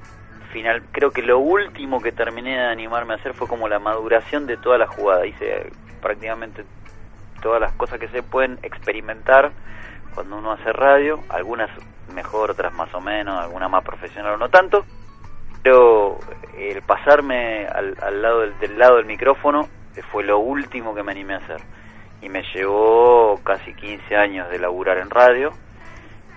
final, 0.55 0.85
creo 0.93 1.11
que 1.11 1.21
lo 1.21 1.41
último 1.41 2.01
que 2.01 2.13
terminé 2.13 2.57
de 2.57 2.67
animarme 2.67 3.15
a 3.15 3.17
hacer 3.17 3.35
fue 3.35 3.49
como 3.49 3.69
la 3.69 3.81
maduración 3.81 4.47
de 4.47 4.57
toda 4.57 4.79
la 4.79 4.87
jugada. 4.87 5.27
Hice 5.27 5.73
prácticamente 6.01 6.65
todas 7.43 7.61
las 7.61 7.73
cosas 7.73 7.99
que 7.99 8.07
se 8.09 8.23
pueden 8.23 8.61
experimentar 8.63 9.51
cuando 10.15 10.37
uno 10.37 10.53
hace 10.53 10.73
radio, 10.73 11.19
algunas 11.29 11.69
mejor, 12.15 12.53
otras 12.53 12.73
más 12.73 12.95
o 12.95 13.01
menos, 13.01 13.37
algunas 13.37 13.69
más 13.69 13.83
profesional 13.83 14.35
o 14.35 14.37
no 14.37 14.49
tanto, 14.49 14.87
pero 15.65 16.21
el 16.57 16.81
pasarme 16.83 17.67
al, 17.67 17.97
al 18.01 18.23
lado 18.23 18.41
del, 18.43 18.57
del 18.61 18.79
lado 18.79 18.97
del 18.97 19.07
micrófono 19.07 19.69
fue 20.13 20.23
lo 20.23 20.39
último 20.39 20.95
que 20.95 21.03
me 21.03 21.11
animé 21.11 21.35
a 21.35 21.39
hacer 21.39 21.61
y 22.23 22.29
me 22.29 22.45
llevó 22.55 23.41
casi 23.43 23.75
15 23.75 24.15
años 24.15 24.49
de 24.51 24.61
laburar 24.61 24.99
en 24.99 25.11
radio 25.11 25.53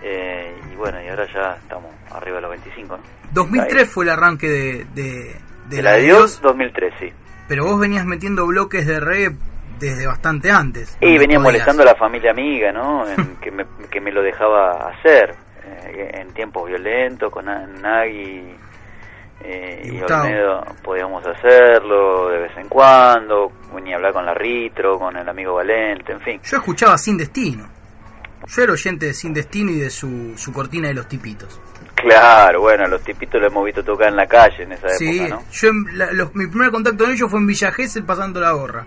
eh, 0.04 0.56
y 0.72 0.76
bueno, 0.76 1.02
y 1.04 1.08
ahora 1.08 1.26
ya 1.34 1.58
estamos 1.62 1.92
arriba 2.12 2.36
de 2.38 2.42
los 2.42 2.52
25, 2.52 2.98
¿no? 2.98 3.04
2003 3.32 3.90
fue 3.90 4.06
el 4.06 4.12
arranque 4.12 4.48
de, 4.48 4.86
de, 4.94 5.36
de 5.68 5.76
De 5.78 5.82
la 5.82 5.94
de 5.94 6.02
Dios, 6.02 6.40
Dios, 6.40 6.42
2003, 6.42 6.94
sí. 7.00 7.14
pero 7.48 7.66
vos 7.66 7.80
venías 7.80 8.06
metiendo 8.06 8.46
bloques 8.48 8.86
de 8.88 9.00
reggae 9.00 9.36
desde 9.80 10.08
bastante 10.08 10.50
antes. 10.52 10.98
Y 11.02 11.18
venía 11.18 11.40
molestando 11.40 11.84
a 11.84 11.86
la 11.86 11.96
familia 11.96 12.32
amiga, 12.32 12.72
¿no? 12.72 13.08
En- 13.10 13.36
que, 13.38 13.52
me, 13.52 13.66
que 13.92 14.00
me 14.02 14.12
lo 14.12 14.22
dejaba 14.24 14.90
hacer 14.90 15.36
eh, 15.66 16.12
en 16.22 16.34
tiempos 16.34 16.68
violentos, 16.68 17.32
con 17.32 17.46
Na- 17.46 17.68
Nagui 17.68 18.56
eh, 19.42 19.82
Y 19.86 19.98
y. 19.98 20.02
Olmedo 20.02 20.64
podíamos 20.84 21.24
hacerlo 21.28 22.30
de 22.30 22.40
vez 22.40 22.58
en 22.58 22.68
cuando, 22.70 23.52
venía 23.74 23.94
a 23.94 23.98
hablar 23.98 24.14
con 24.14 24.26
la 24.26 24.34
Ritro, 24.34 24.98
con 24.98 25.16
el 25.16 25.28
amigo 25.30 25.54
Valente, 25.56 26.12
en 26.14 26.22
fin. 26.22 26.40
Yo 26.44 26.58
escuchaba 26.58 26.98
Sin 26.98 27.18
Destino. 27.18 27.68
Yo 28.46 28.62
era 28.64 28.74
oyente 28.74 29.08
de 29.08 29.14
Sin 29.14 29.34
Destino 29.34 29.72
y 29.72 29.80
de 29.80 29.90
su, 29.90 30.34
su 30.38 30.54
cortina 30.54 30.88
de 30.88 30.94
los 30.94 31.08
tipitos. 31.08 31.60
Claro, 31.96 32.62
bueno, 32.62 32.88
los 32.88 33.02
tipitos 33.04 33.42
lo 33.42 33.48
hemos 33.48 33.66
visto 33.66 33.84
tocar 33.84 34.10
en 34.10 34.16
la 34.16 34.28
calle 34.28 34.64
en 34.64 34.72
esa 34.74 34.90
Sí, 34.90 35.20
época, 35.20 35.36
¿no? 35.42 35.52
yo 35.52 35.70
en 35.70 35.98
la- 35.98 36.12
los- 36.12 36.36
mi 36.36 36.48
primer 36.48 36.70
contacto 36.72 37.04
con 37.06 37.14
ellos 37.14 37.30
fue 37.30 37.40
en 37.40 37.48
Villa 37.48 37.72
Gesell 37.72 38.04
pasando 38.04 38.40
la 38.40 38.52
gorra. 38.52 38.86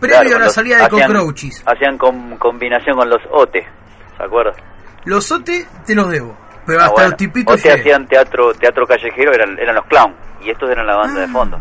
Claro, 0.00 0.18
Previo 0.20 0.36
a 0.36 0.38
la 0.40 0.44
los- 0.46 0.54
salida 0.54 0.76
de 0.78 0.82
hacían- 0.84 1.06
Cockroaches. 1.12 1.62
Hacían 1.66 1.98
com- 1.98 2.36
combinación 2.38 2.96
con 2.96 3.08
los 3.08 3.20
OTE, 3.30 3.66
¿se 4.16 4.22
acuerdan? 4.22 4.54
Los 5.04 5.30
OTE 5.30 5.66
te 5.86 5.94
los 5.94 6.08
debo. 6.10 6.36
Pero 6.66 6.80
Ah, 6.80 6.84
hasta 6.84 6.94
bueno. 6.94 7.08
los 7.10 7.16
tipitos 7.18 7.60
OTE 7.60 7.72
hacían 7.72 8.06
teatro 8.08 8.54
teatro 8.54 8.86
callejero, 8.86 9.32
eran, 9.32 9.58
eran 9.58 9.74
los 9.76 9.84
clown, 9.86 10.14
y 10.42 10.50
estos 10.50 10.70
eran 10.70 10.86
la 10.86 10.96
banda 10.96 11.20
de 11.20 11.26
Ah. 11.26 11.32
fondo. 11.32 11.60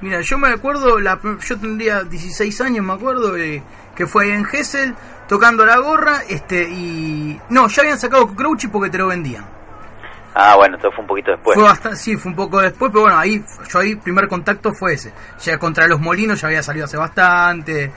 Mira, 0.00 0.20
yo 0.20 0.36
me 0.36 0.48
acuerdo, 0.48 0.98
la, 0.98 1.18
yo 1.22 1.58
tendría 1.60 2.02
16 2.02 2.60
años, 2.60 2.84
me 2.84 2.92
acuerdo, 2.94 3.36
eh, 3.36 3.62
que 3.94 4.06
fue 4.06 4.24
ahí 4.24 4.30
en 4.32 4.44
Gessel, 4.44 4.94
tocando 5.32 5.64
la 5.64 5.78
gorra, 5.78 6.24
este, 6.28 6.62
y... 6.70 7.40
No, 7.48 7.66
ya 7.66 7.80
habían 7.82 7.98
sacado 7.98 8.26
Cockroaches 8.28 8.68
porque 8.70 8.90
te 8.90 8.98
lo 8.98 9.06
vendían. 9.06 9.46
Ah, 10.34 10.56
bueno, 10.56 10.74
entonces 10.76 10.94
fue 10.94 11.02
un 11.02 11.08
poquito 11.08 11.30
después. 11.30 11.54
Fue 11.54 11.64
bastante, 11.64 11.96
sí, 11.96 12.18
fue 12.18 12.30
un 12.32 12.36
poco 12.36 12.60
después, 12.60 12.90
pero 12.92 13.04
bueno, 13.04 13.18
ahí, 13.18 13.42
yo 13.70 13.78
ahí, 13.78 13.96
primer 13.96 14.28
contacto 14.28 14.74
fue 14.74 14.92
ese. 14.92 15.10
Ya 15.40 15.56
contra 15.58 15.86
los 15.88 16.00
molinos 16.00 16.38
ya 16.38 16.48
había 16.48 16.62
salido 16.62 16.84
hace 16.84 16.98
bastante. 16.98 17.90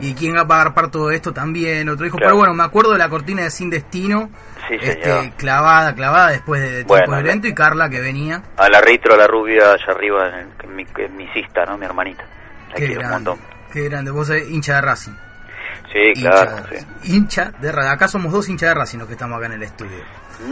Y 0.00 0.14
quién 0.14 0.34
va 0.34 0.42
a 0.42 0.46
pagar 0.46 0.72
para 0.72 0.90
todo 0.90 1.10
esto 1.10 1.32
también, 1.34 1.88
otro 1.90 2.04
dijo. 2.04 2.16
Claro. 2.16 2.28
Pero 2.30 2.36
bueno, 2.38 2.54
me 2.54 2.62
acuerdo 2.62 2.92
de 2.92 2.98
la 2.98 3.08
cortina 3.10 3.42
de 3.42 3.50
Sin 3.50 3.68
Destino, 3.68 4.30
Sí, 4.68 4.76
este, 4.80 5.32
clavada, 5.36 5.94
clavada 5.94 6.28
después 6.30 6.62
de 6.62 6.68
tiempo 6.84 6.94
Bueno, 6.94 7.14
de 7.16 7.20
evento 7.20 7.48
y 7.48 7.54
Carla 7.54 7.90
que 7.90 8.00
venía. 8.00 8.42
A 8.56 8.68
la 8.70 8.80
Ritro, 8.80 9.12
a 9.14 9.16
la 9.18 9.26
rubia 9.26 9.72
allá 9.72 9.92
arriba, 9.92 10.40
en, 10.40 10.48
en 10.62 10.76
mi, 10.76 10.86
en 10.96 11.16
mi 11.16 11.26
cista, 11.34 11.64
¿no? 11.66 11.76
Mi 11.76 11.84
hermanita. 11.84 12.24
La 12.70 12.74
Qué 12.76 12.86
un 12.86 12.94
grande, 12.94 13.14
montón. 13.14 13.38
qué 13.72 13.88
grande. 13.88 14.10
Vos 14.10 14.26
sos 14.28 14.36
hincha 14.48 14.76
de 14.76 14.80
Racing. 14.82 15.12
Sí, 15.92 16.12
claro, 16.20 16.64
sí. 16.70 17.14
hincha 17.14 17.50
de 17.60 17.72
Racing. 17.72 17.90
Acá 17.90 18.08
somos 18.08 18.32
dos 18.32 18.48
hinchas 18.48 18.68
de 18.70 18.74
Racing 18.74 18.98
los 18.98 19.06
que 19.08 19.14
estamos 19.14 19.36
acá 19.38 19.46
en 19.46 19.52
el 19.52 19.62
estudio. 19.62 19.98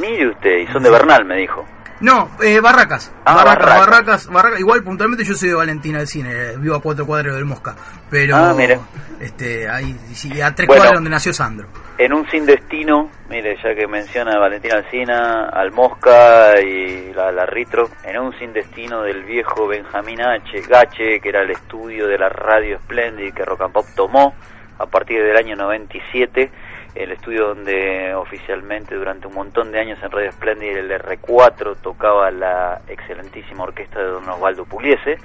Mire 0.00 0.28
usted, 0.30 0.58
y 0.58 0.66
son 0.72 0.82
de 0.82 0.90
Bernal, 0.90 1.24
me 1.24 1.36
dijo. 1.36 1.64
No, 1.98 2.30
eh, 2.42 2.60
Barracas. 2.60 3.10
Ah, 3.24 3.34
Barracas, 3.36 3.58
Barracas. 3.66 3.86
Barracas, 3.88 4.26
Barracas. 4.28 4.60
Igual 4.60 4.82
puntualmente 4.82 5.24
yo 5.24 5.34
soy 5.34 5.48
de 5.48 5.54
Valentina 5.54 5.98
del 5.98 6.06
Cine, 6.06 6.30
eh, 6.30 6.56
vivo 6.58 6.74
a 6.76 6.82
cuatro 6.82 7.06
cuadros 7.06 7.34
del 7.36 7.46
Mosca. 7.46 7.74
Pero, 8.10 8.36
Ah, 8.36 8.54
mire. 8.54 8.78
este, 9.18 9.66
ahí, 9.66 9.96
sí, 10.12 10.38
a 10.42 10.54
tres 10.54 10.66
Bueno. 10.66 10.80
cuadras 10.80 10.94
donde 10.98 11.08
nació 11.08 11.32
Sandro. 11.32 11.68
En 11.96 12.12
un 12.12 12.28
sin 12.28 12.44
destino, 12.44 13.10
mire, 13.30 13.56
ya 13.64 13.74
que 13.74 13.86
menciona 13.86 14.32
a 14.34 14.38
Valentina 14.38 14.74
Alcina, 14.76 15.48
al 15.48 15.72
Mosca 15.72 16.60
y 16.60 17.14
la, 17.14 17.32
la 17.32 17.46
Ritro, 17.46 17.88
en 18.04 18.18
un 18.18 18.38
sin 18.38 18.52
destino 18.52 19.00
del 19.02 19.24
viejo 19.24 19.66
Benjamín 19.66 20.20
H. 20.20 20.60
Gache, 20.68 21.18
que 21.20 21.28
era 21.30 21.40
el 21.44 21.52
estudio 21.52 22.06
de 22.08 22.18
la 22.18 22.28
Radio 22.28 22.78
Splendid 22.80 23.32
que 23.32 23.42
Rock 23.46 23.62
and 23.62 23.72
Pop 23.72 23.86
tomó 23.96 24.34
a 24.78 24.86
partir 24.86 25.22
del 25.22 25.36
año 25.36 25.56
97, 25.56 26.50
el 26.94 27.12
estudio 27.12 27.48
donde 27.48 28.14
oficialmente 28.14 28.94
durante 28.94 29.26
un 29.26 29.34
montón 29.34 29.70
de 29.72 29.80
años 29.80 29.98
en 30.02 30.10
Radio 30.10 30.32
Splendid 30.32 30.76
el 30.76 30.90
R4 30.90 31.76
tocaba 31.82 32.30
la 32.30 32.80
excelentísima 32.88 33.64
orquesta 33.64 33.98
de 33.98 34.06
don 34.06 34.28
Osvaldo 34.28 34.64
Pugliese, 34.64 35.18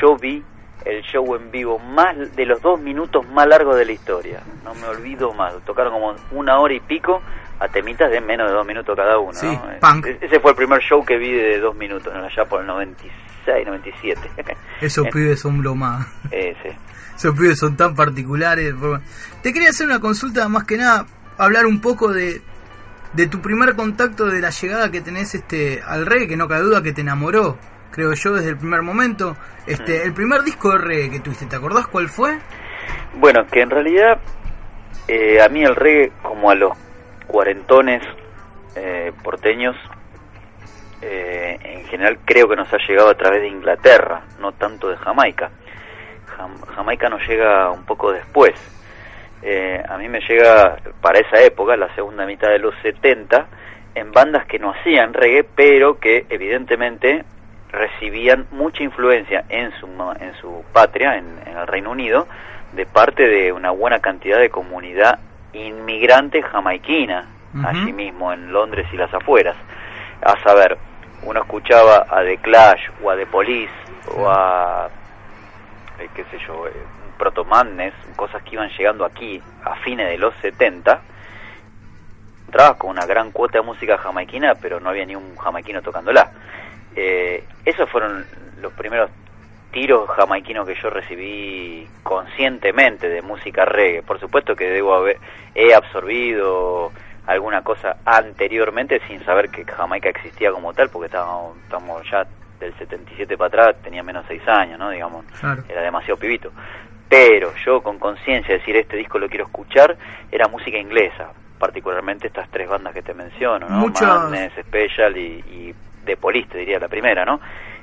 yo 0.00 0.16
vi 0.16 0.42
el 0.84 1.02
show 1.02 1.34
en 1.34 1.50
vivo 1.50 1.78
más 1.78 2.16
de 2.36 2.46
los 2.46 2.62
dos 2.62 2.80
minutos 2.80 3.28
más 3.28 3.46
largos 3.46 3.76
de 3.76 3.84
la 3.84 3.92
historia. 3.92 4.40
No 4.64 4.74
me 4.74 4.86
olvido 4.86 5.30
más. 5.34 5.54
Tocaron 5.66 5.92
como 5.92 6.14
una 6.30 6.58
hora 6.58 6.72
y 6.72 6.80
pico 6.80 7.20
a 7.58 7.68
temitas 7.68 8.10
de 8.10 8.20
menos 8.22 8.48
de 8.48 8.54
dos 8.54 8.66
minutos 8.66 8.96
cada 8.96 9.18
uno. 9.18 9.34
Sí, 9.34 9.46
¿no? 9.46 9.62
punk. 9.80 10.06
E- 10.06 10.18
Ese 10.22 10.40
fue 10.40 10.52
el 10.52 10.56
primer 10.56 10.80
show 10.80 11.04
que 11.04 11.18
vi 11.18 11.32
de 11.32 11.58
dos 11.58 11.76
minutos, 11.76 12.10
allá 12.14 12.44
por 12.46 12.60
el 12.62 12.66
96, 12.68 13.66
97. 13.66 14.20
Esos 14.80 15.04
Eh, 15.06 15.10
pibes 15.12 15.40
son 15.40 15.62
lo 15.62 15.74
más. 15.74 16.06
Ese. 16.30 16.74
Esos 17.20 17.38
pibes 17.38 17.58
son 17.58 17.76
tan 17.76 17.94
particulares. 17.94 18.74
Te 19.42 19.52
quería 19.52 19.68
hacer 19.68 19.86
una 19.86 20.00
consulta, 20.00 20.48
más 20.48 20.64
que 20.64 20.78
nada, 20.78 21.04
hablar 21.36 21.66
un 21.66 21.82
poco 21.82 22.14
de, 22.14 22.40
de 23.12 23.26
tu 23.26 23.42
primer 23.42 23.76
contacto, 23.76 24.24
de 24.24 24.40
la 24.40 24.48
llegada 24.48 24.90
que 24.90 25.02
tenés 25.02 25.34
este 25.34 25.82
al 25.86 26.06
reggae, 26.06 26.28
que 26.28 26.38
no 26.38 26.48
cabe 26.48 26.62
duda 26.62 26.82
que 26.82 26.94
te 26.94 27.02
enamoró, 27.02 27.58
creo 27.90 28.14
yo, 28.14 28.32
desde 28.32 28.48
el 28.48 28.56
primer 28.56 28.80
momento. 28.80 29.36
Este, 29.66 30.02
el 30.02 30.14
primer 30.14 30.44
disco 30.44 30.70
de 30.70 30.78
reggae 30.78 31.10
que 31.10 31.20
tuviste, 31.20 31.44
¿te 31.44 31.56
acordás 31.56 31.88
cuál 31.88 32.08
fue? 32.08 32.38
Bueno, 33.16 33.46
que 33.52 33.60
en 33.60 33.68
realidad 33.68 34.18
eh, 35.06 35.42
a 35.42 35.50
mí 35.50 35.62
el 35.62 35.76
reggae, 35.76 36.12
como 36.22 36.50
a 36.50 36.54
los 36.54 36.72
cuarentones 37.26 38.02
eh, 38.76 39.12
porteños, 39.22 39.76
eh, 41.02 41.58
en 41.64 41.84
general 41.84 42.18
creo 42.24 42.48
que 42.48 42.56
nos 42.56 42.72
ha 42.72 42.78
llegado 42.88 43.10
a 43.10 43.14
través 43.14 43.42
de 43.42 43.48
Inglaterra, 43.48 44.22
no 44.40 44.52
tanto 44.52 44.88
de 44.88 44.96
Jamaica. 44.96 45.50
Jam- 46.40 46.66
Jamaica 46.74 47.08
nos 47.08 47.26
llega 47.28 47.70
un 47.70 47.84
poco 47.84 48.12
después. 48.12 48.52
Eh, 49.42 49.82
a 49.88 49.96
mí 49.98 50.08
me 50.08 50.20
llega 50.20 50.76
para 51.00 51.18
esa 51.20 51.40
época, 51.42 51.76
la 51.76 51.94
segunda 51.94 52.26
mitad 52.26 52.48
de 52.48 52.58
los 52.58 52.74
70, 52.82 53.46
en 53.94 54.12
bandas 54.12 54.46
que 54.46 54.58
no 54.58 54.70
hacían 54.72 55.12
reggae, 55.14 55.44
pero 55.44 55.98
que 55.98 56.26
evidentemente 56.28 57.24
recibían 57.72 58.46
mucha 58.50 58.82
influencia 58.82 59.44
en 59.48 59.70
su, 59.80 59.86
en 60.20 60.34
su 60.40 60.64
patria, 60.72 61.16
en, 61.16 61.26
en 61.46 61.56
el 61.56 61.66
Reino 61.66 61.90
Unido, 61.90 62.26
de 62.72 62.84
parte 62.86 63.26
de 63.28 63.52
una 63.52 63.70
buena 63.70 64.00
cantidad 64.00 64.38
de 64.38 64.50
comunidad 64.50 65.18
inmigrante 65.52 66.42
jamaiquina, 66.42 67.26
allí 67.64 67.92
mismo 67.92 68.32
en 68.32 68.52
Londres 68.52 68.86
y 68.92 68.96
las 68.96 69.12
afueras. 69.12 69.56
A 70.22 70.38
saber, 70.42 70.76
uno 71.22 71.40
escuchaba 71.40 72.06
a 72.08 72.22
The 72.22 72.36
Clash 72.38 72.80
o 73.02 73.10
a 73.10 73.16
The 73.16 73.26
Police 73.26 73.72
o 74.16 74.28
a, 74.28 74.88
eh, 76.00 76.08
qué 76.14 76.24
sé 76.24 76.38
yo, 76.46 76.66
eh, 76.66 76.72
Proto 77.18 77.44
Madness, 77.44 77.94
cosas 78.16 78.42
que 78.42 78.54
iban 78.54 78.70
llegando 78.70 79.04
aquí 79.04 79.42
a 79.64 79.76
fines 79.76 80.08
de 80.08 80.18
los 80.18 80.34
70, 80.36 81.00
entrabas 82.46 82.76
con 82.76 82.90
una 82.90 83.06
gran 83.06 83.30
cuota 83.30 83.58
de 83.58 83.64
música 83.64 83.98
jamaiquina, 83.98 84.54
pero 84.54 84.80
no 84.80 84.88
había 84.88 85.04
ni 85.04 85.14
un 85.14 85.36
jamaiquino 85.36 85.82
tocándola. 85.82 86.32
Eh, 86.96 87.44
esos 87.64 87.88
fueron 87.90 88.26
los 88.60 88.72
primeros 88.72 89.10
tiros 89.70 90.08
jamaiquinos 90.10 90.66
que 90.66 90.74
yo 90.74 90.90
recibí 90.90 91.86
conscientemente 92.02 93.08
de 93.08 93.22
música 93.22 93.64
reggae. 93.64 94.02
Por 94.02 94.18
supuesto 94.18 94.56
que 94.56 94.68
debo 94.70 94.94
haber, 94.94 95.18
he 95.54 95.74
absorbido 95.74 96.90
alguna 97.26 97.62
cosa 97.62 97.98
anteriormente 98.04 99.00
sin 99.06 99.24
saber 99.24 99.50
que 99.50 99.64
Jamaica 99.64 100.08
existía 100.08 100.50
como 100.50 100.74
tal, 100.74 100.90
porque 100.90 101.06
estábamos, 101.06 101.56
estamos 101.58 102.02
ya 102.10 102.26
del 102.60 102.74
77 102.78 103.36
para 103.36 103.48
atrás, 103.48 103.82
tenía 103.82 104.02
menos 104.02 104.24
6 104.28 104.42
años, 104.46 104.78
¿no? 104.78 104.90
Digamos, 104.90 105.24
Claro. 105.40 105.62
era 105.68 105.82
demasiado 105.82 106.18
pibito. 106.18 106.52
Pero 107.08 107.52
yo 107.64 107.80
con 107.82 107.98
conciencia 107.98 108.54
decir 108.54 108.76
este 108.76 108.96
disco 108.96 109.18
lo 109.18 109.28
quiero 109.28 109.46
escuchar, 109.46 109.96
era 110.30 110.46
música 110.46 110.78
inglesa, 110.78 111.32
particularmente 111.58 112.28
estas 112.28 112.48
tres 112.50 112.68
bandas 112.68 112.94
que 112.94 113.02
te 113.02 113.14
menciono, 113.14 113.68
¿no? 113.68 113.86
Madness, 113.88 114.52
Special 114.60 115.16
y, 115.16 115.42
y 115.50 115.74
The 116.04 116.16
Police, 116.16 116.48
te 116.50 116.58
diría 116.58 116.78
la 116.78 116.88
primera, 116.88 117.24
¿no? 117.24 117.40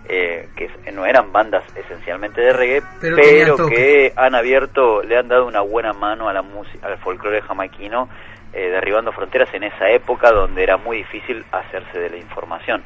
Eh, 0.09 0.47
que 0.55 0.69
no 0.93 1.05
eran 1.05 1.33
bandas 1.33 1.65
esencialmente 1.75 2.39
de 2.39 2.53
reggae, 2.53 2.81
Pero 3.01 3.67
que 3.67 4.13
han 4.15 4.35
abierto, 4.35 5.03
le 5.03 5.17
han 5.17 5.27
dado 5.27 5.45
una 5.45 5.59
buena 5.59 5.91
mano 5.91 6.29
a 6.29 6.33
la 6.33 6.41
música, 6.41 6.87
al 6.87 6.97
folclore 6.99 7.41
jamaiquino, 7.41 8.07
eh, 8.53 8.69
derribando 8.69 9.11
fronteras 9.11 9.53
en 9.53 9.63
esa 9.63 9.89
época 9.89 10.31
donde 10.31 10.63
era 10.63 10.77
muy 10.77 10.99
difícil 10.99 11.43
hacerse 11.51 11.99
de 11.99 12.09
la 12.11 12.17
información. 12.17 12.81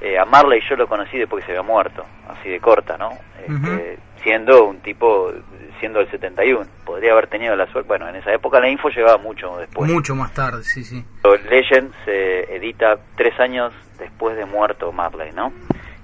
Eh, 0.00 0.18
a 0.18 0.24
Marley 0.24 0.60
yo 0.68 0.76
lo 0.76 0.86
conocí 0.86 1.18
después 1.18 1.42
que 1.42 1.52
se 1.52 1.58
había 1.58 1.66
muerto, 1.66 2.04
así 2.28 2.48
de 2.50 2.60
corta, 2.60 2.96
¿no? 2.98 3.10
Este. 3.40 3.98
Siendo 4.22 4.66
un 4.66 4.80
tipo, 4.80 5.32
siendo 5.78 6.00
el 6.00 6.10
71. 6.10 6.66
Podría 6.84 7.12
haber 7.12 7.28
tenido 7.28 7.54
la 7.54 7.66
suerte, 7.70 7.88
bueno, 7.88 8.08
en 8.08 8.16
esa 8.16 8.32
época 8.32 8.60
la 8.60 8.68
info 8.68 8.88
llegaba 8.88 9.18
mucho 9.18 9.56
después. 9.58 9.90
Mucho 9.90 10.14
más 10.14 10.34
tarde, 10.34 10.64
sí, 10.64 10.82
sí. 10.84 11.04
Legend 11.48 11.92
se 12.04 12.56
edita 12.56 12.96
tres 13.16 13.38
años 13.38 13.72
después 13.98 14.36
de 14.36 14.44
muerto 14.44 14.90
Marley, 14.92 15.32
¿no? 15.32 15.52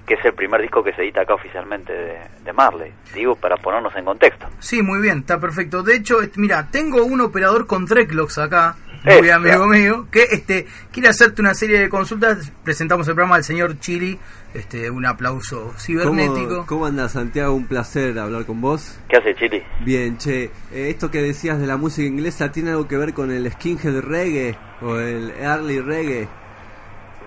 Que 0.07 0.15
es 0.15 0.25
el 0.25 0.33
primer 0.33 0.61
disco 0.61 0.83
que 0.83 0.93
se 0.93 1.01
edita 1.01 1.21
acá 1.21 1.33
oficialmente 1.33 1.93
de, 1.93 2.17
de 2.43 2.53
Marley. 2.53 2.93
Digo, 3.13 3.35
para 3.35 3.57
ponernos 3.57 3.95
en 3.95 4.05
contexto. 4.05 4.47
Sí, 4.59 4.81
muy 4.81 5.01
bien, 5.01 5.19
está 5.19 5.39
perfecto. 5.39 5.83
De 5.83 5.95
hecho, 5.95 6.17
mira, 6.35 6.69
tengo 6.71 7.03
un 7.03 7.21
operador 7.21 7.67
con 7.67 7.85
Dreadlocks 7.85 8.37
acá, 8.37 8.75
Eh, 9.05 9.19
muy 9.19 9.29
amigo 9.29 9.55
claro. 9.55 9.67
mío, 9.67 10.07
que 10.09 10.23
este 10.31 10.65
quiere 10.91 11.09
hacerte 11.09 11.41
una 11.41 11.53
serie 11.53 11.79
de 11.79 11.89
consultas. 11.89 12.51
Presentamos 12.63 13.07
el 13.07 13.15
programa 13.15 13.35
del 13.35 13.43
señor 13.43 13.79
Chili, 13.79 14.17
este, 14.53 14.89
un 14.89 15.05
aplauso 15.05 15.73
cibernético. 15.77 16.47
¿Cómo, 16.47 16.65
¿Cómo 16.65 16.85
anda 16.85 17.09
Santiago? 17.09 17.53
Un 17.53 17.67
placer 17.67 18.17
hablar 18.17 18.45
con 18.45 18.61
vos. 18.61 18.99
¿Qué 19.09 19.17
hace 19.17 19.35
Chili? 19.35 19.61
Bien, 19.81 20.17
che, 20.17 20.45
eh, 20.45 20.89
esto 20.89 21.11
que 21.11 21.21
decías 21.21 21.59
de 21.59 21.67
la 21.67 21.75
música 21.75 22.07
inglesa 22.07 22.51
tiene 22.51 22.69
algo 22.71 22.87
que 22.87 22.97
ver 22.97 23.13
con 23.13 23.29
el 23.31 23.51
skinhead 23.51 23.99
reggae 23.99 24.55
o 24.81 24.97
el 24.97 25.31
early 25.31 25.81
reggae. 25.81 26.27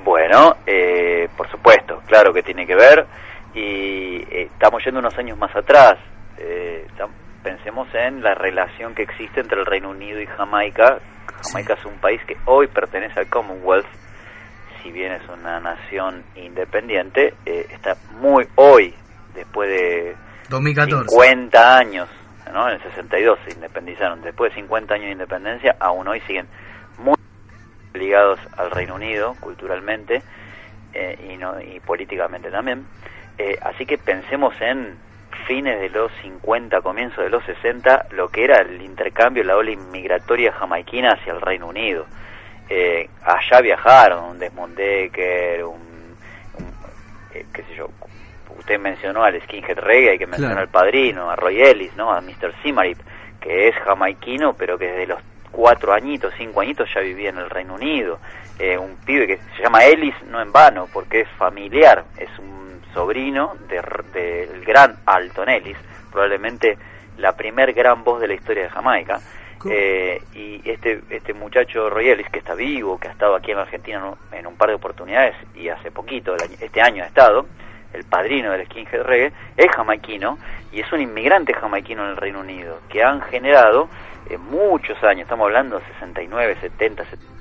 Bueno, 0.05 0.57
eh, 0.67 1.29
por 1.37 1.51
supuesto, 1.51 2.01
claro 2.07 2.33
que 2.33 2.43
tiene 2.43 2.67
que 2.67 2.75
ver. 2.75 3.05
Y 3.55 4.23
eh, 4.31 4.49
estamos 4.53 4.85
yendo 4.85 5.01
unos 5.01 5.17
años 5.19 5.37
más 5.37 5.55
atrás. 5.55 5.99
Eh, 6.39 6.87
pensemos 7.43 7.89
en 7.95 8.23
la 8.23 8.35
relación 8.35 8.95
que 8.95 9.03
existe 9.03 9.41
entre 9.41 9.61
el 9.61 9.67
Reino 9.67 9.91
Unido 9.91 10.21
y 10.21 10.27
Jamaica. 10.27 10.99
Jamaica 11.27 11.75
es 11.75 11.85
un 11.85 11.99
país 11.99 12.21
que 12.27 12.37
hoy 12.47 12.67
pertenece 12.69 13.21
al 13.21 13.29
Commonwealth, 13.29 13.87
si 14.83 14.91
bien 14.93 15.13
es 15.13 15.29
una 15.29 15.61
nación 15.61 16.25
independiente, 16.35 17.35
eh, 17.45 17.67
está 17.71 17.97
muy 18.21 18.47
hoy, 18.57 18.95
después 19.35 19.69
de 19.69 20.17
2014. 20.49 21.09
50 21.09 21.77
años, 21.77 22.09
¿no? 22.53 22.69
En 22.69 22.75
el 22.75 22.83
62 22.83 23.39
se 23.45 23.53
independizaron. 23.55 24.23
Después 24.23 24.53
de 24.53 24.61
50 24.61 24.95
años 24.95 25.07
de 25.07 25.13
independencia, 25.13 25.77
aún 25.81 26.07
hoy 26.09 26.21
siguen 26.21 26.47
muy 26.99 27.17
ligados 27.95 28.39
al 28.57 28.71
Reino 28.71 28.95
Unido 28.95 29.37
culturalmente 29.41 30.23
eh, 30.93 31.31
y, 31.33 31.37
no, 31.37 31.61
y 31.61 31.81
políticamente 31.81 32.51
también. 32.51 32.87
Eh, 33.39 33.59
así 33.61 33.85
que 33.85 33.99
pensemos 33.99 34.55
en 34.61 34.97
fines 35.47 35.81
de 35.81 35.91
los 35.91 36.11
50, 36.23 36.81
comienzos 36.81 37.25
de 37.25 37.31
los 37.31 37.45
60, 37.45 38.07
lo 38.13 38.29
que 38.29 38.45
era 38.45 38.61
el 38.61 38.81
intercambio, 38.83 39.45
la 39.45 39.57
ola 39.57 39.71
inmigratoria 39.71 40.53
jamaiquina 40.53 41.11
hacia 41.13 41.33
el 41.33 41.41
Reino 41.41 41.67
Unido. 41.69 42.07
Eh, 42.69 43.09
allá 43.23 43.61
viajaron 43.61 44.25
un 44.25 44.39
Desmond 44.39 44.77
Decker, 44.77 45.65
un, 45.65 45.75
un, 46.59 46.73
eh, 47.33 47.45
qué 47.53 47.63
sé 47.63 47.75
yo, 47.77 47.89
usted 48.59 48.79
mencionó 48.81 49.23
al 49.23 49.41
Skinhead 49.43 49.79
Reggae, 49.79 50.11
hay 50.13 50.19
que 50.19 50.27
mencionar 50.27 50.55
Claro. 50.57 50.67
al 50.67 50.73
Padrino, 50.73 51.31
a 51.31 51.37
Roy 51.37 51.63
Ellis, 51.63 51.95
¿no? 51.97 52.13
A 52.13 52.21
Mr. 52.21 52.53
Simarip, 52.63 52.99
que 53.41 53.69
es 53.69 53.75
jamaiquino, 53.77 54.55
pero 54.55 54.77
que 54.79 54.87
desde 54.87 55.07
los 55.07 55.21
cuatro 55.53 55.93
añitos, 55.93 56.35
cinco 56.37 56.61
añitos 56.61 56.89
ya 56.93 57.01
vivía 57.01 57.31
en 57.31 57.39
el 57.39 57.49
Reino 57.51 57.75
Unido. 57.75 58.19
Eh, 58.59 58.77
un 58.77 58.97
pibe 59.05 59.27
que 59.27 59.37
se 59.57 59.63
llama 59.63 59.85
Ellis, 59.85 60.15
no 60.29 60.41
en 60.41 60.51
vano, 60.51 60.89
porque 60.93 61.21
es 61.21 61.29
familiar, 61.39 62.05
es 62.19 62.29
un 62.39 62.66
sobrino 62.97 63.53
del 63.69 63.83
de, 64.15 64.47
del 64.47 64.65
gran 64.65 64.97
Alton 65.05 65.51
Ellis, 65.51 65.77
probablemente 66.11 66.79
la 67.19 67.37
primer 67.37 67.75
gran 67.75 68.03
voz 68.03 68.23
de 68.23 68.29
la 68.29 68.35
historia 68.35 68.65
de 68.65 68.71
Jamaica. 68.71 69.21
Eh, 69.69 70.23
y 70.35 70.63
este 70.65 71.03
este 71.11 71.35
muchacho 71.35 71.91
Roy 71.91 72.09
Ellis, 72.09 72.29
que 72.31 72.39
está 72.39 72.55
vivo, 72.55 72.99
que 72.99 73.09
ha 73.09 73.11
estado 73.11 73.35
aquí 73.35 73.51
en 73.51 73.59
Argentina 73.59 74.15
en 74.33 74.47
un 74.47 74.57
par 74.57 74.69
de 74.69 74.77
oportunidades 74.77 75.35
y 75.55 75.69
hace 75.69 75.91
poquito, 75.91 76.35
este 76.37 76.81
año 76.81 77.03
ha 77.03 77.07
estado, 77.07 77.47
el 77.93 78.05
padrino 78.05 78.53
del 78.53 78.65
skinhead 78.67 79.03
reggae, 79.03 79.33
es 79.57 79.71
jamaiquino 79.73 80.39
y 80.73 80.81
es 80.81 80.93
un 80.93 81.01
inmigrante 81.01 81.53
jamaiquino 81.53 82.05
en 82.05 82.11
el 82.11 82.17
Reino 82.17 82.41
Unido, 82.41 82.79
que 82.89 83.03
han 83.03 83.21
generado 83.23 83.89
eh, 84.31 84.39
muchos 84.39 85.03
años, 85.03 85.23
estamos 85.23 85.47
hablando 85.47 85.81
69, 85.81 86.57
70, 86.61 87.05
70 87.05 87.37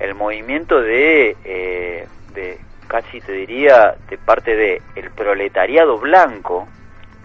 el 0.00 0.14
movimiento 0.14 0.80
de, 0.80 1.36
eh, 1.44 2.08
de 2.34 2.58
casi 2.90 3.20
te 3.20 3.30
diría, 3.30 3.94
de 4.08 4.18
parte 4.18 4.56
de 4.56 4.82
el 4.96 5.10
proletariado 5.12 5.96
blanco 5.98 6.66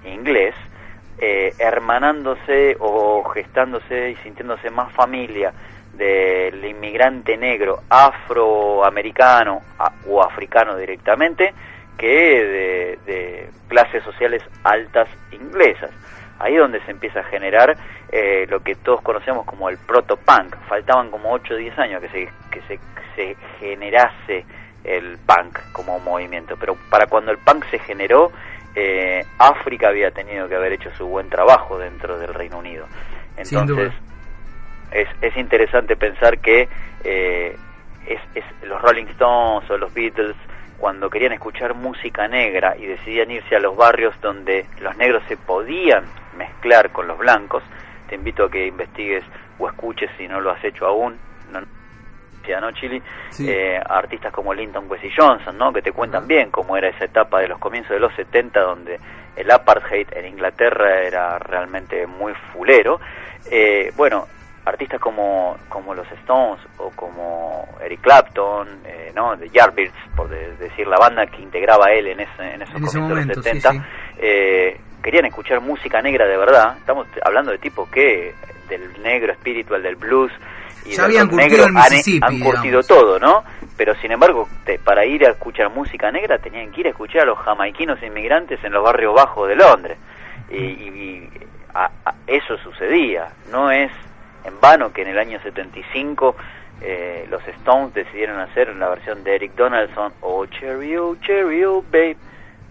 inglés, 0.06 0.54
eh, 1.18 1.54
hermanándose 1.58 2.78
o 2.80 3.24
gestándose 3.34 4.12
y 4.12 4.16
sintiéndose 4.18 4.70
más 4.70 4.94
familia 4.94 5.52
del 5.94 6.64
inmigrante 6.64 7.36
negro 7.36 7.80
afroamericano 7.90 9.62
o 10.08 10.22
africano 10.22 10.78
directamente 10.78 11.54
que 11.98 12.06
de, 12.06 13.00
de 13.12 13.50
clases 13.68 14.04
sociales 14.04 14.44
altas 14.64 15.10
inglesas. 15.32 15.90
Ahí 16.38 16.54
es 16.54 16.60
donde 16.60 16.82
se 16.82 16.92
empieza 16.92 17.22
a 17.22 17.24
generar 17.24 17.76
eh, 18.12 18.46
lo 18.50 18.60
que 18.60 18.76
todos 18.76 19.02
conocemos 19.02 19.46
como 19.46 19.70
el 19.70 19.80
proto-punk. 19.80 20.58
Faltaban 20.68 21.10
como 21.10 21.32
8 21.32 21.54
o 21.56 21.58
10 21.58 21.80
años 21.80 22.02
que 22.02 22.10
se, 22.10 22.30
que 22.52 22.62
se, 22.68 22.80
se 23.16 23.36
generase 23.60 24.46
el 24.86 25.18
punk 25.18 25.60
como 25.72 26.00
movimiento. 26.00 26.56
Pero 26.58 26.76
para 26.90 27.08
cuando 27.08 27.32
el 27.32 27.38
punk 27.38 27.66
se 27.72 27.80
generó, 27.80 28.32
eh, 28.76 29.26
África 29.38 29.90
había 29.90 30.12
tenido 30.12 30.48
que 30.48 30.56
haber 30.56 30.74
hecho 30.74 30.92
su 30.96 31.08
buen 31.08 31.30
trabajo 31.30 31.78
dentro 31.78 32.18
del 32.18 32.34
Reino 32.34 32.60
Unido. 32.60 32.88
Entonces, 33.38 33.92
es, 34.92 35.08
es 35.22 35.36
interesante 35.38 35.96
pensar 35.96 36.40
que 36.40 36.68
eh, 37.04 37.58
es, 38.06 38.20
es 38.36 38.44
los 38.64 38.82
Rolling 38.82 39.08
Stones 39.08 39.70
o 39.70 39.78
los 39.78 39.94
Beatles 39.94 40.36
cuando 40.78 41.10
querían 41.10 41.32
escuchar 41.32 41.74
música 41.74 42.28
negra 42.28 42.76
y 42.78 42.86
decidían 42.86 43.32
irse 43.32 43.56
a 43.56 43.60
los 43.60 43.76
barrios 43.76 44.14
donde 44.22 44.66
los 44.82 44.96
negros 44.98 45.24
se 45.28 45.38
podían 45.38 46.04
mezclar 46.38 46.92
con 46.92 47.08
los 47.08 47.18
blancos, 47.18 47.64
te 48.10 48.16
invito 48.16 48.46
a 48.46 48.52
que 48.52 48.68
investigues 48.68 49.24
o 49.58 49.68
escuches 49.70 50.10
si 50.18 50.28
no 50.28 50.42
lo 50.42 50.52
has 50.52 50.64
hecho 50.64 50.86
aún, 50.86 51.18
no, 51.52 51.62
¿no, 52.62 52.72
Chili? 52.72 53.02
Sí. 53.30 53.50
Eh, 53.50 53.80
artistas 53.84 54.32
como 54.34 54.54
Linton 54.54 54.86
Wesley 54.90 55.12
Johnson, 55.16 55.58
¿no? 55.58 55.72
Que 55.74 55.82
te 55.82 55.92
cuentan 55.92 56.28
bien 56.28 56.52
cómo 56.52 56.78
era 56.78 56.90
esa 56.90 57.06
etapa 57.06 57.40
de 57.40 57.48
los 57.48 57.60
comienzos 57.60 57.92
de 57.92 58.00
los 58.00 58.14
70 58.16 58.60
donde 58.62 59.00
el 59.36 59.52
apartheid 59.52 60.08
en 60.14 60.26
Inglaterra 60.28 61.02
era 61.02 61.38
realmente 61.40 62.08
muy 62.08 62.34
fulero. 62.54 63.00
Eh, 63.52 63.92
bueno, 63.96 64.28
artistas 64.66 65.00
como, 65.00 65.58
como 65.70 65.94
los 65.94 66.10
Stones 66.12 66.60
o 66.78 66.90
como 66.92 67.68
Eric 67.84 68.02
Clapton, 68.02 68.68
eh, 68.86 69.12
¿no? 69.14 69.36
De 69.36 69.50
Yardbirds, 69.50 69.94
por 70.16 70.30
de- 70.30 70.56
decir 70.58 70.88
la 70.88 70.98
banda 70.98 71.28
que 71.28 71.42
integraba 71.42 71.92
él 71.92 72.08
en, 72.08 72.20
ese, 72.22 72.54
en 72.54 72.62
esos 72.62 72.76
En 72.76 72.84
ese 72.86 72.98
comienzos 73.00 73.02
momento, 73.02 73.30
de 73.30 73.36
los 73.36 73.46
70, 73.46 73.72
sí. 73.72 73.82
eh, 74.20 74.80
querían 75.04 75.26
escuchar 75.26 75.60
música 75.62 76.02
negra 76.02 76.26
de 76.26 76.38
verdad. 76.38 76.78
Estamos 76.78 77.06
hablando 77.24 77.52
de 77.52 77.58
tipo 77.60 77.88
que 77.92 78.34
del 78.70 79.04
negro 79.04 79.32
espiritual, 79.34 79.84
del 79.84 79.96
blues 79.98 80.32
y 80.86 80.92
Ya 80.96 81.06
habían 81.06 81.28
curtido 81.28 81.50
negro 81.50 81.66
el 81.68 81.74
han- 82.24 82.40
curtido 82.40 82.84
todo, 82.84 83.20
¿no? 83.20 83.44
Pero 83.78 83.94
sin 83.96 84.12
embargo, 84.12 84.48
te- 84.66 84.80
para 84.80 85.06
ir 85.06 85.26
a 85.26 85.32
escuchar 85.32 85.70
música 85.70 86.12
negra 86.12 86.38
tenían 86.38 86.72
que 86.72 86.82
ir 86.82 86.88
a 86.88 86.90
escuchar 86.92 87.24
a 87.24 87.26
los 87.26 87.40
jamaiquinos 87.40 88.02
inmigrantes 88.04 88.64
en 88.64 88.72
los 88.72 88.84
barrios 88.84 89.14
bajos 89.14 89.48
de 89.50 89.56
Londres. 89.56 89.98
Y, 90.50 90.58
y- 90.58 91.30
a- 91.74 91.92
a- 92.06 92.14
eso 92.28 92.58
sucedía. 92.60 93.28
No 93.52 93.70
es 93.72 93.92
en 94.46 94.60
vano 94.62 94.94
que 94.94 95.02
en 95.02 95.10
el 95.10 95.18
año 95.20 95.40
75 95.42 96.36
eh, 96.82 97.26
los 97.30 97.46
Stones 97.48 97.94
decidieron 97.94 98.40
hacer 98.40 98.76
la 98.76 98.90
versión 98.90 99.24
de 99.24 99.36
Eric 99.36 99.56
Donaldson 99.56 100.14
o 100.22 100.46
Cherry 100.46 100.96
Oh, 100.98 101.16
Cherry 101.22 101.64
Oh, 101.66 101.82
Babe. 101.92 102.18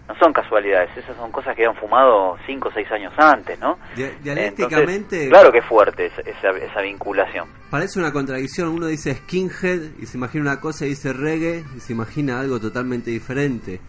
No 0.07 0.13
son 0.19 0.31
casualidades, 0.33 0.89
esas 0.95 1.15
son 1.17 1.31
cosas 1.31 1.55
que 1.55 1.65
han 1.65 1.75
fumado 1.75 2.37
5 2.45 2.67
o 2.67 2.71
6 2.71 2.91
años 2.91 3.11
antes, 3.17 3.59
¿no? 3.59 3.79
Entonces, 3.95 4.21
dialécticamente, 4.23 5.29
claro 5.29 5.51
que 5.51 5.57
es 5.57 5.65
fuerte 5.65 6.05
esa, 6.05 6.21
esa, 6.21 6.49
esa 6.63 6.81
vinculación. 6.81 7.47
parece 7.71 7.97
una 7.99 8.11
contradicción. 8.13 8.69
Uno 8.69 8.85
dice 8.85 9.15
skinhead 9.15 9.79
y 9.99 10.05
se 10.05 10.17
imagina 10.17 10.43
una 10.43 10.59
cosa 10.61 10.85
y 10.85 10.89
dice 10.89 11.11
reggae 11.11 11.63
y 11.75 11.79
se 11.79 11.93
imagina 11.93 12.39
algo 12.39 12.59
totalmente 12.59 13.09
diferente. 13.09 13.79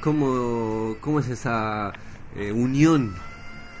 ¿Cómo, 0.00 0.96
cómo 1.00 1.18
es 1.20 1.28
esa 1.28 1.92
eh, 2.36 2.52
unión? 2.52 3.14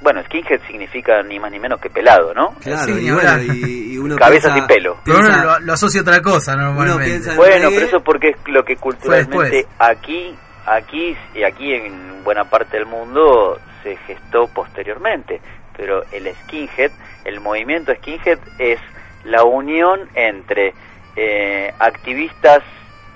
Bueno, 0.02 0.22
skinhead 0.24 0.60
significa 0.66 1.22
ni 1.22 1.38
más 1.38 1.50
ni 1.52 1.58
menos 1.60 1.80
que 1.80 1.88
pelado, 1.90 2.34
¿no? 2.34 2.54
Claro, 2.60 2.92
Sí, 2.92 3.06
y, 3.06 3.10
bueno, 3.10 3.30
hablar. 3.30 3.56
y, 3.56 3.92
y 3.94 3.98
uno 3.98 4.16
Cabeza 4.18 4.48
piensa- 4.52 4.54
sin 4.58 4.66
pelo. 4.66 4.96
Pero 5.04 5.18
uno 5.18 5.28
lo, 5.44 5.58
lo 5.60 5.72
asocia 5.72 6.00
a 6.00 6.02
otra 6.02 6.20
cosa 6.22 6.56
normalmente. 6.56 7.04
piensa 7.04 7.30
en- 7.30 7.36
Bueno, 7.36 7.68
reggae- 7.70 7.74
pero 7.74 7.86
eso 7.86 8.00
porque 8.00 8.28
es 8.30 8.36
lo 8.46 8.64
que 8.64 8.76
culturalmente 8.76 9.66
aquí, 9.78 10.34
aquí 10.66 11.16
y 11.34 11.44
aquí 11.44 11.72
en 11.72 12.24
buena 12.24 12.44
parte 12.44 12.76
del 12.76 12.86
mundo 12.86 13.58
se 13.82 13.96
gestó 13.96 14.48
posteriormente. 14.48 15.40
Pero 15.76 16.02
el 16.12 16.34
skinhead, 16.34 16.90
el 17.24 17.40
movimiento 17.40 17.94
skinhead 17.94 18.38
es 18.58 18.80
la 19.24 19.44
unión 19.44 20.08
entre 20.14 20.74
eh, 21.16 21.72
activistas 21.78 22.62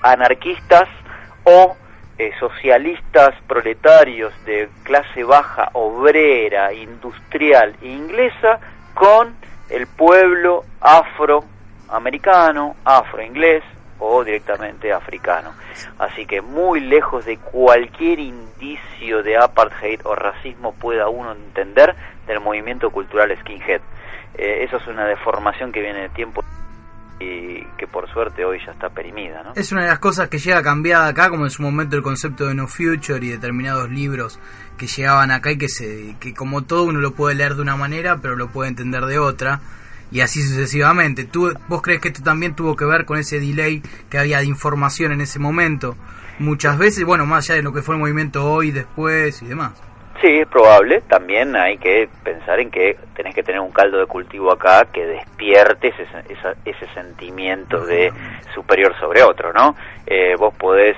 anarquistas 0.01 0.87
o 1.43 1.75
eh, 2.17 2.31
socialistas 2.39 3.35
proletarios 3.47 4.33
de 4.45 4.69
clase 4.83 5.23
baja, 5.23 5.69
obrera, 5.73 6.73
industrial 6.73 7.75
e 7.81 7.87
inglesa 7.87 8.59
con 8.93 9.35
el 9.69 9.87
pueblo 9.87 10.63
afroamericano, 10.81 12.75
afroinglés 12.83 13.63
o 14.01 14.23
directamente 14.23 14.91
africano. 14.91 15.53
Así 15.99 16.25
que 16.25 16.41
muy 16.41 16.79
lejos 16.79 17.23
de 17.25 17.37
cualquier 17.37 18.19
indicio 18.19 19.21
de 19.21 19.37
apartheid 19.37 20.01
o 20.03 20.15
racismo 20.15 20.73
pueda 20.73 21.07
uno 21.07 21.31
entender 21.33 21.95
del 22.25 22.39
movimiento 22.39 22.89
cultural 22.89 23.35
skinhead. 23.39 23.81
Eh, 24.33 24.63
eso 24.63 24.77
es 24.77 24.87
una 24.87 25.05
deformación 25.05 25.71
que 25.71 25.81
viene 25.81 26.01
de 26.01 26.09
tiempo 26.09 26.43
y 27.19 27.63
que 27.77 27.85
por 27.85 28.09
suerte 28.11 28.43
hoy 28.43 28.59
ya 28.65 28.71
está 28.71 28.89
perimida, 28.89 29.43
¿no? 29.43 29.53
Es 29.55 29.71
una 29.71 29.83
de 29.83 29.89
las 29.89 29.99
cosas 29.99 30.29
que 30.29 30.39
llega 30.39 30.63
cambiada 30.63 31.07
acá, 31.07 31.29
como 31.29 31.43
en 31.45 31.51
su 31.51 31.61
momento 31.61 31.95
el 31.95 32.01
concepto 32.01 32.47
de 32.47 32.55
No 32.55 32.67
Future 32.67 33.23
y 33.23 33.29
determinados 33.29 33.91
libros 33.91 34.39
que 34.77 34.87
llegaban 34.87 35.29
acá 35.29 35.51
y 35.51 35.59
que, 35.59 35.69
se, 35.69 36.15
que 36.19 36.33
como 36.33 36.63
todo 36.63 36.85
uno 36.85 36.99
lo 36.99 37.11
puede 37.11 37.35
leer 37.35 37.53
de 37.53 37.61
una 37.61 37.75
manera, 37.75 38.17
pero 38.17 38.35
lo 38.35 38.47
puede 38.47 38.69
entender 38.69 39.05
de 39.05 39.19
otra, 39.19 39.61
y 40.11 40.21
así 40.21 40.41
sucesivamente. 40.41 41.23
¿Tú, 41.23 41.53
¿Vos 41.67 41.81
crees 41.81 42.01
que 42.01 42.09
esto 42.09 42.21
también 42.23 42.55
tuvo 42.55 42.75
que 42.75 42.85
ver 42.85 43.05
con 43.05 43.17
ese 43.17 43.39
delay 43.39 43.81
que 44.09 44.17
había 44.17 44.39
de 44.39 44.45
información 44.45 45.11
en 45.11 45.21
ese 45.21 45.39
momento? 45.39 45.95
Muchas 46.39 46.77
veces, 46.77 47.05
bueno, 47.05 47.25
más 47.25 47.49
allá 47.49 47.57
de 47.57 47.63
lo 47.63 47.73
que 47.73 47.81
fue 47.81 47.95
el 47.95 48.01
movimiento 48.01 48.51
hoy, 48.51 48.71
después 48.71 49.41
y 49.41 49.47
demás. 49.47 49.71
Sí, 50.21 50.27
es 50.27 50.47
probable. 50.47 51.01
También 51.07 51.55
hay 51.55 51.77
que 51.79 52.07
pensar 52.23 52.59
en 52.59 52.69
que 52.69 52.95
tenés 53.15 53.33
que 53.33 53.41
tener 53.41 53.59
un 53.61 53.71
caldo 53.71 53.97
de 53.99 54.05
cultivo 54.05 54.51
acá 54.51 54.85
que 54.91 55.03
despierte 55.05 55.87
ese, 55.87 56.03
esa- 56.29 56.55
ese 56.65 56.87
sentimiento 56.93 57.85
de 57.85 58.11
superior 58.53 58.93
sobre 58.99 59.23
otro, 59.23 59.51
¿no? 59.53 59.75
Eh, 60.05 60.35
vos 60.37 60.53
podés 60.55 60.95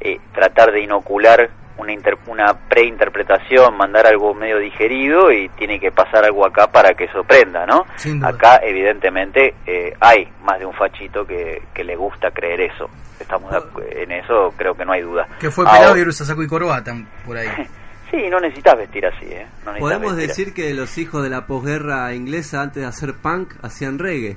eh, 0.00 0.18
tratar 0.34 0.72
de 0.72 0.80
inocular 0.80 1.50
una, 1.76 1.92
inter- 1.92 2.18
una 2.26 2.54
preinterpretación, 2.68 3.76
mandar 3.76 4.06
algo 4.06 4.34
medio 4.34 4.58
digerido 4.58 5.30
y 5.32 5.48
tiene 5.50 5.78
que 5.80 5.90
pasar 5.90 6.24
algo 6.24 6.46
acá 6.46 6.70
para 6.70 6.94
que 6.94 7.04
eso 7.04 7.24
prenda, 7.24 7.66
¿no? 7.66 7.84
Sin 7.96 8.20
duda. 8.20 8.30
Acá, 8.30 8.60
evidentemente, 8.62 9.54
eh, 9.66 9.94
hay 10.00 10.28
más 10.42 10.58
de 10.58 10.66
un 10.66 10.74
fachito 10.74 11.26
que, 11.26 11.62
que 11.74 11.84
le 11.84 11.96
gusta 11.96 12.30
creer 12.30 12.60
eso. 12.60 12.88
Estamos 13.18 13.52
en 13.90 14.12
eso, 14.12 14.52
creo 14.56 14.74
que 14.74 14.84
no 14.84 14.92
hay 14.92 15.02
duda. 15.02 15.26
Que 15.40 15.50
fue 15.50 15.64
Ahora- 15.66 15.78
pelado 15.78 15.98
y 15.98 16.02
usa 16.08 16.26
saco 16.26 16.42
y 16.42 16.48
corbata 16.48 16.94
por 17.26 17.36
ahí. 17.36 17.48
Sí, 18.10 18.28
no 18.30 18.38
necesitas 18.38 18.76
vestir 18.76 19.04
así, 19.06 19.24
¿eh? 19.26 19.44
No 19.64 19.72
Podemos 19.74 20.14
vestir 20.14 20.28
decir 20.46 20.54
que 20.54 20.72
los 20.72 20.98
hijos 20.98 21.24
de 21.24 21.30
la 21.30 21.46
posguerra 21.46 22.14
inglesa 22.14 22.60
antes 22.62 22.80
de 22.82 22.86
hacer 22.88 23.14
punk 23.14 23.54
hacían 23.62 23.98
reggae. 23.98 24.36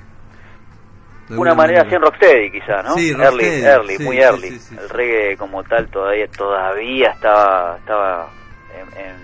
De 1.28 1.36
una 1.38 1.54
manera 1.54 1.82
así 1.82 1.94
en 1.94 2.02
rocksteady 2.02 2.50
quizá, 2.50 2.82
¿no? 2.82 2.94
Sí, 2.94 3.10
early, 3.10 3.22
rocksteady, 3.24 3.64
early, 3.64 3.96
sí, 3.96 4.02
muy 4.02 4.18
early. 4.18 4.48
sí, 4.50 4.58
sí, 4.60 4.76
el 4.78 4.88
reggae 4.88 5.36
como 5.36 5.62
tal 5.64 5.88
todavía 5.88 6.26
todavía 6.36 7.10
estaba 7.10 7.76
estaba 7.78 8.30
en, 8.74 9.00
en, 9.00 9.16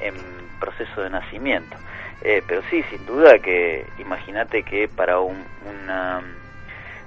en 0.00 0.14
proceso 0.58 1.02
de 1.02 1.10
nacimiento. 1.10 1.76
Eh, 2.22 2.42
pero 2.46 2.62
sí, 2.70 2.82
sin 2.90 3.04
duda 3.04 3.38
que 3.38 3.86
imagínate 3.98 4.62
que 4.62 4.88
para 4.88 5.20
un, 5.20 5.44
una 5.66 6.22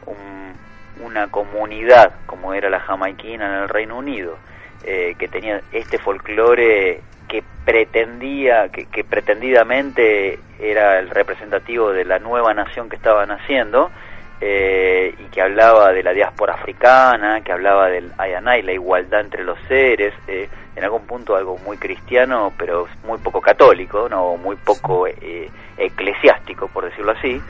un- 0.06 0.56
una 1.00 1.28
comunidad 1.28 2.14
como 2.26 2.54
era 2.54 2.70
la 2.70 2.80
jamaiquina 2.80 3.46
en 3.48 3.62
el 3.64 3.70
Reino 3.70 3.98
Unido, 3.98 4.38
eh, 4.84 5.16
que 5.18 5.28
tenía 5.28 5.62
este 5.72 5.98
folclore 6.00 7.02
que 7.28 7.44
pretendía, 7.66 8.70
que, 8.70 8.86
que 8.86 9.04
pretendidamente 9.04 10.40
era 10.60 11.00
el 11.00 11.10
representativo 11.10 11.92
de 11.92 12.06
la 12.06 12.20
nueva 12.20 12.54
nación 12.54 12.90
que 12.90 12.96
estaban 12.96 13.32
haciendo, 13.32 13.92
eh, 14.40 15.16
y 15.18 15.24
que 15.26 15.42
hablaba 15.42 15.92
de 15.92 16.04
la 16.04 16.14
diáspora 16.14 16.54
africana, 16.54 17.42
que 17.42 17.52
hablaba 17.52 17.90
del 17.90 18.12
Ayanay, 18.18 18.62
la 18.62 18.72
igualdad 18.72 19.22
entre 19.22 19.44
los 19.44 19.58
seres, 19.68 20.14
eh, 20.28 20.48
en 20.76 20.84
algún 20.84 21.08
punto 21.08 21.36
algo 21.36 21.58
muy 21.58 21.78
cristiano, 21.78 22.54
pero 22.56 22.88
muy 23.04 23.18
poco 23.18 23.42
católico, 23.42 24.08
no 24.08 24.38
muy 24.38 24.56
poco 24.58 25.08
eh, 25.08 25.50
eclesiástico, 25.76 26.68
por 26.68 26.86
decirlo 26.86 27.14
así. 27.14 27.42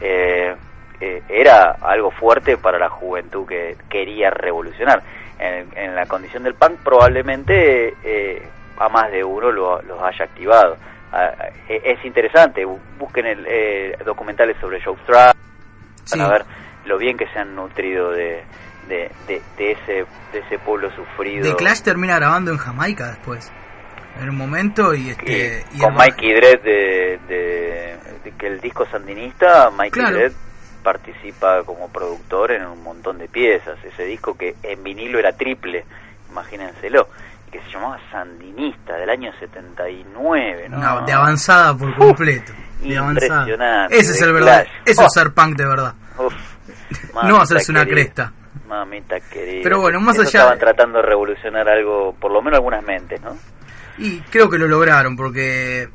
Eh, 0.00 0.52
eh, 1.00 1.22
era 1.28 1.76
algo 1.80 2.10
fuerte 2.10 2.56
para 2.56 2.78
la 2.78 2.88
juventud 2.88 3.46
que 3.46 3.76
quería 3.88 4.30
revolucionar. 4.30 5.00
En, 5.38 5.66
en 5.76 5.94
la 5.94 6.06
condición 6.06 6.42
del 6.42 6.54
punk 6.54 6.80
probablemente 6.84 7.94
a 8.78 8.88
más 8.88 9.10
de 9.10 9.22
uno 9.24 9.50
lo, 9.50 9.80
los 9.82 10.02
haya 10.02 10.24
activado. 10.24 10.76
Ah, 11.12 11.30
eh, 11.68 11.80
es 11.84 12.04
interesante, 12.04 12.64
bu- 12.66 12.78
busquen 12.98 13.26
el, 13.26 13.46
eh, 13.48 13.96
documentales 14.04 14.56
sobre 14.60 14.82
Joe 14.82 14.96
Strump, 15.02 15.34
Sí. 16.04 16.18
para 16.18 16.30
ver 16.30 16.44
lo 16.86 16.98
bien 16.98 17.16
que 17.16 17.26
se 17.28 17.38
han 17.38 17.54
nutrido 17.54 18.10
de, 18.10 18.42
de, 18.88 19.10
de, 19.28 19.42
de 19.56 19.70
ese 19.72 19.92
de 20.32 20.38
ese 20.40 20.58
pueblo 20.58 20.90
sufrido. 20.96 21.44
The 21.48 21.54
Clash 21.56 21.82
termina 21.82 22.16
grabando 22.16 22.50
en 22.50 22.58
Jamaica 22.58 23.08
después. 23.08 23.52
En 24.20 24.28
un 24.30 24.36
momento 24.36 24.94
y 24.94 25.10
este. 25.10 25.64
y 25.72 25.78
con 25.78 25.94
Mikey 25.94 26.32
Dredd 26.34 26.62
de, 26.62 27.18
de- 27.28 27.96
de 28.24 28.30
que 28.38 28.46
el 28.46 28.60
disco 28.60 28.84
sandinista, 28.86 29.70
Mikey 29.70 29.90
Claro. 30.02 30.16
Dredd 30.16 30.32
participa 30.82 31.62
como 31.64 31.88
productor 31.88 32.52
en 32.52 32.66
un 32.66 32.82
montón 32.82 33.18
de 33.18 33.28
piezas. 33.28 33.78
Ese 33.84 34.04
disco 34.04 34.36
que 34.36 34.54
en 34.62 34.82
vinilo 34.82 35.18
era 35.18 35.32
triple, 35.32 35.84
imagínenselo, 36.30 37.08
que 37.52 37.60
se 37.62 37.70
llamaba 37.70 37.98
Sandinista 38.10 38.94
del 38.96 39.10
año 39.10 39.30
79, 39.38 40.68
¿no? 40.70 40.78
una- 40.78 41.00
de 41.02 41.12
avanzada 41.12 41.76
por 41.76 41.94
completo. 41.94 42.52
de 42.82 42.96
avanzada. 42.98 43.42
impresionante, 43.42 43.96
Ese 43.96 44.12
es 44.12 44.22
el 44.22 44.32
verdad. 44.32 44.66
Eso 44.84 45.02
Oh. 45.02 45.06
es 45.06 45.12
ser 45.12 45.32
punk 45.32 45.56
de 45.56 45.66
verdad. 45.66 45.94
Uf, 46.18 46.34
No 47.28 47.40
hacerse 47.40 47.70
una 47.70 47.84
querida. 47.84 47.94
cresta. 48.04 48.32
Mamita 48.68 49.20
querida. 49.20 49.60
Pero 49.62 49.80
bueno, 49.80 50.00
más 50.00 50.14
Eso 50.16 50.22
allá 50.22 50.38
Estaban 50.40 50.58
tratando 50.58 50.98
de 50.98 51.04
revolucionar 51.06 51.68
algo, 51.68 52.16
por 52.18 52.32
lo 52.32 52.40
menos 52.42 52.56
algunas 52.56 52.82
mentes, 52.82 53.20
¿no? 53.20 53.36
Y 53.98 54.18
creo 54.22 54.48
que 54.50 54.58
lo 54.58 54.66
lograron 54.66 55.14
porque, 55.16 55.88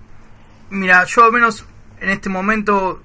mira, 0.70 1.04
yo 1.06 1.26
al 1.26 1.32
menos 1.32 1.66
en 2.00 2.10
este 2.10 2.30
momento 2.30 3.02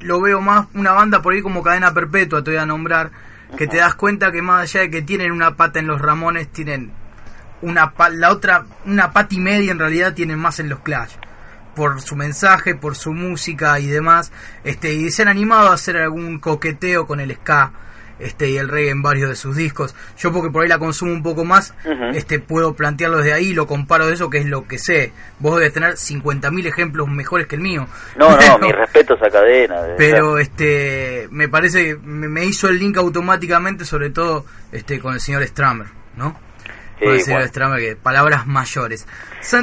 lo 0.00 0.20
veo 0.22 0.40
más 0.40 0.66
una 0.74 0.92
banda 0.92 1.20
por 1.22 1.34
ahí 1.34 1.42
como 1.42 1.62
cadena 1.62 1.92
perpetua, 1.92 2.42
te 2.42 2.50
voy 2.52 2.58
a 2.58 2.66
nombrar, 2.66 3.10
que 3.56 3.66
te 3.68 3.76
das 3.76 3.94
cuenta 3.94 4.32
que 4.32 4.42
más 4.42 4.62
allá 4.62 4.80
de 4.80 4.90
que 4.90 5.02
tienen 5.02 5.30
una 5.30 5.54
pata 5.54 5.78
en 5.78 5.86
los 5.86 6.00
Ramones, 6.00 6.48
tienen 6.48 6.90
una 7.64 7.92
la 8.12 8.30
otra, 8.30 8.64
una 8.86 9.12
pata 9.12 9.34
y 9.34 9.40
media 9.40 9.72
en 9.72 9.78
realidad 9.78 10.14
tienen 10.14 10.38
más 10.38 10.60
en 10.60 10.68
los 10.68 10.80
Clash. 10.80 11.12
Por 11.74 12.00
su 12.00 12.14
mensaje, 12.14 12.74
por 12.76 12.94
su 12.94 13.12
música 13.12 13.80
y 13.80 13.86
demás, 13.86 14.30
este, 14.62 14.94
y 14.94 15.10
se 15.10 15.22
han 15.22 15.28
animado 15.28 15.70
a 15.70 15.74
hacer 15.74 15.96
algún 15.96 16.38
coqueteo 16.38 17.04
con 17.06 17.18
el 17.18 17.34
ska, 17.34 17.72
este, 18.20 18.48
y 18.48 18.58
el 18.58 18.68
reggae 18.68 18.90
en 18.90 19.02
varios 19.02 19.28
de 19.28 19.34
sus 19.34 19.56
discos. 19.56 19.92
Yo 20.16 20.30
porque 20.32 20.50
por 20.52 20.62
ahí 20.62 20.68
la 20.68 20.78
consumo 20.78 21.10
un 21.12 21.24
poco 21.24 21.44
más, 21.44 21.74
este, 22.14 22.38
puedo 22.38 22.74
plantearlo 22.74 23.16
desde 23.18 23.32
ahí 23.32 23.48
y 23.48 23.54
lo 23.54 23.66
comparo 23.66 24.06
de 24.06 24.14
eso, 24.14 24.30
que 24.30 24.38
es 24.38 24.46
lo 24.46 24.68
que 24.68 24.78
sé. 24.78 25.12
Vos 25.40 25.56
debes 25.56 25.72
tener 25.72 25.94
50.000 25.94 26.64
ejemplos 26.68 27.08
mejores 27.08 27.48
que 27.48 27.56
el 27.56 27.60
mío. 27.62 27.88
No, 28.16 28.30
no, 28.30 28.38
Pero- 28.38 28.58
mis 28.60 28.76
respetos 28.76 29.20
a 29.20 29.28
cadena. 29.30 29.82
de 29.82 29.94
pero 29.96 30.38
este 30.38 31.26
me 31.32 31.48
parece 31.48 31.84
que 31.86 31.96
me, 31.96 32.28
me 32.28 32.44
hizo 32.44 32.68
el 32.68 32.78
link 32.78 32.96
automáticamente 32.98 33.84
sobre 33.84 34.10
todo 34.10 34.46
este 34.70 35.00
con 35.00 35.14
el 35.14 35.20
señor 35.20 35.44
Stramer 35.44 35.88
no 36.16 36.38
Sí, 36.98 37.20
señor 37.20 37.40
bueno. 37.40 37.76
Que 37.78 37.96
palabras 37.96 38.46
mayores 38.46 39.06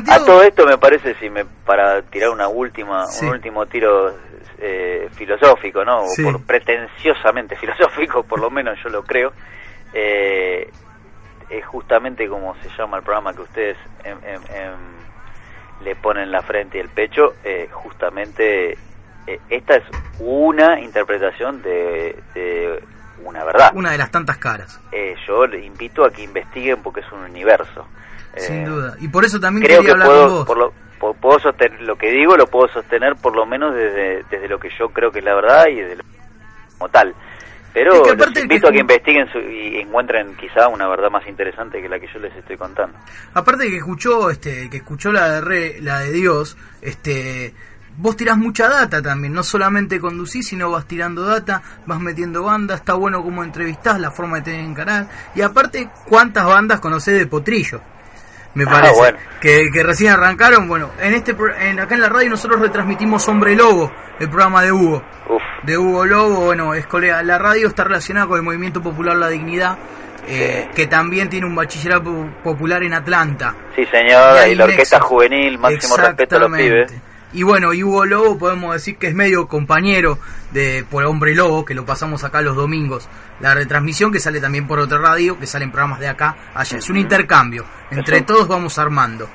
A 0.09 0.19
todo 0.25 0.43
esto 0.43 0.65
me 0.65 0.77
parece, 0.77 1.15
si 1.15 1.29
me 1.29 1.45
para 1.45 2.01
tirar 2.03 2.29
una 2.29 2.47
última, 2.47 3.05
Sí. 3.07 3.25
un 3.25 3.31
último 3.33 3.65
tiro 3.67 4.13
eh, 4.59 5.09
filosófico, 5.15 5.83
¿no? 5.85 6.01
O 6.03 6.07
por 6.23 6.45
pretenciosamente 6.45 7.55
filosófico, 7.59 8.23
por 8.23 8.39
lo 8.39 8.49
menos 8.51 8.77
yo 8.83 8.89
lo 8.89 9.03
creo. 9.03 9.33
eh, 9.93 10.71
es 11.49 11.65
justamente 11.65 12.29
como 12.29 12.55
se 12.63 12.69
llama 12.77 12.97
el 12.97 13.03
programa 13.03 13.33
que 13.33 13.41
ustedes 13.41 13.77
em- 14.05 14.19
em- 14.23 14.41
em, 14.55 14.79
le 15.81 15.95
ponen 15.97 16.31
la 16.31 16.41
frente 16.43 16.77
y 16.77 16.81
el 16.81 16.89
pecho. 16.89 17.35
eh, 17.43 17.67
justamente 17.71 18.77
eh, 19.27 19.39
esta 19.49 19.75
es 19.75 19.83
una 20.19 20.79
interpretación 20.79 21.61
de, 21.61 22.23
de 22.33 22.83
una 23.23 23.43
verdad. 23.43 23.71
una 23.73 23.91
de 23.91 23.97
las 23.97 24.11
tantas 24.11 24.37
caras 24.37 24.79
Eh, 24.91 25.15
yo 25.27 25.45
le 25.47 25.63
invito 25.65 26.05
a 26.05 26.11
que 26.11 26.23
investiguen 26.23 26.81
porque 26.81 27.01
es 27.01 27.11
un 27.11 27.19
universo. 27.21 27.87
sin 28.37 28.63
Eh, 28.63 28.65
duda 28.65 28.95
y 28.99 29.07
por 29.07 29.25
eso 29.25 29.39
también 29.39 29.65
creo 29.65 29.79
quería 29.81 29.87
que 29.95 30.03
hablar 30.03 30.07
con 30.07 30.17
puedo, 30.17 30.37
vos 30.37 30.45
por 30.47 30.57
lo, 30.57 31.13
puedo 31.19 31.39
sostener 31.39 31.81
lo 31.81 31.95
que 31.97 32.11
digo, 32.11 32.37
lo 32.37 32.47
puedo 32.47 32.67
sostener 32.71 33.15
por 33.15 33.35
lo 33.35 33.45
menos 33.45 33.73
desde, 33.75 34.23
desde 34.29 34.47
lo 34.47 34.59
que 34.59 34.69
yo 34.79 34.89
creo 34.89 35.11
que 35.11 35.19
es 35.19 35.25
la 35.25 35.35
verdad 35.35 35.65
y 35.67 35.75
desde 35.75 35.95
lo 35.97 36.03
como 36.77 36.89
tal. 36.89 37.13
Pero 37.73 37.93
Es 37.93 38.01
que 38.01 38.15
los 38.17 38.37
invito 38.37 38.61
que 38.63 38.67
a 38.67 38.71
que 38.73 38.79
investiguen 38.81 39.31
su- 39.31 39.39
y 39.39 39.79
encuentren 39.79 40.35
quizá 40.35 40.67
una 40.67 40.89
verdad 40.89 41.09
más 41.09 41.25
interesante 41.25 41.81
que 41.81 41.87
la 41.87 41.99
que 42.01 42.07
yo 42.13 42.19
les 42.19 42.35
estoy 42.35 42.57
contando. 42.57 42.97
aparte 43.33 43.63
de 43.63 43.69
que 43.69 43.77
escuchó 43.77 44.29
este 44.29 44.69
que 44.69 44.77
escuchó 44.77 45.11
la 45.13 45.29
de 45.29 45.41
Re- 45.41 45.81
la 45.81 45.99
de 45.99 46.11
Dios 46.11 46.57
este 46.81 47.53
vos 47.97 48.15
tirás 48.15 48.37
mucha 48.37 48.67
data 48.69 49.01
también 49.01 49.33
no 49.33 49.43
solamente 49.43 49.99
conducís 49.99 50.47
sino 50.47 50.71
vas 50.71 50.85
tirando 50.85 51.23
data 51.25 51.61
vas 51.85 51.99
metiendo 51.99 52.43
bandas 52.43 52.79
está 52.79 52.93
bueno 52.93 53.21
cómo 53.23 53.43
entrevistás 53.43 53.99
la 53.99 54.11
forma 54.11 54.37
de 54.37 54.43
tener 54.43 54.61
encarar 54.61 55.07
y 55.35 55.41
aparte 55.41 55.89
cuántas 56.07 56.45
bandas 56.45 56.79
conocés 56.79 57.17
de 57.19 57.27
Potrillo 57.27 57.81
me 58.53 58.63
Ah, 58.65 58.69
parece 58.71 58.95
bueno. 58.95 59.17
que, 59.39 59.69
que 59.71 59.83
recién 59.83 60.11
arrancaron 60.11 60.67
bueno 60.67 60.89
en 60.99 61.13
este 61.13 61.35
en, 61.59 61.79
acá 61.79 61.95
en 61.95 62.01
la 62.01 62.09
radio 62.09 62.29
nosotros 62.31 62.59
retransmitimos 62.61 63.27
Hombre 63.27 63.55
Lobo 63.55 63.91
el 64.19 64.29
programa 64.29 64.61
de 64.63 64.71
Hugo 64.71 65.03
Uf, 65.29 65.41
de 65.63 65.77
Hugo 65.77 66.05
Lobo, 66.05 66.45
bueno, 66.45 66.73
es 66.73 66.85
colega. 66.87 67.23
La 67.23 67.37
radio 67.37 67.67
está 67.67 67.83
relacionada 67.85 68.27
con 68.27 68.37
el 68.37 68.43
Movimiento 68.43 68.81
Popular 68.81 69.15
La 69.15 69.29
Dignidad, 69.29 69.77
eh, 70.27 70.69
que 70.75 70.87
también 70.87 71.29
tiene 71.29 71.45
un 71.47 71.55
bachillerato 71.55 72.03
po- 72.03 72.29
popular 72.43 72.83
en 72.83 72.93
Atlanta. 72.93 73.55
sí 73.75 73.85
señor, 73.85 74.47
y 74.47 74.55
la 74.55 74.65
orquesta 74.65 74.99
juvenil, 74.99 75.57
máximo 75.57 75.95
respeto 75.97 76.35
a 76.35 76.39
los 76.39 76.51
pibes. 76.51 76.91
Y 77.33 77.43
bueno, 77.43 77.73
y 77.73 77.81
Hugo 77.83 78.05
Lobo 78.05 78.37
podemos 78.37 78.73
decir 78.73 78.97
que 78.97 79.07
es 79.07 79.15
medio 79.15 79.47
compañero 79.47 80.19
de 80.51 80.85
por 80.89 81.03
Hombre 81.05 81.33
Lobo, 81.33 81.63
que 81.63 81.73
lo 81.73 81.85
pasamos 81.85 82.23
acá 82.23 82.41
los 82.41 82.55
domingos. 82.57 83.07
La 83.39 83.53
retransmisión 83.53 84.11
que 84.11 84.19
sale 84.19 84.41
también 84.41 84.67
por 84.67 84.79
otra 84.79 84.97
radio, 84.97 85.39
que 85.39 85.47
salen 85.47 85.71
programas 85.71 85.99
de 86.01 86.09
acá 86.09 86.35
allá. 86.53 86.77
Es 86.77 86.89
un 86.89 86.97
intercambio. 86.97 87.65
Entre 87.89 88.21
todos 88.21 88.47
vamos 88.47 88.77
armando. 88.77 89.29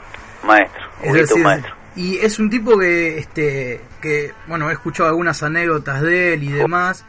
Maestro, 0.44 0.80
Es 1.02 1.12
decir, 1.14 1.42
maestro. 1.42 1.74
y 1.96 2.16
es 2.18 2.38
un 2.38 2.50
tipo 2.50 2.78
que, 2.78 3.18
este, 3.18 3.80
que, 4.00 4.32
bueno, 4.46 4.68
he 4.68 4.72
escuchado 4.74 5.08
algunas 5.08 5.42
anécdotas 5.42 6.02
de 6.02 6.34
él 6.34 6.42
y 6.44 6.52
demás. 6.52 7.04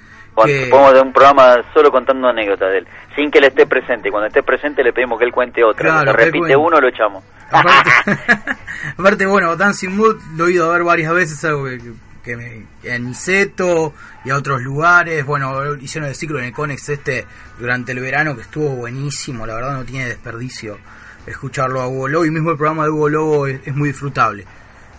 Que- 0.45 0.67
Podemos 0.67 0.91
hacer 0.91 1.03
un 1.05 1.13
programa 1.13 1.55
solo 1.73 1.91
contando 1.91 2.27
anécdotas 2.27 2.71
de 2.71 2.77
él, 2.79 2.87
sin 3.15 3.31
que 3.31 3.39
él 3.39 3.45
esté 3.45 3.65
presente. 3.65 4.09
Y 4.09 4.11
cuando 4.11 4.27
esté 4.27 4.43
presente 4.43 4.83
le 4.83 4.93
pedimos 4.93 5.17
que 5.19 5.25
él 5.25 5.31
cuente 5.31 5.63
otra. 5.63 5.81
Claro, 5.83 5.95
Cuando 5.97 6.13
repite 6.13 6.37
cuente. 6.39 6.55
uno, 6.55 6.79
lo 6.81 6.87
echamos. 6.87 7.23
Aparte, 7.51 7.89
aparte, 8.97 9.25
bueno, 9.25 9.55
Dancing 9.55 9.89
Mood 9.95 10.17
lo 10.35 10.47
he 10.47 10.53
ido 10.53 10.69
a 10.69 10.73
ver 10.73 10.83
varias 10.83 11.13
veces, 11.13 11.43
algo 11.45 11.65
que, 11.65 11.79
que 12.23 12.35
me, 12.37 12.65
en 12.83 13.05
Niceto 13.07 13.93
y 14.25 14.29
a 14.29 14.35
otros 14.35 14.61
lugares. 14.61 15.25
Bueno, 15.25 15.75
hicieron 15.75 16.09
el 16.09 16.15
ciclo 16.15 16.39
en 16.39 16.45
el 16.45 16.53
Conex 16.53 16.89
este 16.89 17.25
durante 17.59 17.93
el 17.93 17.99
verano 17.99 18.35
que 18.35 18.41
estuvo 18.41 18.69
buenísimo, 18.69 19.45
la 19.47 19.55
verdad 19.55 19.73
no 19.73 19.83
tiene 19.85 20.05
desperdicio 20.07 20.77
escucharlo 21.25 21.81
a 21.81 21.87
Hugo 21.89 22.07
Lobo 22.07 22.25
y 22.25 22.31
mismo 22.31 22.51
el 22.51 22.57
programa 22.57 22.83
de 22.85 22.89
Hugo 22.89 23.09
Lobo 23.09 23.47
es, 23.47 23.59
es 23.65 23.75
muy 23.75 23.89
disfrutable. 23.89 24.45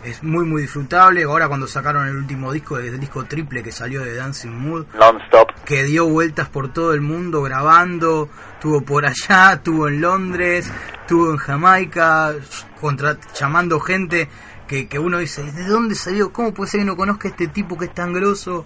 Es 0.04 0.22
muy 0.22 0.44
muy 0.44 0.62
disfrutable. 0.62 1.24
Ahora 1.24 1.48
cuando 1.48 1.66
sacaron 1.66 2.06
el 2.06 2.16
último 2.16 2.52
disco, 2.52 2.78
el 2.78 3.00
disco 3.00 3.24
triple 3.24 3.62
que 3.62 3.72
salió 3.72 4.02
de 4.02 4.14
Dancing 4.14 4.50
Mood, 4.52 4.86
Non-stop. 4.98 5.50
que 5.64 5.82
dio 5.82 6.06
vueltas 6.06 6.48
por 6.48 6.72
todo 6.72 6.94
el 6.94 7.00
mundo 7.00 7.42
grabando, 7.42 8.28
tuvo 8.60 8.82
por 8.82 9.04
allá, 9.06 9.60
tuvo 9.64 9.88
en 9.88 10.00
Londres, 10.00 10.70
tuvo 11.08 11.30
en 11.32 11.36
Jamaica, 11.36 12.32
contra, 12.80 13.16
llamando 13.34 13.80
gente 13.80 14.28
que, 14.68 14.86
que 14.86 14.98
uno 15.00 15.18
dice, 15.18 15.42
¿de 15.50 15.64
dónde 15.66 15.94
salió? 15.96 16.32
¿Cómo 16.32 16.54
puede 16.54 16.70
ser 16.70 16.80
que 16.80 16.86
no 16.86 16.96
conozca 16.96 17.26
a 17.26 17.30
este 17.32 17.48
tipo 17.48 17.76
que 17.76 17.86
es 17.86 17.94
tan 17.94 18.12
grosso? 18.12 18.64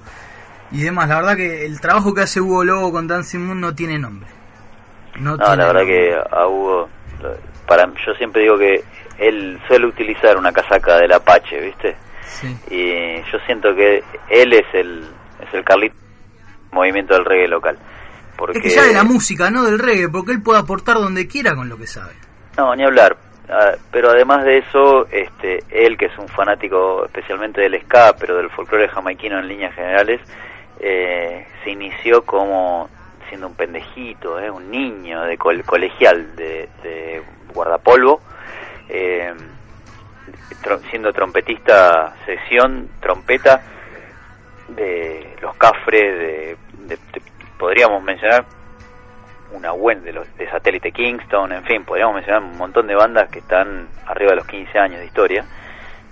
Y 0.70 0.83
demás, 0.83 1.09
la 1.09 1.16
verdad 1.16 1.37
que 1.37 1.64
el 1.64 1.80
trabajo 1.80 2.12
que 2.12 2.22
hace 2.22 2.41
Hugo 2.41 2.64
Lobo 2.64 2.93
con 2.93 3.07
Dancing 3.07 3.41
Moon 3.41 3.61
no 3.61 3.74
tiene 3.74 3.99
nombre. 3.99 4.28
No, 5.18 5.33
No, 5.33 5.39
tiene 5.39 5.57
la 5.57 5.66
verdad 5.66 5.80
nombre. 5.83 5.97
que 5.97 6.14
a 6.37 6.47
Hugo, 6.47 6.89
para 7.66 7.87
yo 7.87 8.14
siempre 8.18 8.43
digo 8.43 8.59
que 8.59 8.83
él 9.18 9.60
suele 9.68 9.86
utilizar 9.86 10.36
una 10.36 10.52
casaca 10.52 10.96
del 10.98 11.12
Apache, 11.12 11.60
¿viste? 11.60 11.96
Sí. 12.22 12.56
Y 12.70 13.16
yo 13.30 13.38
siento 13.46 13.74
que 13.74 14.02
él 14.28 14.52
es 14.52 14.66
el 14.74 15.04
es 15.40 15.52
el 15.54 15.64
Carlito 15.64 15.96
movimiento 16.70 17.14
del 17.14 17.24
reggae 17.24 17.48
local. 17.48 17.78
Porque 18.36 18.58
Es 18.58 18.64
que 18.64 18.70
ya 18.70 18.82
de 18.84 18.94
la 18.94 19.04
música, 19.04 19.50
no 19.50 19.62
del 19.64 19.78
reggae, 19.78 20.08
porque 20.08 20.32
él 20.32 20.42
puede 20.42 20.58
aportar 20.60 20.96
donde 20.96 21.26
quiera 21.28 21.54
con 21.54 21.68
lo 21.68 21.76
que 21.76 21.86
sabe. 21.86 22.14
No, 22.56 22.74
ni 22.74 22.84
hablar. 22.84 23.16
Ah, 23.48 23.72
pero 23.90 24.10
además 24.10 24.44
de 24.44 24.58
eso, 24.58 25.06
este, 25.10 25.62
él 25.70 25.98
que 25.98 26.06
es 26.06 26.18
un 26.18 26.28
fanático 26.28 27.04
especialmente 27.04 27.60
del 27.60 27.78
ska, 27.82 28.14
pero 28.18 28.36
del 28.36 28.48
folclore 28.50 28.88
jamaiquino 28.88 29.38
en 29.38 29.48
líneas 29.48 29.74
generales, 29.74 30.20
eh, 30.80 31.46
se 31.62 31.70
inició 31.70 32.22
como 32.24 32.88
siendo 33.28 33.48
un 33.48 33.54
pendejito, 33.54 34.38
eh, 34.40 34.50
un 34.50 34.70
niño 34.70 35.22
de 35.22 35.36
col- 35.36 35.64
colegial 35.64 36.34
de, 36.36 36.68
de 36.82 37.22
guardapolvo, 37.52 38.20
eh, 38.95 39.32
tro- 40.62 40.80
siendo 40.90 41.12
trompetista 41.12 42.14
sesión, 42.26 42.88
trompeta 43.01 43.62
de 44.68 45.36
los 45.40 45.57
Cafres, 45.57 46.18
de, 46.18 46.57
de- 46.86 46.97
de- 46.97 47.22
podríamos 47.59 48.03
mencionar 48.03 48.45
una 49.53 49.72
buena 49.72 50.01
de 50.03 50.12
los 50.12 50.36
de 50.36 50.49
Satélite 50.51 50.93
Kingston, 50.93 51.53
en 51.53 51.64
fin, 51.64 51.84
podríamos 51.84 52.14
mencionar 52.16 52.43
un 52.43 52.57
montón 52.57 52.86
de 52.86 52.95
bandas 52.95 53.28
que 53.30 53.40
están 53.40 53.86
arriba 54.07 54.30
de 54.30 54.36
los 54.36 54.47
15 54.47 54.78
años 54.78 55.01
de 55.01 55.07
historia. 55.07 55.45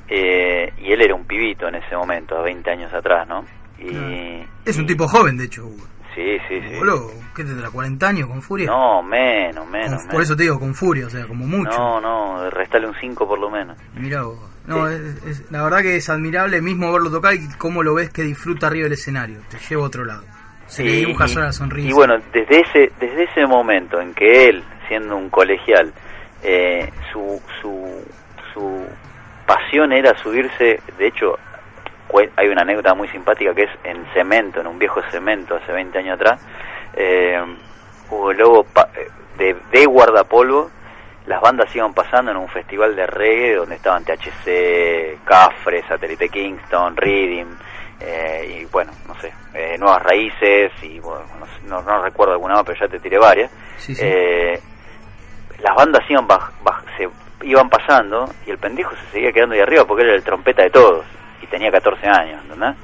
Eh, 0.08 0.72
y 0.78 0.92
él 0.92 1.00
era 1.02 1.14
un 1.14 1.24
pibito 1.24 1.68
en 1.68 1.76
ese 1.76 1.96
momento, 1.96 2.36
a 2.36 2.42
20 2.42 2.68
años 2.70 2.92
atrás, 2.92 3.26
¿no? 3.28 3.44
Y 3.78 4.44
Es 4.64 4.76
un 4.76 4.86
tipo 4.86 5.06
joven, 5.08 5.36
de 5.38 5.44
hecho, 5.44 5.64
Hugo. 5.64 5.86
Sí, 6.14 6.38
sí, 6.48 6.60
sí. 6.68 6.76
Boludo, 6.78 7.10
¿qué 7.34 7.44
tendrá? 7.44 7.68
¿40 7.70 8.02
años 8.06 8.28
con 8.28 8.42
Furia? 8.42 8.66
No, 8.66 9.02
menos, 9.02 9.56
Con- 9.64 9.70
menos. 9.72 10.02
por 10.02 10.06
menos. 10.12 10.22
eso 10.24 10.36
te 10.36 10.42
digo, 10.44 10.58
con 10.60 10.74
Furia, 10.74 11.06
o 11.06 11.10
sea, 11.10 11.26
como 11.26 11.46
mucho. 11.46 11.70
No, 11.76 12.00
no, 12.00 12.50
restale 12.50 12.86
un 12.86 12.94
5 13.00 13.26
por 13.28 13.38
lo 13.38 13.50
menos. 13.50 13.76
Mirá 13.94 14.22
vos. 14.22 14.38
No, 14.66 14.86
es- 14.88 15.24
es- 15.24 15.50
la 15.50 15.62
verdad 15.64 15.80
que 15.82 15.96
es 15.96 16.08
admirable 16.10 16.60
mismo 16.62 16.92
verlo 16.92 17.10
tocar 17.10 17.34
y 17.34 17.48
cómo 17.58 17.82
lo 17.82 17.94
ves 17.94 18.10
que 18.10 18.22
disfruta 18.22 18.66
arriba 18.68 18.84
del 18.84 18.92
escenario. 18.92 19.38
Te 19.48 19.58
lleva 19.58 19.82
a 19.82 19.86
otro 19.86 20.04
lado. 20.04 20.22
Se 20.66 20.84
le 20.84 20.92
dibuja 20.92 21.26
y- 21.28 21.34
la 21.34 21.52
sonrisa. 21.52 21.88
Y 21.88 21.92
bueno, 21.92 22.14
desde 22.32 22.60
ese, 22.60 22.92
desde 23.00 23.24
ese 23.24 23.46
momento 23.46 24.00
en 24.00 24.14
que 24.14 24.48
él, 24.48 24.62
siendo 24.86 25.16
un 25.16 25.28
colegial, 25.30 25.92
eh, 26.44 26.88
su, 27.12 27.40
su, 27.60 28.04
su 28.54 28.86
pasión 29.46 29.92
era 29.92 30.16
subirse, 30.18 30.80
de 30.96 31.06
hecho, 31.08 31.36
hay 32.36 32.48
una 32.48 32.62
anécdota 32.62 32.94
muy 32.94 33.08
simpática 33.08 33.54
que 33.54 33.64
es 33.64 33.70
en 33.84 34.04
cemento, 34.14 34.60
en 34.60 34.66
un 34.66 34.78
viejo 34.78 35.00
cemento 35.10 35.56
hace 35.56 35.72
20 35.72 35.98
años 35.98 36.14
atrás, 36.14 36.40
eh, 36.94 37.40
Hugo 38.10 38.32
Lobo 38.32 38.64
pa- 38.64 38.88
eh, 38.96 39.08
de, 39.38 39.56
de 39.70 39.86
guardapolvo, 39.86 40.70
las 41.26 41.40
bandas 41.40 41.74
iban 41.76 41.94
pasando 41.94 42.30
en 42.32 42.36
un 42.38 42.48
festival 42.48 42.96
de 42.96 43.06
reggae 43.06 43.54
donde 43.54 43.76
estaban 43.76 44.04
THC, 44.04 45.18
Cafre, 45.24 45.82
Satélite 45.86 46.28
Kingston, 46.28 46.96
Reading, 46.96 47.46
eh, 48.00 48.58
y 48.60 48.64
bueno, 48.66 48.90
no 49.06 49.14
sé, 49.20 49.32
eh, 49.54 49.76
Nuevas 49.78 50.02
Raíces, 50.02 50.72
y 50.82 50.98
bueno, 51.00 51.22
no, 51.66 51.82
no- 51.82 52.02
recuerdo 52.02 52.32
alguna 52.32 52.54
más, 52.54 52.64
pero 52.64 52.78
ya 52.80 52.88
te 52.88 52.98
tiré 52.98 53.18
varias. 53.18 53.50
Sí, 53.76 53.94
sí. 53.94 54.02
Eh, 54.04 54.60
las 55.62 55.76
bandas 55.76 56.02
iban 56.10 56.26
baj- 56.26 56.50
baj- 56.64 56.82
se 56.96 57.08
iban 57.46 57.68
pasando 57.68 58.28
y 58.46 58.50
el 58.50 58.58
pendejo 58.58 58.90
se 58.96 59.12
seguía 59.12 59.32
quedando 59.32 59.54
ahí 59.54 59.60
arriba 59.60 59.84
porque 59.84 60.02
era 60.04 60.14
el 60.14 60.22
trompeta 60.24 60.62
de 60.62 60.70
todos 60.70 61.04
y 61.42 61.46
tenía 61.46 61.70
14 61.70 62.06
años, 62.06 62.42
¿entendés? 62.42 62.76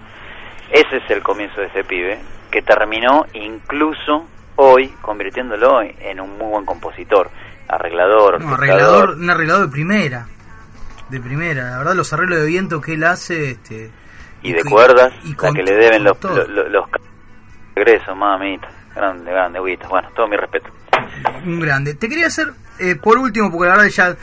Ese 0.70 0.96
es 0.96 1.10
el 1.10 1.22
comienzo 1.22 1.60
de 1.60 1.66
ese 1.68 1.84
pibe 1.84 2.18
que 2.50 2.62
terminó 2.62 3.26
incluso 3.34 4.26
hoy 4.56 4.88
convirtiéndolo 5.00 5.82
en 5.82 6.20
un 6.20 6.38
muy 6.38 6.48
buen 6.48 6.64
compositor, 6.64 7.30
arreglador, 7.68 8.42
No, 8.42 8.54
arreglador, 8.54 9.10
un 9.10 9.30
arreglador 9.30 9.66
de 9.66 9.72
primera. 9.72 10.26
De 11.08 11.20
primera. 11.20 11.70
La 11.70 11.78
verdad, 11.78 11.94
los 11.94 12.12
arreglos 12.12 12.40
de 12.40 12.46
viento 12.46 12.80
que 12.80 12.94
él 12.94 13.04
hace. 13.04 13.50
Este, 13.50 13.90
y 14.42 14.52
de 14.52 14.64
cuerdas, 14.64 15.12
y 15.24 15.34
la 15.40 15.52
que 15.52 15.62
le 15.62 15.74
deben 15.74 16.04
los, 16.04 16.22
los, 16.22 16.48
los, 16.48 16.70
los 16.70 16.84
regresos, 17.74 18.16
mamita, 18.16 18.68
grande, 18.94 19.30
grande, 19.30 19.60
Huguito. 19.60 19.88
Bueno, 19.88 20.08
todo 20.14 20.26
mi 20.26 20.36
respeto. 20.36 20.70
Un 21.44 21.60
grande. 21.60 21.94
Te 21.94 22.08
quería 22.08 22.26
hacer, 22.26 22.48
eh, 22.80 22.96
por 22.96 23.18
último, 23.18 23.50
porque 23.50 23.68
la 23.68 23.76
verdad 23.76 23.90
ya. 23.90 24.16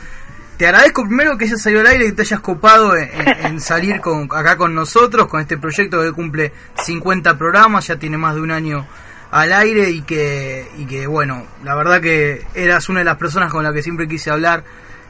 Te 0.56 0.66
agradezco 0.68 1.02
primero 1.02 1.36
que 1.36 1.46
hayas 1.46 1.60
salido 1.60 1.80
al 1.80 1.88
aire 1.88 2.04
y 2.04 2.08
que 2.10 2.16
te 2.16 2.22
hayas 2.22 2.40
copado 2.40 2.96
en, 2.96 3.60
salir 3.60 4.00
con, 4.00 4.28
acá 4.30 4.56
con 4.56 4.74
nosotros, 4.74 5.26
con 5.26 5.40
este 5.40 5.58
proyecto 5.58 6.00
que 6.02 6.12
cumple 6.12 6.52
50 6.74 7.36
programas, 7.36 7.88
ya 7.88 7.96
tiene 7.96 8.18
más 8.18 8.34
de 8.36 8.40
un 8.40 8.50
año 8.50 8.86
al 9.32 9.52
aire 9.52 9.90
y 9.90 10.02
que, 10.02 10.68
y 10.78 10.86
que 10.86 11.08
bueno, 11.08 11.44
la 11.64 11.74
verdad 11.74 12.00
que 12.00 12.42
eras 12.54 12.88
una 12.88 13.00
de 13.00 13.04
las 13.04 13.16
personas 13.16 13.50
con 13.50 13.64
la 13.64 13.72
que 13.72 13.82
siempre 13.82 14.06
quise 14.06 14.30
hablar 14.30 14.62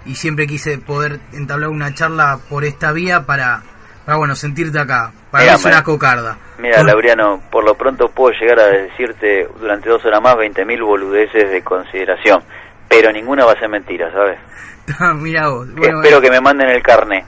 y 0.06 0.14
siempre 0.14 0.46
quise 0.46 0.78
poder 0.78 1.20
entablar 1.32 1.68
una 1.68 1.92
charla 1.92 2.38
por 2.48 2.64
esta 2.64 2.92
vía 2.92 3.26
para, 3.26 3.62
para 4.06 4.16
bueno, 4.16 4.34
sentirte 4.34 4.78
acá. 4.78 5.12
Para 5.30 5.44
mí 5.44 5.48
Mira, 5.48 5.56
es 5.56 5.64
una 5.66 5.74
man. 5.74 5.84
cocarda. 5.84 6.38
Mira, 6.58 6.82
Laureano, 6.82 7.42
por 7.50 7.64
lo 7.64 7.74
pronto 7.74 8.08
puedo 8.08 8.32
llegar 8.40 8.60
a 8.60 8.68
decirte 8.68 9.46
durante 9.60 9.90
dos 9.90 10.02
horas 10.06 10.22
más 10.22 10.36
20.000 10.36 10.82
boludeces 10.82 11.50
de 11.50 11.62
consideración, 11.62 12.42
pero 12.88 13.12
ninguna 13.12 13.44
va 13.44 13.52
a 13.52 13.58
ser 13.58 13.68
mentira, 13.68 14.10
¿sabes? 14.10 14.38
Mira 15.16 15.48
vos. 15.48 15.66
Que 15.68 15.72
Bueno, 15.74 16.02
espero 16.02 16.20
que 16.20 16.30
me 16.30 16.40
manden 16.40 16.68
el 16.68 16.82
carné. 16.82 17.24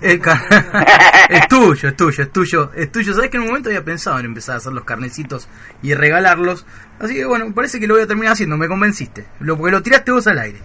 El 0.00 0.20
ca- 0.20 0.42
es 1.30 1.48
tuyo, 1.48 1.88
es 1.88 1.96
tuyo, 1.96 2.22
es 2.24 2.32
tuyo, 2.32 2.70
es 2.74 2.92
tuyo. 2.92 3.14
Sabes 3.14 3.30
que 3.30 3.36
en 3.36 3.42
un 3.44 3.48
momento 3.48 3.68
había 3.70 3.84
pensado 3.84 4.18
en 4.18 4.26
empezar 4.26 4.56
a 4.56 4.58
hacer 4.58 4.72
los 4.72 4.84
carnecitos 4.84 5.48
y 5.82 5.94
regalarlos. 5.94 6.66
Así 7.00 7.14
que 7.14 7.24
bueno, 7.24 7.52
parece 7.54 7.80
que 7.80 7.86
lo 7.86 7.94
voy 7.94 8.02
a 8.02 8.06
terminar 8.06 8.32
haciendo, 8.32 8.56
me 8.56 8.68
convenciste. 8.68 9.24
Lo, 9.40 9.56
porque 9.56 9.72
lo 9.72 9.82
tiraste 9.82 10.12
vos 10.12 10.26
al 10.26 10.38
aire. 10.38 10.58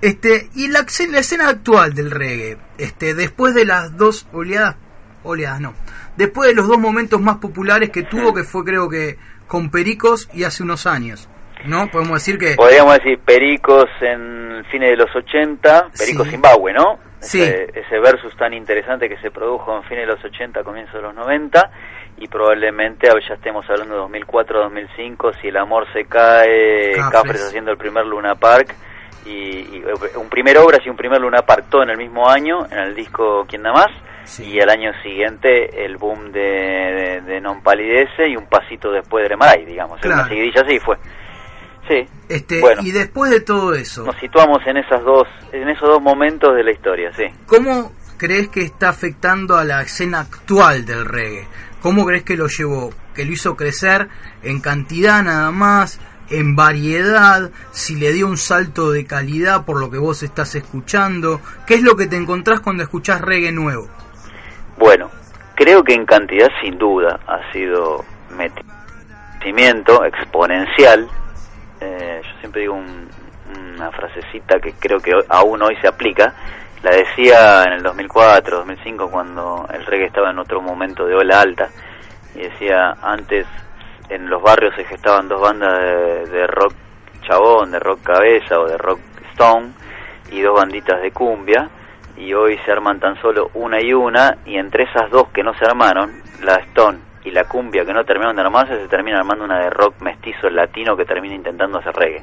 Este, 0.00 0.48
y 0.54 0.68
la, 0.68 0.86
la 1.10 1.18
escena 1.18 1.48
actual 1.48 1.92
del 1.94 2.10
reggae, 2.10 2.56
este, 2.78 3.14
después 3.14 3.54
de 3.54 3.66
las 3.66 3.96
dos 3.98 4.26
oleadas, 4.32 4.76
oleadas 5.24 5.60
no, 5.60 5.74
después 6.16 6.48
de 6.48 6.54
los 6.54 6.66
dos 6.68 6.78
momentos 6.78 7.20
más 7.20 7.36
populares 7.36 7.90
que 7.90 8.04
tuvo, 8.04 8.32
que 8.32 8.42
fue 8.44 8.64
creo 8.64 8.88
que 8.88 9.18
con 9.46 9.70
Pericos 9.70 10.30
y 10.32 10.44
hace 10.44 10.62
unos 10.62 10.86
años, 10.86 11.28
¿no? 11.66 11.88
Podemos 11.90 12.14
decir 12.14 12.38
que... 12.38 12.54
Podríamos 12.56 12.94
decir 12.94 13.18
Pericos 13.20 13.88
en 14.00 14.64
fines 14.70 14.90
de 14.90 14.96
los 14.96 15.14
80, 15.14 15.88
Pericos 15.98 16.26
Sí. 16.26 16.30
Zimbabue, 16.32 16.72
¿no? 16.72 16.98
Sí. 17.20 17.42
Ese, 17.42 17.70
ese 17.74 17.98
versus 17.98 18.34
tan 18.36 18.54
interesante 18.54 19.08
que 19.08 19.18
se 19.18 19.30
produjo 19.30 19.76
en 19.76 19.82
fines 19.84 20.06
de 20.06 20.14
los 20.14 20.24
80, 20.24 20.62
comienzos 20.64 20.94
de 20.94 21.02
los 21.02 21.14
90, 21.14 21.70
y 22.18 22.28
probablemente 22.28 23.08
ya 23.28 23.34
estemos 23.34 23.64
hablando 23.68 23.94
de 23.94 24.00
2004, 24.00 24.60
2005, 24.64 25.32
si 25.40 25.48
el 25.48 25.56
amor 25.56 25.86
se 25.92 26.04
cae, 26.04 26.92
Cafres. 26.94 27.10
Cafres 27.12 27.44
haciendo 27.46 27.70
el 27.72 27.76
primer 27.76 28.06
Luna 28.06 28.34
Park, 28.36 28.74
y, 29.26 29.30
y 29.30 29.84
un 30.16 30.28
primer 30.30 30.56
Obras 30.58 30.80
y 30.84 30.88
un 30.88 30.96
primer 30.96 31.20
Luna 31.20 31.42
Park, 31.42 31.66
todo 31.70 31.82
en 31.82 31.90
el 31.90 31.98
mismo 31.98 32.28
año, 32.28 32.66
en 32.70 32.78
el 32.78 32.94
disco 32.94 33.44
¿Quién 33.48 33.62
da 33.62 33.72
más? 33.72 33.88
Y 34.38 34.60
al 34.60 34.70
año 34.70 34.92
siguiente 35.02 35.84
el 35.84 35.96
boom 35.96 36.30
de, 36.30 36.40
de, 36.40 37.20
de 37.22 37.40
Non 37.40 37.62
Palidece 37.62 38.28
y 38.28 38.36
un 38.36 38.46
pasito 38.46 38.92
después 38.92 39.24
de 39.24 39.28
Remaray, 39.28 39.64
digamos, 39.64 40.00
Claro. 40.00 40.20
una 40.20 40.28
seguidilla 40.28 40.62
así 40.62 40.78
fue. 40.78 40.96
Sí, 41.88 42.06
Este, 42.28 42.60
bueno. 42.60 42.82
Y 42.84 42.92
después 42.92 43.30
de 43.30 43.40
todo 43.40 43.74
eso, 43.74 44.04
nos 44.04 44.16
situamos 44.16 44.58
en 44.66 44.76
esas 44.76 45.02
dos, 45.02 45.26
en 45.52 45.68
esos 45.68 45.88
dos 45.88 46.00
momentos 46.00 46.54
de 46.54 46.62
la 46.62 46.70
historia, 46.70 47.10
sí. 47.16 47.24
¿Cómo 47.46 47.92
crees 48.16 48.48
que 48.48 48.62
está 48.62 48.90
afectando 48.90 49.56
a 49.56 49.64
la 49.64 49.82
escena 49.82 50.20
actual 50.20 50.84
del 50.84 51.04
reggae? 51.04 51.48
¿Cómo 51.82 52.04
crees 52.04 52.22
que 52.22 52.36
lo 52.36 52.46
llevó, 52.46 52.90
que 53.14 53.24
lo 53.24 53.32
hizo 53.32 53.56
crecer 53.56 54.08
en 54.42 54.60
cantidad 54.60 55.22
nada 55.22 55.50
más, 55.50 56.00
en 56.28 56.54
variedad, 56.54 57.50
si 57.72 57.96
le 57.96 58.12
dio 58.12 58.28
un 58.28 58.36
salto 58.36 58.92
de 58.92 59.04
calidad 59.04 59.64
por 59.64 59.80
lo 59.80 59.90
que 59.90 59.98
vos 59.98 60.22
estás 60.22 60.54
escuchando? 60.54 61.40
¿Qué 61.66 61.74
es 61.74 61.82
lo 61.82 61.96
que 61.96 62.06
te 62.06 62.16
encontrás 62.16 62.60
cuando 62.60 62.82
escuchás 62.82 63.20
reggae 63.20 63.50
nuevo? 63.50 63.88
Bueno, 64.78 65.10
creo 65.56 65.82
que 65.82 65.94
en 65.94 66.06
cantidad 66.06 66.48
sin 66.62 66.78
duda 66.78 67.18
ha 67.26 67.52
sido 67.52 68.04
metimiento 68.36 70.04
exponencial. 70.04 71.08
Eh, 71.80 72.20
yo 72.22 72.38
siempre 72.40 72.62
digo 72.62 72.74
un- 72.74 73.08
una 73.76 73.90
frasecita 73.90 74.60
que 74.60 74.74
creo 74.74 75.00
que 75.00 75.14
hoy- 75.14 75.24
aún 75.28 75.62
hoy 75.62 75.76
se 75.76 75.88
aplica. 75.88 76.34
La 76.82 76.90
decía 76.92 77.64
en 77.64 77.72
el 77.74 77.82
2004, 77.82 78.58
2005, 78.58 79.10
cuando 79.10 79.66
el 79.72 79.84
reggae 79.86 80.06
estaba 80.06 80.30
en 80.30 80.38
otro 80.38 80.60
momento 80.60 81.06
de 81.06 81.14
ola 81.14 81.40
alta. 81.40 81.68
Y 82.34 82.40
decía, 82.40 82.96
antes 83.02 83.46
en 84.08 84.28
los 84.30 84.42
barrios 84.42 84.74
se 84.76 84.84
gestaban 84.84 85.28
dos 85.28 85.40
bandas 85.40 85.78
de, 85.78 86.26
de 86.26 86.46
rock 86.46 86.74
chabón, 87.22 87.70
de 87.70 87.78
rock 87.80 88.02
cabeza 88.02 88.58
o 88.60 88.66
de 88.66 88.78
rock 88.78 89.00
stone, 89.32 89.72
y 90.30 90.40
dos 90.40 90.56
banditas 90.56 91.00
de 91.02 91.10
cumbia. 91.10 91.68
Y 92.16 92.34
hoy 92.34 92.58
se 92.64 92.72
arman 92.72 93.00
tan 93.00 93.20
solo 93.20 93.50
una 93.54 93.80
y 93.80 93.92
una, 93.92 94.36
y 94.44 94.56
entre 94.56 94.84
esas 94.84 95.10
dos 95.10 95.28
que 95.28 95.42
no 95.42 95.54
se 95.54 95.64
armaron, 95.64 96.12
la 96.42 96.56
stone 96.56 97.09
y 97.24 97.30
la 97.30 97.44
cumbia 97.44 97.84
que 97.84 97.92
no 97.92 98.04
terminaron 98.04 98.36
de 98.36 98.42
armarse, 98.42 98.80
se 98.80 98.88
termina 98.88 99.18
armando 99.18 99.44
una 99.44 99.58
de 99.60 99.70
rock 99.70 100.00
mestizo 100.00 100.48
latino 100.48 100.96
que 100.96 101.04
termina 101.04 101.34
intentando 101.34 101.78
hacer 101.78 101.94
reggae. 101.94 102.22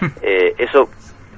Eh, 0.20 0.54
eso 0.58 0.88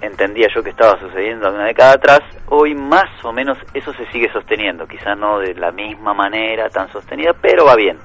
entendía 0.00 0.48
yo 0.54 0.62
que 0.62 0.70
estaba 0.70 0.98
sucediendo 0.98 1.50
una 1.50 1.66
década 1.66 1.92
atrás, 1.92 2.20
hoy 2.48 2.74
más 2.74 3.10
o 3.24 3.32
menos 3.32 3.58
eso 3.74 3.92
se 3.92 4.06
sigue 4.06 4.30
sosteniendo, 4.32 4.86
quizá 4.86 5.14
no 5.14 5.38
de 5.38 5.54
la 5.54 5.70
misma 5.70 6.14
manera 6.14 6.68
tan 6.70 6.90
sostenida, 6.90 7.32
pero 7.40 7.66
va 7.66 7.76
bien. 7.76 7.98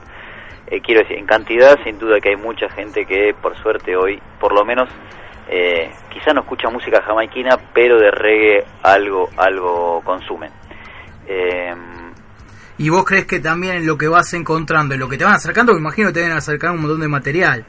Eh, 0.68 0.82
quiero 0.82 1.02
decir, 1.02 1.18
en 1.18 1.26
cantidad 1.26 1.78
sin 1.84 1.98
duda 1.98 2.20
que 2.20 2.30
hay 2.30 2.36
mucha 2.36 2.70
gente 2.70 3.06
que 3.06 3.34
por 3.42 3.58
suerte 3.58 3.96
hoy, 3.96 4.22
por 4.40 4.54
lo 4.54 4.64
menos, 4.66 4.90
eh, 5.50 5.90
quizá 6.10 6.34
no 6.34 6.42
escucha 6.42 6.70
música 6.70 7.02
jamaiquina, 7.02 7.58
pero 7.74 7.98
de 7.98 8.12
reggae 8.12 8.66
algo, 8.84 9.30
algo 9.38 10.02
consumen. 10.04 10.52
Eh, 11.28 11.74
¿Y 12.80 12.88
vos 12.88 13.04
crees 13.04 13.26
que 13.26 13.42
también 13.42 13.76
en 13.76 13.86
lo 13.86 13.98
que 13.98 14.08
vas 14.08 14.34
encontrando, 14.34 14.94
en 14.94 15.02
lo 15.02 15.10
que 15.10 15.18
te 15.18 15.26
van 15.26 15.34
acercando, 15.34 15.74
me 15.74 15.80
imagino 15.80 16.08
que 16.08 16.14
te 16.14 16.22
van 16.22 16.32
a 16.32 16.38
acercar 16.38 16.72
un 16.72 16.82
montón 16.82 17.02
de 17.02 17.10
material? 17.10 17.66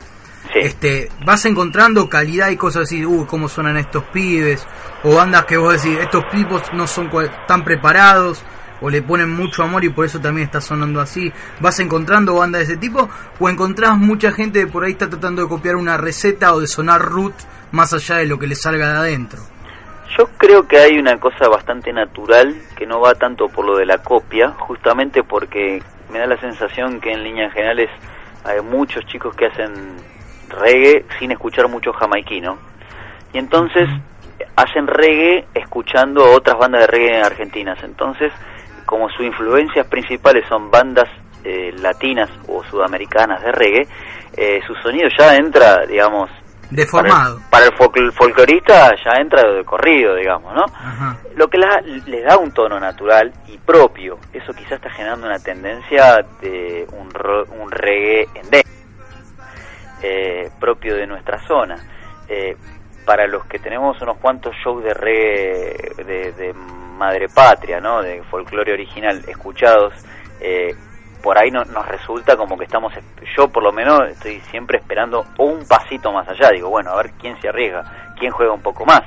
Este, 0.55 1.11
vas 1.27 1.45
encontrando 1.47 2.09
calidad 2.09 2.49
y 2.51 2.57
cosas 2.57 2.85
así, 2.85 3.05
uy, 3.05 3.27
cómo 3.27 3.49
suenan 3.49 3.77
estos 3.77 4.05
pibes, 4.05 4.65
o 5.03 5.17
bandas 5.17 5.47
que 5.47 5.57
vos 5.57 5.83
decís, 5.83 5.99
estos 5.99 6.29
tipos 6.31 6.63
no 6.75 6.87
son 6.87 7.11
tan 7.49 7.65
preparados, 7.65 8.45
o 8.81 8.89
le 8.89 9.03
ponen 9.03 9.31
mucho 9.31 9.65
amor 9.65 9.85
y 9.85 9.89
por 9.89 10.07
eso 10.07 10.21
también 10.21 10.47
está 10.47 10.61
sonando 10.61 11.01
así. 11.01 11.33
¿Vas 11.59 11.81
encontrando 11.81 12.37
bandas 12.37 12.61
de 12.61 12.75
ese 12.75 12.77
tipo? 12.77 13.11
¿O 13.41 13.49
encontrás 13.49 13.99
mucha 13.99 14.31
gente 14.31 14.61
que 14.61 14.67
por 14.69 14.85
ahí 14.85 14.93
está 14.93 15.11
tratando 15.11 15.43
de 15.43 15.49
copiar 15.49 15.75
una 15.75 15.97
receta 15.97 16.55
o 16.55 16.61
de 16.61 16.69
sonar 16.69 17.03
root 17.03 17.35
más 17.73 17.93
allá 17.93 18.17
de 18.17 18.27
lo 18.27 18.39
que 18.39 18.47
le 18.47 18.55
salga 18.55 18.93
de 18.93 18.99
adentro? 18.99 19.41
Yo 20.19 20.27
creo 20.37 20.67
que 20.67 20.79
hay 20.79 20.99
una 20.99 21.19
cosa 21.21 21.49
bastante 21.49 21.93
natural 21.93 22.55
que 22.77 22.85
no 22.85 23.01
va 23.01 23.15
tanto 23.15 23.47
por 23.49 23.65
lo 23.65 23.77
de 23.77 23.87
la 23.87 23.99
copia, 23.99 24.51
justamente 24.59 25.23
porque 25.23 25.81
me 26.11 26.19
da 26.19 26.27
la 26.27 26.41
sensación 26.41 27.01
que 27.01 27.13
en 27.13 27.23
líneas 27.23 27.53
generales 27.53 27.89
hay 28.45 28.61
muchos 28.61 29.07
chicos 29.07 29.37
que 29.37 29.47
hacen 29.47 29.97
reggae 30.49 31.05
sin 31.19 31.31
escuchar 31.31 31.69
mucho 31.69 31.93
jamaiquino. 31.93 32.59
Y 33.33 33.39
entonces 33.39 33.89
hacen 34.57 34.89
reggae 34.89 35.47
escuchando 35.55 36.25
otras 36.25 36.59
bandas 36.59 36.83
de 36.83 36.87
reggae 36.89 37.23
argentinas. 37.23 37.83
Entonces, 37.85 38.33
como 38.87 39.09
sus 39.11 39.25
influencias 39.25 39.87
principales 39.87 40.45
son 40.49 40.71
bandas 40.73 41.09
eh, 41.45 41.73
latinas 41.79 42.29
o 42.49 42.65
sudamericanas 42.65 43.43
de 43.43 43.53
reggae, 43.53 43.89
eh, 44.37 44.61
su 44.67 44.75
sonido 44.77 45.09
ya 45.17 45.37
entra, 45.37 45.87
digamos, 45.87 46.31
Deformado. 46.71 47.41
para 47.51 47.67
el, 47.67 47.73
para 47.73 47.93
el 47.97 48.13
folclorista 48.13 48.95
ya 49.05 49.21
entra 49.21 49.43
de 49.53 49.65
corrido, 49.65 50.15
digamos, 50.15 50.55
¿no? 50.55 50.65
Ajá. 50.65 51.17
Lo 51.37 51.49
que 51.49 51.59
la- 51.59 51.81
le 51.81 52.23
da 52.23 52.37
un 52.39 52.53
tono 52.53 52.79
natural 52.79 53.33
y 53.49 53.59
propio. 53.59 54.19
Eso 54.33 54.53
quizás 54.53 54.73
está 54.73 54.91
generando 54.91 55.27
una 55.27 55.39
tendencia 55.39 56.25
de 56.41 56.87
un, 56.93 57.09
un 57.61 57.71
reggae 57.71 58.29
endémico, 58.35 58.69
eh, 60.03 60.51
propio 60.59 60.97
de 60.97 61.07
nuestra 61.07 61.41
zona. 61.47 61.77
Eh, 62.29 62.57
para 63.05 63.27
los 63.27 63.45
que 63.47 63.59
tenemos 63.59 64.01
unos 64.03 64.19
cuantos 64.19 64.55
shows 64.65 64.85
de 64.85 64.95
reggae 64.95 66.05
de, 66.05 66.33
de 66.33 66.53
madre 66.55 67.29
patria, 67.29 67.81
¿no? 67.81 68.03
De 68.03 68.23
folclore 68.25 68.73
original 68.73 69.23
escuchados, 69.27 69.93
eh, 70.41 70.75
por 71.23 71.39
ahí 71.39 71.51
no, 71.51 71.65
nos 71.65 71.87
resulta 71.87 72.37
como 72.37 72.57
que 72.57 72.65
estamos, 72.65 72.93
yo 73.37 73.49
por 73.49 73.63
lo 73.63 73.73
menos 73.73 74.09
estoy 74.09 74.41
siempre 74.51 74.79
esperando 74.79 75.25
un 75.39 75.67
pasito 75.67 76.13
más 76.13 76.29
allá. 76.29 76.51
Digo, 76.51 76.71
bueno, 76.71 76.91
a 76.91 76.97
ver 76.97 77.13
quién 77.21 77.41
se 77.41 77.49
arriesga, 77.49 78.15
quién 78.19 78.33
juega 78.33 78.53
un 78.53 78.63
poco 78.63 78.85
más. 78.85 79.03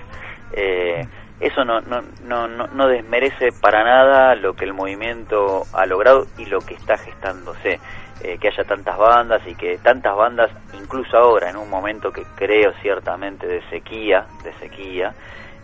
Eh, 0.54 1.06
eso 1.40 1.66
no, 1.66 1.82
no, 1.82 2.02
no, 2.24 2.48
no, 2.48 2.88
desmerece 2.88 3.52
para 3.52 3.84
nada 3.84 4.36
lo 4.36 4.54
que 4.54 4.66
el 4.66 4.74
movimiento 4.74 5.64
ha 5.74 5.86
logrado 5.86 6.28
y 6.38 6.46
lo 6.46 6.60
que 6.60 6.76
está 6.76 6.98
gestándose. 6.98 7.80
Eh, 8.24 8.38
que 8.40 8.48
haya 8.48 8.64
tantas 8.64 8.98
bandas 8.98 9.42
y 9.46 9.56
que 9.56 9.78
tantas 9.80 10.16
bandas, 10.16 10.50
incluso 10.74 11.18
ahora, 11.18 11.50
en 11.50 11.58
un 11.58 11.70
momento 11.70 12.12
que 12.12 12.24
creo 12.36 12.72
ciertamente 12.82 13.46
de 13.48 13.62
sequía, 13.70 14.28
de 14.44 14.54
sequía, 14.60 15.14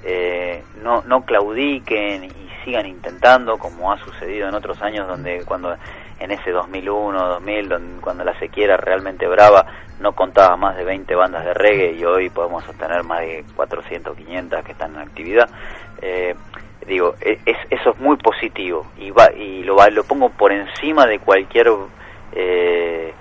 eh, 0.04 0.64
no, 0.82 1.02
no 1.04 1.22
claudiquen 1.22 2.26
y 2.26 2.50
sigan 2.66 2.86
intentando, 2.86 3.58
como 3.58 3.91
ha 3.91 3.97
sucedido 4.00 4.50
en 4.50 4.56
otros 4.56 4.82
años, 4.82 5.08
donde 5.08 5.45
cuando 5.45 5.76
en 6.20 6.32
ese 6.32 6.51
2001, 6.51 7.28
2000, 7.28 7.70
donde, 7.70 8.01
cuando 8.01 8.24
la 8.24 8.38
sequía 8.39 8.65
era 8.65 8.78
realmente 8.78 9.28
brava, 9.28 9.65
no 9.99 10.13
contaba 10.13 10.55
más 10.57 10.76
de 10.78 10.84
20 10.84 11.13
bandas 11.15 11.45
de 11.45 11.53
reggae 11.53 11.93
y 11.93 12.03
hoy 12.03 12.30
podemos 12.30 12.67
obtener 12.67 13.03
más 13.03 13.20
de 13.22 13.43
400, 13.55 14.15
500 14.15 14.63
que 14.63 14.72
están 14.72 14.95
en 14.95 15.01
actividad. 15.01 15.49
Eh, 16.01 16.36
digo, 16.88 17.15
e- 17.22 17.39
es, 17.45 17.57
eso 17.70 17.91
es 17.91 17.99
muy 17.99 18.17
positivo 18.17 18.86
y, 18.97 19.11
va, 19.11 19.32
y 19.34 19.63
lo, 19.63 19.76
lo 19.89 20.03
pongo 20.03 20.30
por 20.30 20.51
encima 20.51 21.05
de 21.05 21.20
cualquier 21.20 21.67
eh, 22.34 23.13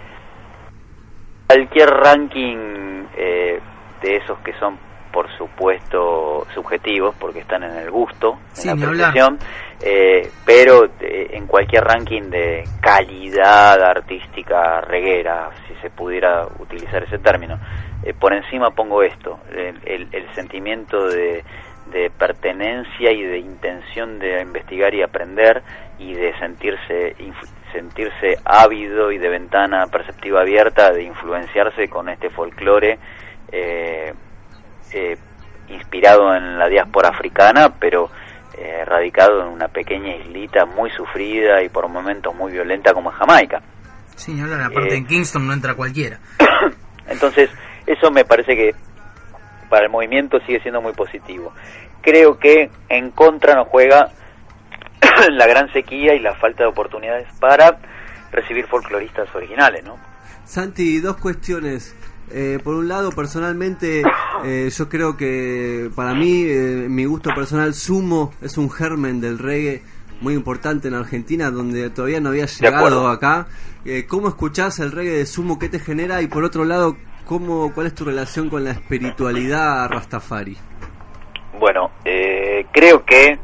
cualquier 1.46 1.88
ranking 1.88 3.04
eh, 3.16 3.60
de 4.02 4.16
esos 4.16 4.38
que 4.40 4.52
son 4.58 4.78
por 5.12 5.28
supuesto 5.36 6.46
subjetivos 6.54 7.14
porque 7.18 7.40
están 7.40 7.62
en 7.62 7.76
el 7.76 7.90
gusto 7.90 8.38
Sí, 8.52 8.68
en 8.68 8.80
la 8.80 8.86
hablar. 8.86 9.38
Eh, 9.80 10.28
pero 10.44 10.86
eh, 11.00 11.30
en 11.32 11.46
cualquier 11.46 11.84
ranking 11.84 12.30
de 12.30 12.64
calidad 12.80 13.80
artística 13.82 14.80
reguera 14.80 15.50
si 15.66 15.74
se 15.82 15.90
pudiera 15.90 16.46
utilizar 16.58 17.02
ese 17.04 17.18
término 17.18 17.58
eh, 18.02 18.12
por 18.18 18.32
encima 18.34 18.70
pongo 18.70 19.02
esto 19.02 19.38
el, 19.52 19.78
el- 19.84 20.08
el 20.12 20.34
sentimiento 20.34 21.08
de, 21.08 21.44
de 21.92 22.10
pertenencia 22.10 23.12
y 23.12 23.22
de 23.22 23.38
intención 23.38 24.18
de 24.18 24.42
investigar 24.42 24.94
y 24.94 25.02
aprender 25.02 25.62
y 25.98 26.12
de 26.14 26.36
sentirse 26.38 27.14
sentirse 27.72 28.36
ávido 28.44 29.12
y 29.12 29.18
de 29.18 29.28
ventana 29.28 29.86
perceptiva 29.86 30.40
abierta 30.40 30.90
de 30.90 31.02
influenciarse 31.04 31.88
con 31.88 32.08
este 32.08 32.30
folclore 32.30 32.98
eh, 33.52 34.12
inspirado 35.68 36.34
en 36.34 36.58
la 36.58 36.68
diáspora 36.68 37.10
africana 37.10 37.74
pero 37.78 38.10
eh, 38.60 38.84
radicado 38.84 39.42
en 39.42 39.48
una 39.48 39.68
pequeña 39.68 40.16
islita 40.16 40.66
muy 40.66 40.90
sufrida 40.90 41.62
y 41.62 41.68
por 41.68 41.88
momentos 41.88 42.34
muy 42.34 42.52
violenta 42.52 42.92
como 42.92 43.10
Jamaica 43.10 43.62
Sí, 44.18 44.38
hablar. 44.40 44.62
Aparte 44.62 44.94
Eh, 44.94 44.98
en 44.98 45.06
Kingston 45.06 45.46
no 45.46 45.52
entra 45.52 45.74
cualquiera. 45.74 46.18
entonces, 47.06 47.48
eso 47.86 48.10
me 48.10 48.24
parece 48.24 48.56
que 48.56 48.74
para 49.70 49.84
el 49.84 49.92
movimiento 49.92 50.40
sigue 50.40 50.60
siendo 50.60 50.82
muy 50.82 50.92
positivo. 50.92 51.52
Creo 52.02 52.36
que 52.38 52.68
en 52.88 53.12
contra 53.12 53.54
nos 53.54 53.68
juega 53.68 54.10
la 55.30 55.46
gran 55.46 55.72
sequía 55.72 56.14
y 56.14 56.18
la 56.18 56.34
falta 56.34 56.64
de 56.64 56.68
oportunidades 56.68 57.28
para 57.38 57.78
recibir 58.32 58.66
folcloristas 58.66 59.32
originales, 59.34 59.84
¿no? 59.84 59.96
Santi, 60.44 61.00
dos 61.00 61.16
cuestiones. 61.18 61.94
Eh, 62.30 62.58
por 62.62 62.74
un 62.74 62.88
lado, 62.88 63.10
personalmente, 63.10 64.02
eh, 64.44 64.70
yo 64.70 64.88
creo 64.88 65.16
que 65.16 65.90
para 65.94 66.14
mí, 66.14 66.42
eh, 66.46 66.86
mi 66.88 67.04
gusto 67.04 67.30
personal, 67.34 67.74
Sumo 67.74 68.32
es 68.42 68.58
un 68.58 68.70
germen 68.70 69.20
del 69.20 69.38
reggae 69.38 69.82
muy 70.20 70.34
importante 70.34 70.88
en 70.88 70.94
Argentina, 70.94 71.50
donde 71.50 71.90
todavía 71.90 72.20
no 72.20 72.30
había 72.30 72.46
llegado 72.46 73.08
acá. 73.08 73.46
Eh, 73.84 74.04
¿Cómo 74.08 74.28
escuchás 74.28 74.78
el 74.80 74.92
reggae 74.92 75.12
de 75.18 75.26
Sumo? 75.26 75.58
¿Qué 75.58 75.68
te 75.68 75.78
genera? 75.78 76.20
Y 76.22 76.26
por 76.26 76.44
otro 76.44 76.64
lado, 76.64 76.96
¿cómo, 77.24 77.72
¿cuál 77.72 77.86
es 77.86 77.94
tu 77.94 78.04
relación 78.04 78.50
con 78.50 78.64
la 78.64 78.72
espiritualidad 78.72 79.88
Rastafari? 79.88 80.56
Bueno, 81.58 81.90
eh, 82.04 82.66
creo 82.72 83.04
que, 83.04 83.38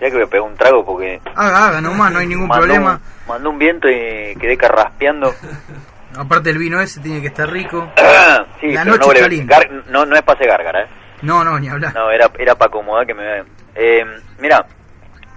ya 0.00 0.10
que 0.10 0.16
me 0.16 0.26
pegó 0.26 0.46
un 0.46 0.56
trago 0.56 0.84
porque 0.84 1.20
Haga, 1.34 1.68
haga 1.68 1.80
nomás, 1.80 2.12
no 2.12 2.18
hay 2.20 2.26
ningún 2.26 2.48
mandó, 2.48 2.64
problema. 2.64 2.94
un- 2.94 3.28
mandó 3.28 3.50
un 3.50 3.58
viento 3.58 3.88
y 3.88 4.34
quedé 4.40 4.56
carraspeando. 4.56 5.32
Aparte 6.16 6.50
el 6.50 6.58
vino 6.58 6.80
ese 6.80 7.00
tiene 7.00 7.20
que 7.20 7.28
estar 7.28 7.48
rico. 7.50 7.92
sí, 8.60 8.72
La 8.72 8.84
noche 8.84 8.98
no, 9.06 9.12
está 9.12 9.28
linda. 9.28 9.58
no, 9.88 10.06
no 10.06 10.16
es 10.16 10.22
pase 10.22 10.46
gárgara, 10.46 10.82
¿eh? 10.82 10.86
No, 11.22 11.44
no, 11.44 11.58
ni 11.58 11.68
hablar. 11.68 11.94
No, 11.94 12.10
era, 12.10 12.30
era 12.38 12.54
para 12.54 12.68
acomodar 12.68 13.06
que 13.06 13.14
me 13.14 13.24
vean. 13.24 13.46
Eh, 13.74 14.04
mira, 14.38 14.66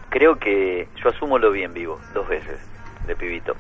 creo 0.10 0.38
que 0.38 0.88
yo 1.02 1.10
asumo 1.10 1.38
lo 1.38 1.52
vi 1.52 1.64
en 1.64 1.74
vivo, 1.74 2.00
dos 2.14 2.28
veces, 2.28 2.60
de 3.08 3.16
pibito. 3.16 3.56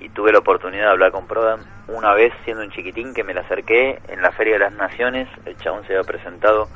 Y 0.00 0.08
tuve 0.10 0.32
la 0.32 0.38
oportunidad 0.40 0.84
de 0.84 0.90
hablar 0.90 1.12
con 1.12 1.26
Prodan 1.26 1.60
una 1.88 2.12
vez 2.14 2.32
siendo 2.44 2.62
un 2.62 2.70
chiquitín 2.70 3.14
que 3.14 3.24
me 3.24 3.32
la 3.32 3.40
acerqué 3.42 4.00
en 4.08 4.20
la 4.20 4.30
Feria 4.32 4.54
de 4.54 4.58
las 4.60 4.72
Naciones. 4.72 5.28
El 5.46 5.56
chabón 5.58 5.86
se 5.86 5.94
había 5.94 6.04
presentado 6.04 6.68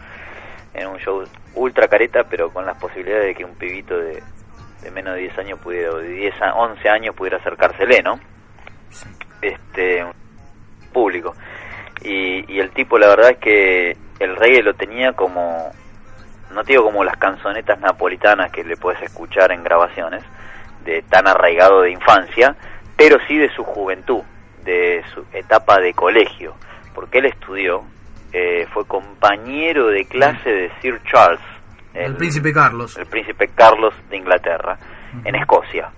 en 0.72 0.86
un 0.86 0.98
show 0.98 1.22
ultra 1.54 1.88
careta, 1.88 2.24
pero 2.24 2.50
con 2.50 2.64
las 2.64 2.78
posibilidades 2.78 3.26
de 3.26 3.34
que 3.34 3.44
un 3.44 3.56
pibito 3.56 3.98
de, 3.98 4.22
de 4.82 4.90
menos 4.90 5.14
de 5.14 5.20
10 5.22 5.38
años 5.38 5.58
pudiera, 5.58 5.90
o 5.90 5.98
de 5.98 6.08
10 6.08 6.42
a 6.42 6.54
11 6.54 6.88
años 6.88 7.14
pudiera 7.14 7.38
acercársele, 7.38 8.02
¿no? 8.02 8.18
Este, 9.42 10.04
público. 10.92 11.34
Y, 12.02 12.52
y 12.52 12.60
el 12.60 12.70
tipo, 12.70 12.98
la 12.98 13.08
verdad 13.08 13.30
es 13.32 13.38
que 13.38 13.96
el 14.18 14.36
reggae 14.36 14.62
lo 14.62 14.74
tenía 14.74 15.12
como, 15.12 15.70
no 16.50 16.62
te 16.64 16.72
digo 16.72 16.84
como 16.84 17.04
las 17.04 17.16
canzonetas 17.16 17.78
napolitanas 17.80 18.50
que 18.50 18.64
le 18.64 18.76
puedes 18.76 19.00
escuchar 19.02 19.52
en 19.52 19.62
grabaciones, 19.62 20.22
de 20.84 21.02
tan 21.02 21.26
arraigado 21.28 21.82
de 21.82 21.90
infancia, 21.90 22.56
pero 22.96 23.18
sí 23.28 23.36
de 23.36 23.50
su 23.54 23.64
juventud, 23.64 24.22
de 24.64 25.02
su 25.14 25.24
etapa 25.32 25.78
de 25.78 25.92
colegio, 25.92 26.54
porque 26.94 27.18
él 27.18 27.26
estudió, 27.26 27.82
eh, 28.32 28.66
fue 28.72 28.86
compañero 28.86 29.88
de 29.88 30.04
clase 30.06 30.50
de 30.50 30.70
Sir 30.80 31.00
Charles, 31.10 31.40
El 31.92 32.16
príncipe 32.16 32.52
Carlos. 32.52 32.96
el 32.96 33.06
príncipe 33.06 33.48
Carlos 33.54 33.94
de 34.08 34.16
Inglaterra, 34.16 34.78
en 35.24 35.34
Escocia. 35.34 35.90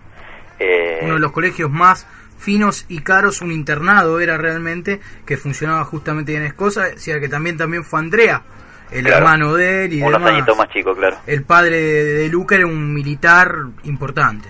Eh, 0.58 1.00
Uno 1.02 1.14
de 1.14 1.20
los 1.20 1.32
colegios 1.32 1.70
más 1.70 2.06
finos 2.42 2.84
y 2.88 3.00
caros, 3.00 3.40
un 3.40 3.52
internado 3.52 4.20
era 4.20 4.36
realmente, 4.36 5.00
que 5.24 5.36
funcionaba 5.36 5.84
justamente 5.84 6.34
en 6.34 6.42
Escocia, 6.42 6.82
decía 6.84 7.18
que 7.20 7.28
también, 7.28 7.56
también 7.56 7.84
fue 7.84 8.00
Andrea, 8.00 8.42
el 8.90 9.04
Claro. 9.04 9.18
hermano 9.18 9.54
de 9.54 9.84
él 9.86 9.92
y 9.94 10.02
unos 10.02 10.12
demás. 10.20 10.32
añitos 10.34 10.56
más 10.58 10.68
chicos, 10.70 10.98
claro. 10.98 11.16
El 11.26 11.44
padre 11.44 11.80
de, 11.80 12.04
de 12.14 12.28
Luca 12.28 12.56
era 12.56 12.66
un 12.66 12.92
militar 12.92 13.54
importante. 13.84 14.48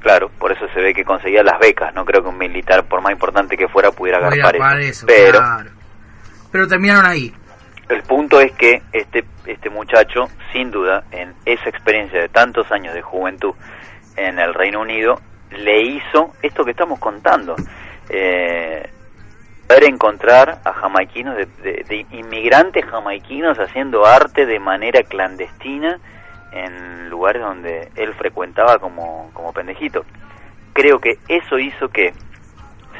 Claro, 0.00 0.30
por 0.38 0.52
eso 0.52 0.64
se 0.72 0.80
ve 0.80 0.94
que 0.94 1.04
conseguía 1.04 1.42
las 1.42 1.58
becas. 1.58 1.92
No 1.94 2.04
creo 2.04 2.22
que 2.22 2.28
un 2.28 2.38
militar, 2.38 2.84
por 2.84 3.02
más 3.02 3.12
importante 3.12 3.56
que 3.56 3.66
fuera, 3.68 3.90
pudiera 3.90 4.18
Era 4.18 4.28
agarrar 4.28 4.80
eso. 4.80 4.90
eso, 4.90 5.06
Pero 5.08 5.38
claro. 5.40 5.70
Pero 6.52 6.68
terminaron 6.68 7.04
ahí. 7.04 7.34
el 7.88 8.02
punto 8.04 8.40
es 8.40 8.52
que 8.52 8.80
este, 8.92 9.24
este 9.44 9.68
muchacho, 9.70 10.28
sin 10.52 10.70
duda, 10.70 11.04
en 11.10 11.34
esa 11.44 11.68
experiencia 11.68 12.20
de 12.20 12.28
tantos 12.28 12.70
años 12.70 12.94
de 12.94 13.02
juventud 13.02 13.54
en 14.16 14.38
el 14.38 14.54
Reino 14.54 14.80
Unido, 14.80 15.20
le 15.50 15.82
hizo 15.82 16.34
esto 16.42 16.64
que 16.64 16.72
estamos 16.72 16.98
contando. 16.98 17.56
Eh, 18.08 18.88
encontrar 19.88 20.60
a 20.64 20.72
jamaiquinos, 20.72 21.36
de 21.36 22.06
inmigrantes 22.12 22.84
jamaiquinos 22.86 23.58
haciendo 23.58 24.06
arte 24.06 24.46
de 24.46 24.58
manera 24.58 25.02
clandestina 25.02 25.98
en 26.52 27.10
lugares 27.10 27.42
donde 27.42 27.88
él 27.96 28.14
frecuentaba 28.14 28.78
como, 28.78 29.30
como 29.32 29.52
pendejito. 29.52 30.04
Creo 30.72 31.00
que 31.00 31.18
eso 31.28 31.58
hizo 31.58 31.88
que, 31.88 32.12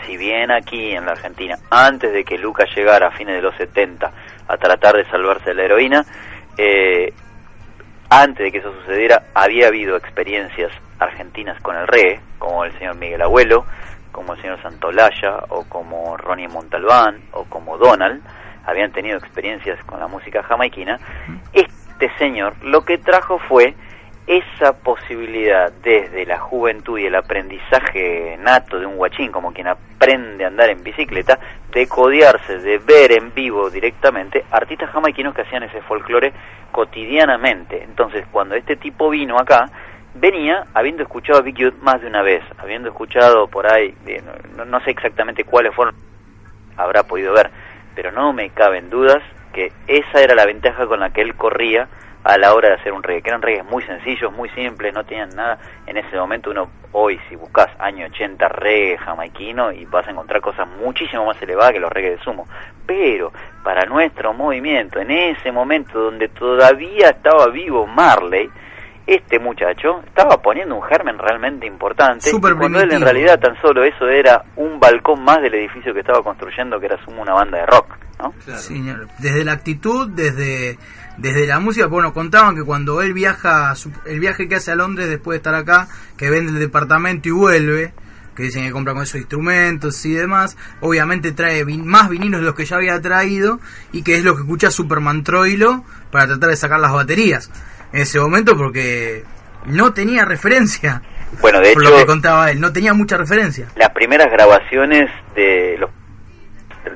si 0.07 0.17
bien 0.17 0.51
aquí 0.51 0.93
en 0.93 1.07
la 1.07 1.13
Argentina, 1.13 1.57
antes 1.71 2.13
de 2.13 2.25
que 2.25 2.39
Lucas 2.39 2.69
llegara 2.75 3.09
a 3.09 3.13
fines 3.13 3.37
de 3.37 3.43
los 3.43 3.55
70 3.57 4.13
a 4.49 4.57
tratar 4.57 4.97
de 4.97 5.09
salvarse 5.11 5.51
de 5.51 5.55
la 5.55 5.65
heroína, 5.65 6.05
eh, 6.57 7.13
antes 8.11 8.45
de 8.45 8.53
que 8.53 8.59
eso 8.59 8.73
sucediera, 8.81 9.25
había 9.35 9.69
habido 9.69 9.97
experiencias 9.97 10.73
argentinas 10.99 11.61
con 11.63 11.77
el 11.77 11.87
reggae, 11.87 12.21
como 12.39 12.65
el 12.65 12.73
señor 12.79 12.97
Miguel 12.97 13.23
Abuelo, 13.23 13.65
como 14.13 14.35
el 14.35 14.41
señor 14.41 14.61
Santolaya, 14.63 15.45
o 15.49 15.65
como 15.65 16.17
Ronnie 16.17 16.49
Montalbán, 16.49 17.21
o 17.33 17.45
como 17.45 17.79
Donald, 17.79 18.23
habían 18.65 18.93
tenido 18.93 19.17
experiencias 19.17 19.83
con 19.85 20.01
la 20.01 20.09
música 20.09 20.43
jamaiquina. 20.43 20.99
Este 21.53 22.11
señor 22.19 22.55
lo 22.63 22.85
que 22.85 22.99
trajo 22.99 23.39
fue 23.39 23.75
esa 24.29 24.75
posibilidad 24.75 25.73
desde 25.83 26.27
la 26.27 26.39
juventud 26.39 26.99
y 26.99 27.07
el 27.07 27.15
aprendizaje 27.15 28.37
nato 28.39 28.79
de 28.79 28.85
un 28.85 28.97
guachín, 28.97 29.33
como 29.33 29.55
quien 29.55 29.69
aprende 29.69 30.45
a 30.45 30.49
andar 30.49 30.69
en 30.69 30.83
bicicleta, 30.83 31.39
de 31.73 31.89
codearse, 31.89 32.59
de 32.59 32.77
ver 32.77 33.13
en 33.13 33.33
vivo 33.33 33.71
directamente 33.71 34.45
artistas 34.51 34.91
jamaiquinos 34.91 35.35
que 35.35 35.43
hacían 35.43 35.63
ese 35.63 35.81
folclore 35.81 36.35
cotidianamente. 36.71 37.83
Entonces, 37.83 38.27
cuando 38.31 38.55
este 38.55 38.77
tipo 38.77 39.09
vino 39.09 39.39
acá, 39.39 39.65
venía 40.21 40.65
habiendo 40.75 41.03
escuchado 41.03 41.39
a 41.39 41.43
Big 41.43 41.57
Youth 41.57 41.75
más 41.81 42.01
de 42.01 42.09
una 42.09 42.23
vez, 42.23 42.43
habiendo 42.59 42.89
escuchado 42.89 43.49
por 43.49 43.73
ahí, 43.73 43.95
no, 44.57 44.65
no 44.65 44.81
sé 44.81 44.91
exactamente 44.91 45.45
cuáles 45.45 45.75
fueron, 45.75 45.95
habrá 46.77 47.05
podido 47.05 47.33
ver, 47.33 47.51
pero 47.95 48.13
no 48.13 48.33
me 48.33 48.51
caben 48.51 48.91
dudas 48.91 49.23
que 49.53 49.73
esa 49.87 50.23
era 50.23 50.35
la 50.35 50.47
ventaja 50.47 50.87
con 50.87 51.01
la 51.01 51.11
que 51.11 51.21
él 51.21 51.35
corría 51.35 51.89
a 52.25 52.37
la 52.37 52.53
hora 52.53 52.69
de 52.69 52.75
hacer 52.75 52.93
un 52.93 53.03
reggae, 53.03 53.23
que 53.23 53.31
eran 53.31 53.43
reggaes 53.43 53.65
muy 53.65 53.83
sencillos, 53.85 54.33
muy 54.33 54.49
simples, 54.51 54.93
no 54.93 55.05
tenían 55.05 55.31
nada. 55.31 55.59
En 55.87 55.97
ese 55.97 56.17
momento 56.17 56.51
uno, 56.51 56.71
hoy 56.93 57.19
si 57.29 57.37
buscas 57.37 57.69
año 57.79 58.07
80 58.07 58.49
reggae 58.49 58.99
jamaiquino 58.99 59.73
y 59.73 59.85
vas 59.87 60.07
a 60.07 60.11
encontrar 60.11 60.41
cosas 60.41 60.69
muchísimo 60.69 61.25
más 61.25 61.41
elevadas 61.41 61.73
que 61.73 61.81
los 61.81 61.91
reggae 61.91 62.11
de 62.11 62.19
sumo. 62.19 62.47
Pero 62.87 63.33
para 63.63 63.87
nuestro 63.87 64.35
movimiento, 64.35 65.01
en 65.01 65.11
ese 65.11 65.53
momento 65.53 65.99
donde 65.99 66.29
todavía 66.29 67.11
estaba 67.11 67.47
vivo 67.49 67.87
Marley, 67.87 68.51
este 69.09 69.39
muchacho 69.39 70.03
estaba 70.07 70.41
poniendo 70.43 70.77
un 70.77 70.83
germen 70.83 71.19
realmente 71.19 71.67
importante 71.67 72.31
Súper 72.31 72.53
y 72.53 72.57
cuando 72.57 72.79
él 72.81 72.93
en 72.93 73.01
realidad 73.01 73.41
tan 73.41 73.59
solo 73.63 73.83
eso 73.83 74.07
era 74.07 74.45
un 74.57 74.79
balcón 74.79 75.25
más 75.25 75.41
del 75.41 75.55
edificio 75.55 75.95
que 75.95 76.01
estaba 76.01 76.23
construyendo 76.23 76.79
que 76.79 76.87
era 76.87 77.03
sumo 77.05 77.23
una 77.23 77.33
banda 77.33 77.59
de 77.59 77.67
rock, 77.67 77.87
¿no? 78.21 78.35
Señor, 78.59 79.09
desde 79.19 79.45
la 79.45 79.53
actitud, 79.53 80.11
desde, 80.11 80.79
desde 81.17 81.47
la 81.47 81.59
música, 81.59 81.87
bueno, 81.87 82.13
contaban 82.13 82.55
que 82.55 82.65
cuando 82.65 83.01
él 83.01 83.15
viaja, 83.15 83.73
el 84.07 84.21
viaje 84.21 84.47
que 84.47 84.57
hace 84.57 84.73
a 84.73 84.75
Londres 84.75 85.09
después 85.09 85.35
de 85.35 85.39
estar 85.39 85.55
acá, 85.55 85.89
que 86.19 86.29
vende 86.29 86.53
el 86.53 86.59
departamento 86.59 87.29
y 87.29 87.33
vuelve, 87.33 87.95
que 88.37 88.43
dicen 88.45 88.65
que 88.65 88.71
compra 88.73 88.93
con 88.93 89.03
esos 89.05 89.17
instrumentos 89.17 90.05
y 90.05 90.13
demás, 90.13 90.57
obviamente 90.81 91.33
trae 91.33 91.65
vin- 91.65 91.83
más 91.85 92.09
vinilos 92.09 92.41
de 92.41 92.47
los 92.47 92.55
que 92.55 92.67
ya 92.67 92.77
había 92.77 93.01
traído 93.01 93.59
y 93.91 94.03
que 94.03 94.17
es 94.17 94.23
lo 94.23 94.37
que 94.37 94.43
escucha 94.43 94.71
Superman 94.71 95.25
Troilo 95.25 95.83
para 96.13 96.27
tratar 96.27 96.51
de 96.51 96.57
sacar 96.57 96.79
las 96.79 96.93
baterías 96.93 97.51
en 97.93 98.01
ese 98.01 98.19
momento 98.21 98.57
porque 98.57 99.25
no 99.67 99.93
tenía 99.93 100.25
referencia. 100.25 101.03
Bueno, 101.41 101.61
de 101.61 101.73
por 101.75 101.83
hecho, 101.83 101.91
lo 101.93 101.99
que 101.99 102.07
contaba 102.07 102.51
él, 102.51 102.61
no 102.61 102.73
tenía 102.73 102.95
mucha 102.95 103.17
referencia. 103.17 103.69
las 103.77 103.91
primeras 103.91 104.29
grabaciones 104.31 105.11
de 105.35 105.77
los 105.79 105.91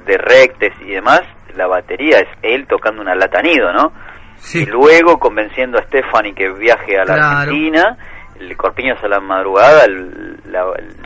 de 0.06 0.16
rectes 0.16 0.72
y 0.80 0.92
demás, 0.92 1.20
la 1.54 1.66
batería 1.66 2.18
es 2.18 2.28
él 2.42 2.66
tocando 2.66 3.02
una 3.02 3.14
latanido, 3.14 3.72
¿no? 3.72 3.92
Y 4.54 4.64
luego 4.66 5.18
convenciendo 5.18 5.78
a 5.78 5.82
Stephanie 5.84 6.34
que 6.34 6.48
viaje 6.50 6.96
a 6.96 7.04
la 7.04 7.14
Claro. 7.14 7.22
Argentina, 7.40 7.96
el 8.50 8.56
Corpiños 8.56 8.98
a 9.02 9.08
la 9.08 9.20
madrugada, 9.20 9.84
el- 9.84 10.38
la, 10.50 10.64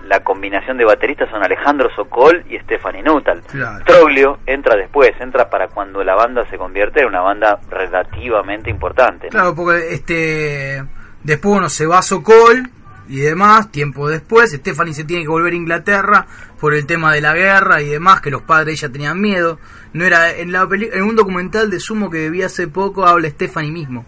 la 0.08 0.20
combinación 0.24 0.76
de 0.76 0.84
bateristas 0.84 1.30
son 1.30 1.42
Alejandro 1.44 1.88
Sokol 1.94 2.44
y 2.50 2.58
Stephanie 2.60 3.02
Nuttall. 3.02 3.42
Claro. 3.42 3.84
Troglio 3.84 4.38
entra 4.46 4.74
después, 4.76 5.10
entra 5.20 5.48
para 5.48 5.68
cuando 5.68 6.02
la 6.02 6.14
banda 6.16 6.44
se 6.50 6.58
convierte 6.58 7.00
en 7.02 7.06
una 7.08 7.20
banda 7.20 7.60
relativamente 7.70 8.70
importante. 8.70 9.26
¿no? 9.26 9.30
Claro, 9.30 9.54
porque 9.54 9.94
este 9.94 10.82
después 11.22 11.52
bueno 11.52 11.68
se 11.68 11.86
va 11.86 11.98
a 11.98 12.02
Sokol 12.02 12.70
y 13.08 13.20
demás, 13.20 13.70
tiempo 13.70 14.08
después, 14.08 14.50
Stephanie 14.52 14.94
se 14.94 15.04
tiene 15.04 15.22
que 15.22 15.28
volver 15.28 15.52
a 15.52 15.56
Inglaterra 15.56 16.26
por 16.60 16.74
el 16.74 16.86
tema 16.86 17.12
de 17.14 17.20
la 17.20 17.34
guerra 17.34 17.80
y 17.80 17.88
demás, 17.88 18.20
que 18.20 18.30
los 18.30 18.42
padres 18.42 18.82
ella 18.82 18.92
tenían 18.92 19.20
miedo. 19.20 19.60
No 19.92 20.04
era 20.04 20.32
en 20.32 20.50
la 20.50 20.66
en 20.70 21.02
un 21.04 21.14
documental 21.14 21.70
de 21.70 21.78
Sumo 21.78 22.10
que 22.10 22.30
vi 22.30 22.42
hace 22.42 22.66
poco 22.66 23.06
habla 23.06 23.28
Stephanie 23.30 23.70
mismo. 23.70 24.04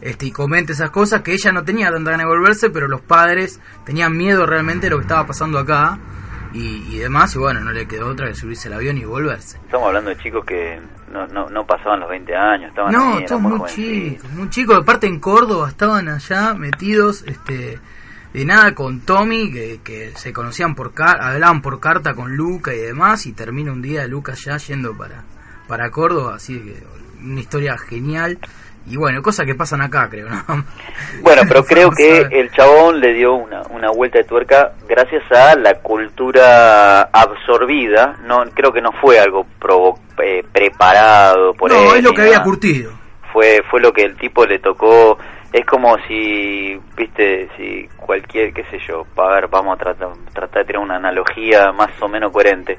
Este, 0.00 0.26
y 0.26 0.32
comenta 0.32 0.72
esas 0.72 0.90
cosas 0.90 1.22
que 1.22 1.32
ella 1.32 1.52
no 1.52 1.64
tenía 1.64 1.90
tanta 1.90 2.10
ganas 2.10 2.26
de 2.26 2.32
volverse, 2.32 2.70
pero 2.70 2.88
los 2.88 3.00
padres 3.00 3.60
tenían 3.84 4.16
miedo 4.16 4.46
realmente 4.46 4.86
de 4.86 4.90
lo 4.90 4.96
que 4.96 5.02
estaba 5.02 5.26
pasando 5.26 5.58
acá 5.58 5.98
y, 6.52 6.94
y 6.94 6.98
demás, 6.98 7.34
y 7.34 7.38
bueno, 7.38 7.60
no 7.60 7.72
le 7.72 7.86
quedó 7.86 8.08
otra 8.08 8.28
que 8.28 8.34
subirse 8.34 8.68
al 8.68 8.74
avión 8.74 8.96
y 8.98 9.04
volverse. 9.04 9.58
Estamos 9.58 9.88
hablando 9.88 10.10
de 10.10 10.16
chicos 10.16 10.44
que 10.44 10.80
no, 11.12 11.26
no, 11.26 11.48
no 11.48 11.66
pasaban 11.66 12.00
los 12.00 12.08
20 12.08 12.34
años, 12.34 12.68
estaban 12.70 12.92
No, 12.92 13.16
ahí, 13.18 13.26
muy 13.38 13.58
muy 13.58 13.68
chicos, 13.68 14.30
muy 14.32 14.50
chicos. 14.50 14.78
Aparte 14.78 15.06
en 15.06 15.20
Córdoba 15.20 15.68
estaban 15.68 16.08
allá 16.08 16.54
metidos, 16.54 17.22
este, 17.26 17.78
de 18.32 18.44
nada 18.44 18.74
con 18.74 19.00
Tommy, 19.00 19.50
que, 19.50 19.80
que 19.82 20.12
se 20.16 20.32
conocían 20.32 20.74
por 20.74 20.92
carta, 20.92 21.28
hablaban 21.32 21.60
por 21.60 21.80
carta 21.80 22.14
con 22.14 22.36
Luca 22.36 22.74
y 22.74 22.78
demás, 22.78 23.26
y 23.26 23.32
termina 23.32 23.72
un 23.72 23.82
día 23.82 24.06
Luca 24.06 24.32
ya 24.34 24.56
yendo 24.56 24.96
para, 24.96 25.24
para 25.66 25.90
Córdoba, 25.90 26.36
así 26.36 26.58
que 26.58 26.82
una 27.22 27.40
historia 27.40 27.76
genial. 27.76 28.38
Y 28.88 28.96
bueno, 28.96 29.20
cosas 29.22 29.44
que 29.46 29.54
pasan 29.54 29.82
acá, 29.82 30.08
creo, 30.10 30.28
¿no? 30.28 30.42
Bueno, 31.22 31.42
pero 31.48 31.64
creo 31.66 31.90
que 31.90 32.20
el 32.30 32.50
chabón 32.52 33.00
le 33.00 33.12
dio 33.14 33.34
una, 33.34 33.62
una 33.70 33.90
vuelta 33.90 34.18
de 34.18 34.24
tuerca 34.24 34.72
gracias 34.88 35.22
a 35.32 35.54
la 35.56 35.74
cultura 35.74 37.02
absorbida. 37.12 38.16
No, 38.24 38.44
creo 38.54 38.72
que 38.72 38.80
no 38.80 38.92
fue 39.00 39.18
algo 39.18 39.46
provo- 39.60 39.98
eh, 40.22 40.42
preparado 40.52 41.54
por 41.54 41.70
No, 41.72 41.92
él. 41.92 41.98
es 41.98 42.04
lo 42.04 42.12
que 42.12 42.22
había 42.22 42.42
curtido. 42.42 42.92
Fue, 43.32 43.62
fue 43.70 43.80
lo 43.80 43.92
que 43.92 44.02
el 44.02 44.16
tipo 44.16 44.44
le 44.46 44.58
tocó. 44.58 45.18
Es 45.52 45.64
como 45.64 45.96
si, 46.06 46.78
viste, 46.96 47.48
si 47.56 47.88
cualquier, 47.96 48.52
qué 48.52 48.64
sé 48.70 48.78
yo, 48.86 49.06
a 49.16 49.28
ver, 49.34 49.48
vamos 49.48 49.76
a 49.76 49.78
tratar, 49.82 50.08
tratar 50.34 50.60
de 50.62 50.66
tener 50.66 50.82
una 50.82 50.96
analogía 50.96 51.72
más 51.72 51.90
o 52.00 52.08
menos 52.08 52.30
coherente. 52.32 52.78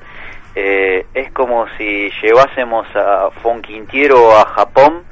Eh, 0.56 1.06
es 1.14 1.32
como 1.32 1.66
si 1.78 2.10
llevásemos 2.22 2.86
a 2.96 3.30
Fonquintiero 3.42 4.38
a 4.38 4.46
Japón 4.50 5.04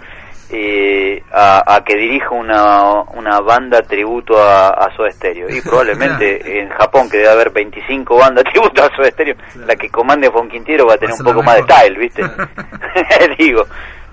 eh, 0.49 1.21
a, 1.31 1.75
a 1.75 1.83
que 1.83 1.95
dirija 1.97 2.29
una, 2.31 3.01
una 3.13 3.39
banda 3.41 3.81
tributo 3.81 4.41
a, 4.41 4.69
a 4.69 4.95
Soda 4.95 5.11
Stereo. 5.11 5.49
Y 5.49 5.61
probablemente 5.61 6.39
en 6.61 6.69
Japón, 6.69 7.09
que 7.09 7.17
debe 7.17 7.29
haber 7.29 7.51
25 7.51 8.17
bandas 8.17 8.43
tributo 8.51 8.83
a 8.83 8.95
Soda 8.95 9.09
Stereo, 9.11 9.35
la 9.65 9.75
que 9.75 9.89
comande 9.89 10.31
Fonquintiero 10.31 10.85
va 10.87 10.93
a 10.93 10.97
tener 10.97 11.13
Va 11.13 11.17
a 11.17 11.21
un 11.21 11.25
poco 11.25 11.43
más 11.43 11.55
de 11.57 11.63
style, 11.63 11.97
¿viste? 11.97 12.23
Digo, 13.37 13.65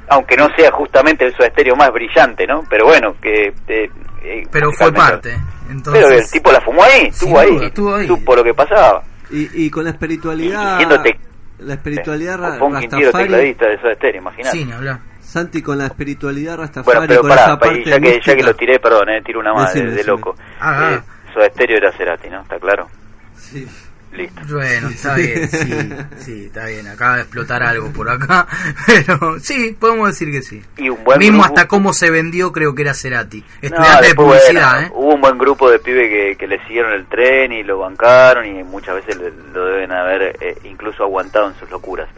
aunque 0.09 0.37
no 0.37 0.49
sea 0.57 0.71
justamente 0.73 1.25
el 1.25 1.35
Soda 1.37 1.49
Stereo 1.51 1.77
más 1.77 1.91
brillante, 1.93 2.47
¿no? 2.47 2.63
Pero 2.69 2.87
bueno, 2.87 3.15
que... 3.21 3.53
eh, 3.69 3.91
eh, 4.23 4.43
Pero 4.51 4.73
fue 4.73 4.93
parte. 4.93 5.37
Entonces, 5.71 6.05
Pero 6.05 6.19
el 6.19 6.31
tipo 6.31 6.53
la 6.53 6.61
fumó 6.61 6.83
ahí, 6.85 7.07
estuvo 7.09 7.39
ahí, 7.39 7.51
duda, 7.57 7.67
estuvo 7.67 7.95
ahí. 7.95 8.07
supo 8.07 8.37
lo 8.37 8.45
que 8.45 8.55
pasaba. 8.55 9.03
Y, 9.31 9.65
y 9.67 9.71
con 9.71 9.85
la 9.85 9.91
espiritualidad. 9.91 10.79
Y 10.81 11.65
La 11.65 11.75
espiritualidad 11.75 12.39
ra- 12.39 12.59
Quintero, 12.59 12.81
Rastafari. 13.03 13.25
tecladista 13.29 13.67
de 13.69 13.81
Soda 13.81 13.95
Stereo, 13.95 14.21
imagínate. 14.21 14.59
sí, 14.59 14.65
ni 14.65 14.73
hablar. 14.73 14.99
Santi, 15.35 15.63
con 15.63 15.79
la 15.79 15.87
espiritualidad 15.87 16.57
Rastafari. 16.59 16.97
Bueno, 16.99 17.09
pero 17.09 17.21
con 17.23 17.31
pará, 17.31 17.43
esa 17.43 17.59
parte 17.59 17.81
y 17.81 17.85
ya 17.85 17.99
que, 18.01 18.21
ya 18.25 18.37
que 18.37 18.43
lo 18.45 18.55
tiré, 18.55 18.79
perdón, 18.79 19.09
eh, 19.11 19.21
tiro 19.23 19.41
una 19.41 19.53
más 19.53 19.75
de, 19.75 19.81
Decime, 19.81 19.91
de 19.91 19.97
decime. 19.97 20.17
loco. 20.17 20.37
Ah, 20.61 20.93
Eh, 20.93 21.01
Soda 21.35 21.49
Stereo 21.51 21.77
era 21.79 21.91
Cerati, 21.93 22.29
¿no? 22.31 22.41
¿Está 22.43 22.59
claro? 22.61 22.89
Sí. 23.37 23.67
Listo. 24.13 24.41
Bueno, 24.49 24.91
está 24.91 25.17
bien, 25.17 25.49
sí, 25.51 25.91
sí, 26.19 26.45
está 26.47 26.67
bien. 26.67 26.87
Acaba 26.87 27.17
de 27.17 27.23
explotar 27.23 27.65
algo 27.65 27.91
por 27.93 28.09
acá, 28.09 28.47
pero 28.87 29.41
sí, 29.41 29.77
podemos 29.77 30.07
decir 30.11 30.31
que 30.31 30.41
sí. 30.41 30.63
Y 30.77 30.89
un 30.89 31.03
buen 31.03 31.19
Mismo 31.19 31.39
grupo- 31.43 31.47
hasta 31.49 31.67
cómo 31.67 31.93
se 31.93 32.11
vendió, 32.11 32.53
creo 32.53 32.77
que 32.77 32.83
era 32.83 32.95
Cerati. 32.95 33.41
No, 33.41 33.47
Estudiante 33.63 34.07
de 34.07 34.15
publicidad, 34.15 34.83
¿eh? 34.85 34.91
Hubo 34.95 35.15
un 35.17 35.21
buen 35.21 35.37
grupo 35.37 35.69
de 35.69 35.81
pibes 35.81 36.09
que, 36.09 36.37
que 36.39 36.47
le 36.47 36.65
siguieron 36.65 36.93
el 36.93 37.07
tren 37.07 37.51
y 37.51 37.65
lo 37.65 37.79
bancaron 37.81 38.47
y 38.47 38.63
muchas 38.63 38.95
veces 38.95 39.17
le- 39.17 39.33
lo 39.53 39.65
deben 39.67 39.91
haber 39.91 40.37
eh, 40.41 40.59
incluso 40.63 41.03
aguantado 41.03 41.49
en 41.49 41.57
sus 41.59 41.69
locuras. 41.71 42.09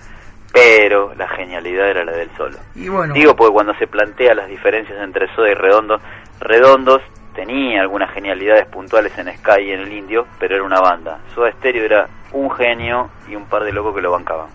Pero 0.57 1.13
la 1.17 1.29
genialidad 1.29 1.91
era 1.91 2.03
la 2.03 2.13
del 2.13 2.31
solo. 2.35 2.57
Y 2.75 2.89
bueno, 2.89 3.13
Digo 3.13 3.37
porque 3.37 3.53
cuando 3.53 3.75
se 3.75 3.87
plantea 3.87 4.35
las 4.35 4.49
diferencias 4.49 4.99
entre 5.03 5.29
Soda 5.35 5.51
y 5.51 5.55
Redondos, 5.55 6.01
Redondos 6.41 7.03
tenía 7.35 7.83
algunas 7.83 8.11
genialidades 8.15 8.65
puntuales 8.67 9.13
en 9.19 9.31
Sky 9.37 9.65
y 9.65 9.73
en 9.73 9.81
el 9.81 9.93
Indio, 9.93 10.27
pero 10.39 10.55
era 10.55 10.65
una 10.65 10.81
banda. 10.81 11.19
Soda 11.35 11.53
Stereo 11.53 11.85
era 11.85 12.09
un 12.33 12.51
genio 12.51 13.11
y 13.29 13.37
un 13.37 13.45
par 13.45 13.65
de 13.65 13.73
locos 13.73 13.95
que 13.95 14.01
lo 14.01 14.13
bancaban. 14.13 14.47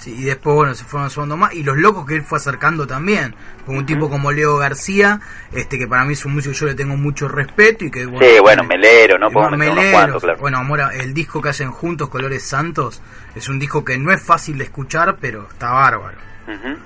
Sí, 0.00 0.12
y 0.18 0.24
después, 0.24 0.56
bueno, 0.56 0.74
se 0.74 0.84
fueron 0.84 1.08
sumando 1.10 1.36
más. 1.36 1.54
Y 1.54 1.62
los 1.62 1.76
locos 1.76 2.04
que 2.06 2.16
él 2.16 2.22
fue 2.22 2.38
acercando 2.38 2.86
también. 2.86 3.34
Con 3.64 3.76
un 3.76 3.86
tipo 3.86 4.10
como 4.10 4.32
Leo 4.32 4.56
García, 4.56 5.20
este 5.52 5.78
que 5.78 5.86
para 5.86 6.04
mí 6.04 6.14
es 6.14 6.24
un 6.24 6.34
músico 6.34 6.52
que 6.52 6.58
yo 6.58 6.66
le 6.66 6.74
tengo 6.74 6.96
mucho 6.96 7.28
respeto 7.28 7.84
y 7.84 7.90
que, 7.90 8.04
bueno, 8.06 8.26
sí, 8.26 8.40
bueno, 8.40 8.62
tiene- 8.62 8.76
Melero, 8.76 9.18
¿no? 9.18 9.30
bueno, 9.30 9.56
Melero, 9.56 9.92
cuantos, 9.92 10.22
claro. 10.24 10.40
Bueno, 10.40 10.58
Amora, 10.58 10.90
el 10.94 11.14
disco 11.14 11.40
que 11.40 11.50
hacen 11.50 11.70
juntos, 11.70 12.08
Colores 12.08 12.42
Santos, 12.42 13.00
es 13.36 13.48
un 13.48 13.58
disco 13.60 13.84
que 13.84 13.96
no 13.98 14.12
es 14.12 14.20
fácil 14.20 14.58
de 14.58 14.64
escuchar, 14.64 15.16
pero 15.20 15.46
está 15.50 15.70
bárbaro. 15.70 16.18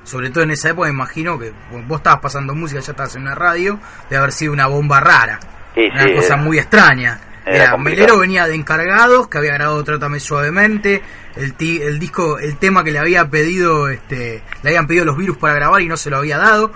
Sobre 0.03 0.29
todo 0.29 0.45
en 0.45 0.51
esa 0.51 0.69
época, 0.71 0.91
imagino 0.91 1.39
que 1.39 1.51
vos 1.89 1.97
estabas 1.99 2.21
pasando 2.21 2.55
música, 2.55 2.81
ya 2.81 2.91
estabas 2.93 3.17
en 3.17 3.23
una 3.23 3.35
radio, 3.35 3.79
de 4.11 4.17
haber 4.19 4.33
sido 4.33 4.53
una 4.53 4.67
bomba 4.67 5.01
rara. 5.01 5.41
Sí, 5.75 5.89
una 5.91 6.03
sí, 6.05 6.15
cosa 6.17 6.37
muy 6.37 6.59
extraña. 6.59 7.19
Era. 7.47 7.76
Melero 7.76 8.18
venía 8.18 8.47
de 8.47 8.55
encargados, 8.55 9.28
que 9.28 9.38
había 9.38 9.55
grabado 9.55 9.82
Trátame 9.84 10.20
Suavemente, 10.20 11.03
el, 11.36 11.55
ti- 11.55 11.80
el 11.82 11.99
disco, 11.99 12.38
el 12.38 12.57
tema 12.59 12.84
que 12.84 12.92
le 12.92 12.99
había 12.99 13.28
pedido, 13.28 13.88
este, 13.88 14.42
le 14.62 14.70
habían 14.70 14.86
pedido 14.86 15.05
los 15.05 15.16
virus 15.16 15.36
para 15.36 15.55
grabar 15.55 15.80
y 15.82 15.88
no 15.88 15.97
se 15.97 16.11
lo 16.11 16.16
había 16.18 16.38
dado. 16.38 16.72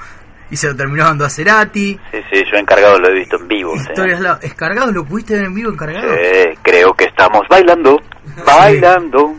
y 0.51 0.57
se 0.57 0.67
lo 0.67 0.75
terminó 0.75 1.05
dando 1.05 1.27
a 1.27 1.31
Cerati. 1.31 2.01
Sí, 2.11 2.19
sí, 2.33 2.43
yo 2.51 2.57
encargado 2.57 2.99
lo 2.99 3.09
he 3.09 3.15
visto 3.19 3.37
en 3.37 3.49
vivo. 3.49 3.73
señor. 3.77 3.91
Historias 3.91 4.21
la- 4.21 4.39
¿Escargados 4.43 4.95
lo 4.95 5.05
pudiste 5.05 5.35
ver 5.35 5.45
en 5.45 5.55
vivo 5.55 5.71
encargado? 5.71 6.09
Sí, 6.15 6.59
creo 6.63 6.95
que 6.95 7.05
estamos 7.05 7.47
bailando, 7.49 8.01
bailando. 8.47 9.35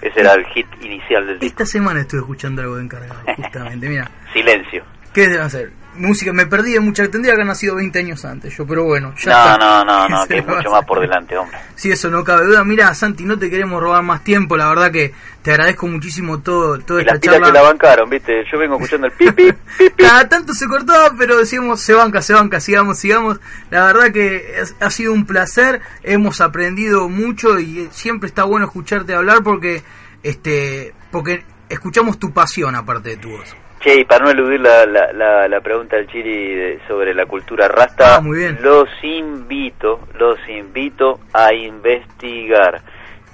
Ese 0.00 0.20
era 0.20 0.32
el 0.34 0.44
hit 0.46 0.66
inicial 0.82 1.26
del 1.26 1.38
disco. 1.38 1.46
Esta 1.62 1.66
semana 1.66 2.00
estuve 2.00 2.20
escuchando 2.20 2.62
algo 2.62 2.76
de 2.76 2.82
encargado, 2.84 3.20
justamente, 3.36 3.88
mira. 3.88 4.10
Silencio. 4.32 4.82
¿Qué 5.12 5.28
deben 5.28 5.40
hacer? 5.42 5.70
Música, 5.96 6.32
me 6.32 6.46
perdí 6.46 6.72
de 6.72 6.80
mucha, 6.80 7.08
tendría 7.08 7.32
que 7.32 7.36
haber 7.36 7.46
nacido 7.46 7.76
20 7.76 7.98
años 8.00 8.24
antes 8.24 8.56
yo, 8.56 8.66
pero 8.66 8.84
bueno, 8.84 9.14
ya 9.22 9.32
No, 9.32 9.52
está. 9.52 9.58
no, 9.58 9.84
no, 9.84 10.06
¿Qué 10.06 10.12
no, 10.14 10.26
que 10.26 10.34
hay 10.34 10.56
mucho 10.56 10.70
más 10.70 10.84
por 10.84 11.00
delante, 11.00 11.36
hombre. 11.36 11.58
Sí, 11.76 11.90
eso 11.92 12.10
no 12.10 12.24
cabe 12.24 12.46
duda. 12.46 12.64
Mira, 12.64 12.92
Santi, 12.94 13.24
no 13.24 13.38
te 13.38 13.48
queremos 13.50 13.80
robar 13.80 14.02
más 14.02 14.24
tiempo. 14.24 14.56
La 14.56 14.68
verdad 14.68 14.90
que 14.90 15.12
te 15.42 15.50
agradezco 15.52 15.86
muchísimo 15.86 16.40
todo, 16.40 16.78
toda 16.80 17.02
Y 17.02 17.04
las 17.04 17.14
esta 17.16 17.30
charla. 17.32 17.46
que 17.46 17.52
la 17.52 17.62
bancaron, 17.62 18.10
¿viste? 18.10 18.44
Yo 18.50 18.58
vengo 18.58 18.74
escuchando 18.76 19.06
el 19.06 19.12
pipi. 19.12 19.52
Cada 19.96 20.28
tanto 20.28 20.52
se 20.54 20.66
cortaba, 20.66 21.12
pero 21.18 21.36
decíamos, 21.38 21.80
se 21.80 21.94
banca, 21.94 22.22
se 22.22 22.32
banca, 22.34 22.60
sigamos, 22.60 22.98
sigamos. 22.98 23.38
La 23.70 23.84
verdad 23.84 24.12
que 24.12 24.60
es- 24.60 24.74
ha 24.80 24.90
sido 24.90 25.12
un 25.12 25.26
placer. 25.26 25.80
Hemos 26.02 26.40
aprendido 26.40 27.08
mucho 27.08 27.58
y 27.60 27.88
siempre 27.92 28.28
está 28.28 28.44
bueno 28.44 28.66
escucharte 28.66 29.14
hablar 29.14 29.42
porque, 29.42 29.82
este, 30.22 30.92
porque 31.10 31.44
escuchamos 31.68 32.18
tu 32.18 32.32
pasión 32.32 32.74
aparte 32.74 33.10
de 33.10 33.16
tu 33.16 33.30
voz. 33.30 33.54
Che, 33.84 33.94
y 34.00 34.04
para 34.04 34.24
no 34.24 34.30
eludir 34.30 34.60
la, 34.60 34.86
la, 34.86 35.12
la, 35.12 35.46
la 35.46 35.60
pregunta 35.60 35.96
del 35.96 36.06
Chiri 36.06 36.54
de- 36.54 36.80
sobre 36.88 37.12
la 37.14 37.26
cultura 37.26 37.68
rasta, 37.68 38.16
Ah, 38.16 38.20
muy 38.22 38.38
bien. 38.38 38.58
los 38.62 38.88
invito, 39.02 40.00
los 40.18 40.38
invito 40.48 41.20
a 41.34 41.52
investigar 41.52 42.80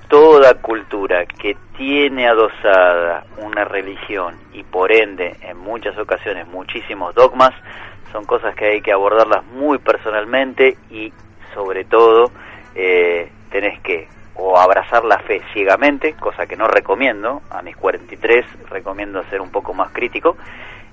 toda 0.08 0.54
cultura 0.54 1.24
que 1.24 1.56
tiene 1.76 2.26
adosada 2.26 3.22
una 3.38 3.64
religión 3.64 4.34
y 4.52 4.64
por 4.64 4.90
ende 4.90 5.36
en 5.42 5.56
muchas 5.58 5.96
ocasiones 5.96 6.48
muchísimos 6.48 7.14
dogmas, 7.14 7.52
son 8.10 8.24
cosas 8.24 8.56
que 8.56 8.64
hay 8.66 8.80
que 8.80 8.90
abordarlas 8.92 9.44
muy 9.44 9.78
personalmente 9.78 10.76
y 10.90 11.12
sobre 11.54 11.84
todo 11.84 12.32
eh, 12.74 13.30
tenés 13.52 13.78
que 13.82 14.08
o 14.34 14.58
abrazar 14.58 15.04
la 15.04 15.18
fe 15.18 15.42
ciegamente, 15.52 16.14
cosa 16.14 16.46
que 16.46 16.56
no 16.56 16.66
recomiendo, 16.66 17.42
a 17.50 17.62
mis 17.62 17.76
43 17.76 18.44
recomiendo 18.70 19.22
ser 19.24 19.40
un 19.40 19.50
poco 19.50 19.74
más 19.74 19.90
crítico 19.92 20.36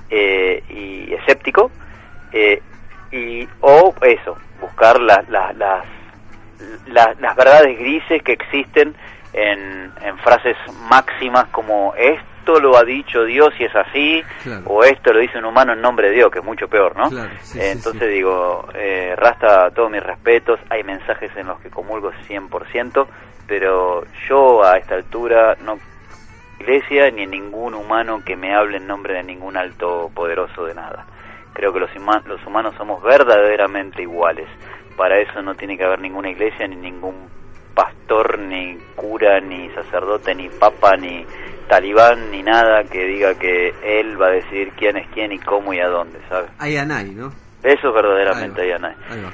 eh, 0.10 0.64
y 0.70 1.14
escéptico, 1.14 1.72
eh, 2.32 2.62
y 3.12 3.48
o 3.62 3.94
eso, 4.02 4.38
buscar 4.60 5.00
la- 5.00 5.24
la- 5.30 5.54
las, 5.54 5.86
la- 6.88 7.16
las 7.20 7.36
verdades 7.36 7.78
grises 7.80 8.22
que 8.24 8.34
existen 8.34 8.96
en, 9.34 9.92
en 10.02 10.18
frases 10.20 10.58
máximas 10.90 11.46
como 11.50 11.94
esto 12.48 12.60
lo 12.62 12.78
ha 12.78 12.84
dicho 12.86 13.26
Dios 13.26 13.54
y 13.60 13.66
es 13.66 13.76
así, 13.76 14.24
Claro. 14.44 14.64
o 14.68 14.84
esto 14.84 15.12
lo 15.12 15.20
dice 15.20 15.38
un 15.38 15.46
humano 15.46 15.74
en 15.74 15.82
nombre 15.82 16.08
de 16.10 16.16
Dios, 16.16 16.32
que 16.32 16.40
es 16.40 16.46
mucho 16.46 16.68
peor, 16.70 16.96
¿no? 16.96 17.10
Claro, 17.10 17.30
sí, 17.42 17.60
Eh, 17.60 17.62
sí, 17.64 17.70
entonces 17.72 18.04
sí. 18.04 18.08
digo, 18.16 18.66
eh, 18.74 19.14
Rasta, 19.18 19.70
todos 19.72 19.92
mis 19.92 20.02
respetos, 20.02 20.58
hay 20.70 20.84
mensajes 20.84 21.30
en 21.36 21.48
los 21.48 21.60
que 21.60 21.70
comulgo 21.70 22.12
100%, 22.28 23.06
pero 23.48 24.04
yo 24.30 24.64
a 24.64 24.78
esta 24.78 24.96
altura 24.96 25.58
no 25.62 25.78
iglesia 26.60 27.12
ni 27.12 27.26
ningún 27.28 27.74
humano 27.76 28.22
que 28.26 28.36
me 28.36 28.56
hable 28.56 28.78
en 28.78 28.88
nombre 28.88 29.14
de 29.16 29.24
ningún 29.24 29.58
alto 29.58 30.10
poderoso 30.16 30.66
de 30.66 30.74
nada. 30.74 31.06
Creo 31.54 31.74
que 31.74 31.80
los, 31.82 31.90
los 32.26 32.46
humanos 32.48 32.74
somos 32.78 33.04
verdaderamente 33.04 34.02
iguales. 34.04 34.48
Para 34.96 35.20
eso 35.20 35.42
no 35.42 35.54
tiene 35.56 35.78
que 35.78 35.84
haber 35.84 36.00
ninguna 36.00 36.30
iglesia, 36.30 36.68
ni 36.68 36.76
ningún 36.78 37.30
pastor, 37.76 38.40
ni 38.40 38.76
cura, 38.96 39.40
ni 39.40 39.70
sacerdote, 39.70 40.34
ni 40.34 40.50
papa, 40.50 40.96
ni 40.98 41.26
talibán, 41.68 42.32
ni 42.32 42.42
nada 42.44 42.84
que 42.86 43.06
diga 43.06 43.36
que 43.36 43.74
él 43.84 44.20
va 44.22 44.28
a 44.28 44.32
decidir 44.32 44.72
quién 44.78 44.98
es 44.98 45.08
quién 45.14 45.32
y 45.32 45.40
cómo 45.40 45.74
y 45.74 45.80
a 45.80 45.88
dónde, 45.88 46.20
¿sabes? 46.30 46.50
Hay 46.60 46.78
anay, 46.78 47.12
¿no? 47.12 47.32
Eso 47.64 47.90
es 47.90 47.94
verdaderamente 47.94 48.62
Ahí 48.62 48.72
va. 48.72 49.32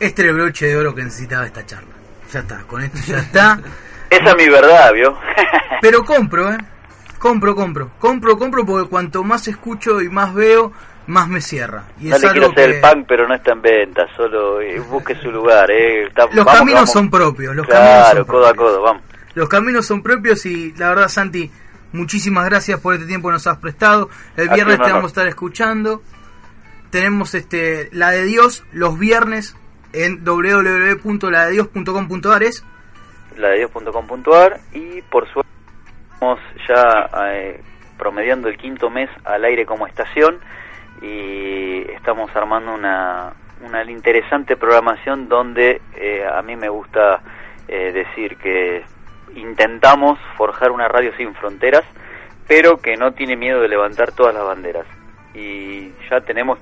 Este 0.00 0.22
era 0.22 0.30
el 0.30 0.36
broche 0.36 0.66
de 0.66 0.76
oro 0.76 0.94
que 0.94 1.02
necesitaba 1.02 1.44
esta 1.46 1.64
charla. 1.66 1.90
Ya 2.32 2.40
está, 2.40 2.62
con 2.66 2.82
esto 2.82 2.98
ya 3.06 3.18
está. 3.18 3.58
Esa 4.10 4.30
es 4.30 4.36
mi 4.36 4.48
verdad, 4.48 4.92
¿vio? 4.92 5.18
Pero 5.82 6.04
compro, 6.04 6.52
¿eh? 6.52 6.58
Compro, 7.18 7.54
compro. 7.54 7.90
Compro, 7.98 8.38
compro 8.38 8.64
porque 8.64 8.88
cuanto 8.88 9.24
más 9.24 9.48
escucho 9.48 10.00
y 10.00 10.08
más 10.08 10.32
veo, 10.32 10.72
más 11.08 11.28
me 11.28 11.40
cierra. 11.40 11.84
Y 12.00 12.06
no 12.08 12.16
es 12.16 12.22
le 12.22 12.30
quiero 12.30 12.46
algo 12.46 12.52
hacer 12.58 12.70
que... 12.70 12.76
el 12.76 12.80
pan, 12.80 13.04
pero 13.08 13.26
no 13.26 13.34
está 13.34 13.52
en 13.52 13.62
venta. 13.62 14.06
Solo 14.16 14.60
eh, 14.60 14.78
busque 14.80 15.14
su 15.16 15.30
lugar, 15.30 15.70
¿eh? 15.70 16.04
Está- 16.04 16.26
Los 16.26 16.44
vamos, 16.44 16.52
caminos 16.54 16.74
vamos. 16.74 16.92
son 16.92 17.10
propios, 17.10 17.56
los 17.56 17.66
caminos 17.66 17.90
Claro, 18.04 18.16
son 18.18 18.26
codo 18.26 18.46
a 18.46 18.54
codo, 18.54 18.82
vamos. 18.82 19.02
Los 19.38 19.48
caminos 19.48 19.86
son 19.86 20.02
propios 20.02 20.44
y 20.46 20.72
la 20.72 20.88
verdad, 20.88 21.06
Santi, 21.06 21.48
muchísimas 21.92 22.44
gracias 22.46 22.80
por 22.80 22.94
este 22.94 23.06
tiempo 23.06 23.28
que 23.28 23.34
nos 23.34 23.46
has 23.46 23.58
prestado. 23.58 24.10
El 24.36 24.48
viernes 24.48 24.78
te 24.78 24.90
vamos 24.90 25.04
a 25.04 25.06
estar 25.06 25.28
escuchando. 25.28 26.02
Tenemos 26.90 27.36
este 27.36 27.88
la 27.92 28.10
de 28.10 28.24
Dios 28.24 28.64
los 28.72 28.98
viernes 28.98 29.56
en 29.92 30.24
www.ladedios.com.ar 30.24 32.42
es 32.42 32.64
la 33.36 33.50
de 33.50 33.58
Dios.com.ar 33.58 34.58
y 34.72 35.02
por 35.02 35.32
suerte 35.32 35.52
estamos 36.14 36.40
ya 36.68 37.08
eh, 37.30 37.62
promediando 37.96 38.48
el 38.48 38.56
quinto 38.56 38.90
mes 38.90 39.08
al 39.24 39.44
aire 39.44 39.64
como 39.64 39.86
estación 39.86 40.40
y 41.00 41.88
estamos 41.92 42.34
armando 42.34 42.74
una, 42.74 43.34
una 43.60 43.88
interesante 43.88 44.56
programación 44.56 45.28
donde 45.28 45.80
eh, 45.94 46.26
a 46.26 46.42
mí 46.42 46.56
me 46.56 46.68
gusta 46.68 47.22
eh, 47.68 47.92
decir 47.92 48.36
que 48.38 48.82
intentamos 49.34 50.18
forjar 50.36 50.70
una 50.70 50.88
radio 50.88 51.12
sin 51.16 51.34
fronteras 51.34 51.84
pero 52.48 52.78
que 52.78 52.96
no 52.96 53.12
tiene 53.12 53.36
miedo 53.36 53.60
de 53.60 53.68
levantar 53.68 54.12
todas 54.12 54.34
las 54.34 54.42
banderas 54.42 54.86
y 55.34 55.92
ya 56.10 56.20
tenemos 56.22 56.58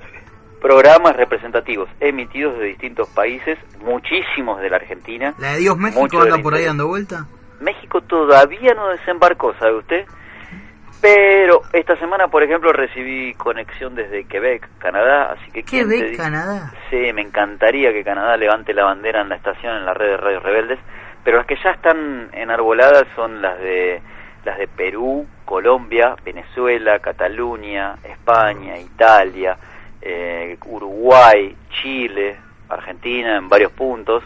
programas 0.61 1.15
representativos 1.17 1.89
emitidos 2.01 2.59
de 2.59 2.67
distintos 2.67 3.09
países, 3.11 3.57
muchísimos 3.79 4.61
de 4.61 4.69
la 4.69 4.77
Argentina, 4.77 5.33
la 5.39 5.53
de 5.53 5.59
Dios 5.61 5.79
México 5.79 6.21
anda 6.21 6.39
por 6.39 6.55
ahí 6.55 6.65
dando 6.65 6.89
vuelta. 6.89 7.27
México 7.61 8.01
todavía 8.03 8.75
no 8.75 8.89
desembarcó, 8.89 9.55
¿sabe 9.55 9.77
usted? 9.77 10.05
Pero 11.01 11.63
esta 11.73 11.97
semana, 11.99 12.29
por 12.29 12.43
ejemplo, 12.43 12.73
recibí 12.73 13.33
conexión 13.35 13.95
desde 13.95 14.25
Quebec, 14.25 14.69
Canadá, 14.79 15.33
así 15.33 15.53
que... 15.53 15.63
¿quién 15.63 15.89
te 15.89 15.97
Quebec, 15.97 16.17
Canadá. 16.17 16.73
Sí, 16.91 17.13
me 17.15 17.23
encantaría 17.23 17.93
que 17.93 18.03
Canadá 18.03 18.37
levante 18.37 18.75
la 18.75 18.85
bandera 18.85 19.21
en 19.21 19.29
la 19.29 19.37
estación, 19.37 19.77
en 19.77 19.85
la 19.85 19.95
red 19.95 20.09
de 20.09 20.17
radios 20.17 20.43
rebeldes, 20.43 20.79
pero 21.27 21.39
las 21.39 21.47
que 21.49 21.57
ya 21.57 21.73
están 21.73 22.31
enarboladas 22.33 23.05
son 23.17 23.43
las 23.43 23.59
de 23.59 24.01
las 24.45 24.59
de 24.59 24.69
Perú, 24.69 25.27
Colombia, 25.45 26.15
Venezuela, 26.25 27.01
Cataluña, 27.01 27.97
España, 28.05 28.79
Italia, 28.79 29.57
eh, 30.01 30.57
Uruguay, 30.67 31.57
Chile, 31.83 32.37
Argentina 32.69 33.39
en 33.39 33.49
varios 33.49 33.73
puntos, 33.73 34.23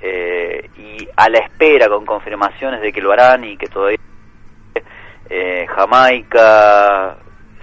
eh, 0.00 0.68
y 0.76 1.08
a 1.16 1.28
la 1.28 1.38
espera 1.38 1.88
con 1.88 2.04
confirmaciones 2.04 2.80
de 2.80 2.92
que 2.92 3.00
lo 3.00 3.12
harán 3.12 3.44
y 3.44 3.56
que 3.56 3.68
todavía 3.68 3.98
eh, 5.30 5.64
Jamaica, 5.68 7.16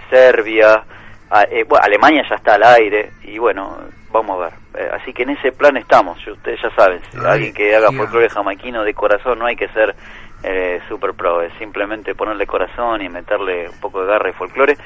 Serbia, 0.08 0.82
a- 1.28 1.42
eh, 1.42 1.64
bueno, 1.64 1.84
Alemania 1.84 2.24
ya 2.28 2.36
está 2.36 2.54
al 2.54 2.64
aire 2.64 3.10
y 3.24 3.36
bueno, 3.36 3.76
vamos 4.12 4.40
a 4.40 4.44
ver. 4.44 4.52
Eh, 4.74 4.90
así 4.92 5.12
que 5.12 5.22
en 5.22 5.30
ese 5.30 5.52
plan 5.52 5.76
estamos, 5.76 6.24
ustedes 6.26 6.60
ya 6.62 6.70
saben, 6.70 7.00
si 7.10 7.18
Ay, 7.18 7.26
alguien 7.26 7.54
que 7.54 7.74
haga 7.74 7.92
folclore 7.92 8.28
jamaiquino 8.28 8.84
de 8.84 8.94
corazón 8.94 9.38
no 9.38 9.46
hay 9.46 9.56
que 9.56 9.68
ser 9.68 9.94
eh, 10.42 10.80
super 10.88 11.14
pro, 11.14 11.42
es 11.42 11.52
simplemente 11.58 12.14
ponerle 12.14 12.46
corazón 12.46 13.02
y 13.02 13.08
meterle 13.08 13.68
un 13.68 13.80
poco 13.80 14.02
de 14.02 14.06
garra 14.08 14.30
y 14.30 14.32
folclore 14.32 14.76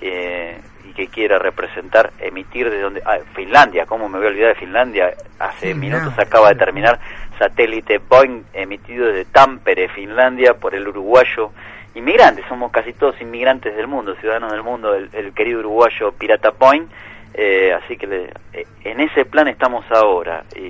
eh, 0.00 0.60
y 0.84 0.92
que 0.92 1.08
quiera 1.08 1.38
representar, 1.38 2.12
emitir 2.18 2.70
de 2.70 2.80
donde... 2.80 3.02
Ah, 3.04 3.18
Finlandia, 3.34 3.86
¿cómo 3.86 4.08
me 4.08 4.18
voy 4.18 4.26
a 4.26 4.30
olvidar 4.30 4.48
de 4.50 4.60
Finlandia? 4.60 5.14
Hace 5.38 5.74
minutos 5.74 6.18
acaba 6.18 6.48
de 6.48 6.54
terminar 6.56 6.98
satélite 7.38 7.98
Boeing 7.98 8.44
emitido 8.52 9.06
desde 9.06 9.24
Tampere, 9.26 9.88
Finlandia, 9.88 10.54
por 10.54 10.74
el 10.74 10.86
uruguayo 10.88 11.50
inmigrante. 11.94 12.42
Somos 12.48 12.70
casi 12.72 12.92
todos 12.92 13.20
inmigrantes 13.20 13.76
del 13.76 13.86
mundo, 13.86 14.14
ciudadanos 14.16 14.52
del 14.52 14.62
mundo, 14.62 14.94
el, 14.94 15.10
el 15.12 15.32
querido 15.34 15.60
uruguayo 15.60 16.12
Pirata 16.12 16.50
Boeing. 16.50 16.86
Eh, 17.34 17.72
así 17.72 17.96
que 17.96 18.06
le- 18.06 18.32
eh, 18.52 18.66
en 18.84 19.00
ese 19.00 19.24
plan 19.24 19.48
estamos 19.48 19.84
ahora. 19.90 20.44
Y, 20.56 20.60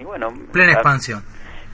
y 0.00 0.04
bueno, 0.04 0.32
Plena 0.52 0.72
expansión. 0.72 1.22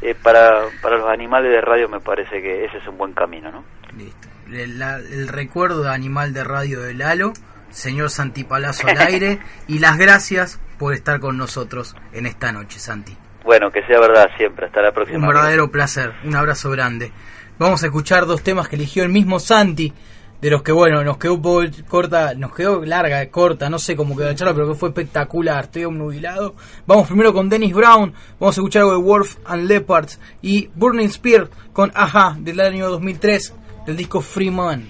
eh, 0.02 0.14
para, 0.20 0.64
para 0.82 0.98
los 0.98 1.08
animales 1.08 1.50
de 1.52 1.60
radio 1.60 1.88
me 1.88 2.00
parece 2.00 2.42
que 2.42 2.64
ese 2.64 2.78
es 2.78 2.86
un 2.88 2.98
buen 2.98 3.12
camino, 3.12 3.50
¿no? 3.52 3.64
Listo. 3.96 4.28
El, 4.50 4.78
la- 4.78 4.96
el 4.96 5.28
recuerdo 5.28 5.82
de 5.84 5.90
animal 5.90 6.32
de 6.32 6.44
radio 6.44 6.80
de 6.80 6.94
Lalo, 6.94 7.32
señor 7.70 8.10
Santi 8.10 8.44
Palazzo 8.44 8.86
al 8.88 8.98
aire, 9.06 9.38
y 9.68 9.78
las 9.78 9.96
gracias 9.98 10.60
por 10.78 10.92
estar 10.94 11.20
con 11.20 11.36
nosotros 11.38 11.96
en 12.12 12.26
esta 12.26 12.52
noche, 12.52 12.78
Santi. 12.78 13.16
Bueno, 13.44 13.70
que 13.70 13.82
sea 13.86 14.00
verdad 14.00 14.28
siempre. 14.36 14.66
Hasta 14.66 14.82
la 14.82 14.92
próxima. 14.92 15.18
Un 15.20 15.26
verdadero 15.28 15.70
placer, 15.70 16.12
un 16.24 16.34
abrazo 16.34 16.68
grande. 16.70 17.12
Vamos 17.58 17.82
a 17.82 17.86
escuchar 17.86 18.26
dos 18.26 18.42
temas 18.42 18.68
que 18.68 18.76
eligió 18.76 19.02
el 19.04 19.08
mismo 19.08 19.38
Santi, 19.38 19.92
de 20.40 20.50
los 20.50 20.62
que 20.62 20.72
bueno, 20.72 21.02
nos 21.02 21.16
quedó 21.18 21.34
un 21.34 21.42
poco 21.42 21.64
corta, 21.88 22.34
nos 22.34 22.54
quedó 22.54 22.84
larga, 22.84 23.26
corta, 23.30 23.70
no 23.70 23.78
sé 23.78 23.96
cómo 23.96 24.16
quedó 24.16 24.28
la 24.28 24.34
charla, 24.34 24.54
pero 24.54 24.68
que 24.68 24.74
fue 24.74 24.90
espectacular, 24.90 25.64
estoy 25.64 25.84
obnubilado. 25.84 26.54
Vamos 26.86 27.06
primero 27.06 27.32
con 27.32 27.48
Dennis 27.48 27.74
Brown, 27.74 28.12
vamos 28.38 28.56
a 28.56 28.60
escuchar 28.60 28.82
algo 28.82 28.92
de 28.94 29.02
Wolf 29.02 29.36
and 29.46 29.66
Leopards 29.66 30.20
y 30.42 30.68
Burning 30.74 31.08
Spear 31.08 31.48
con 31.72 31.90
Aja 31.94 32.36
del 32.38 32.60
año 32.60 32.88
2003 32.90 33.54
del 33.86 33.96
disco 33.96 34.20
Free 34.20 34.50
Man. 34.50 34.88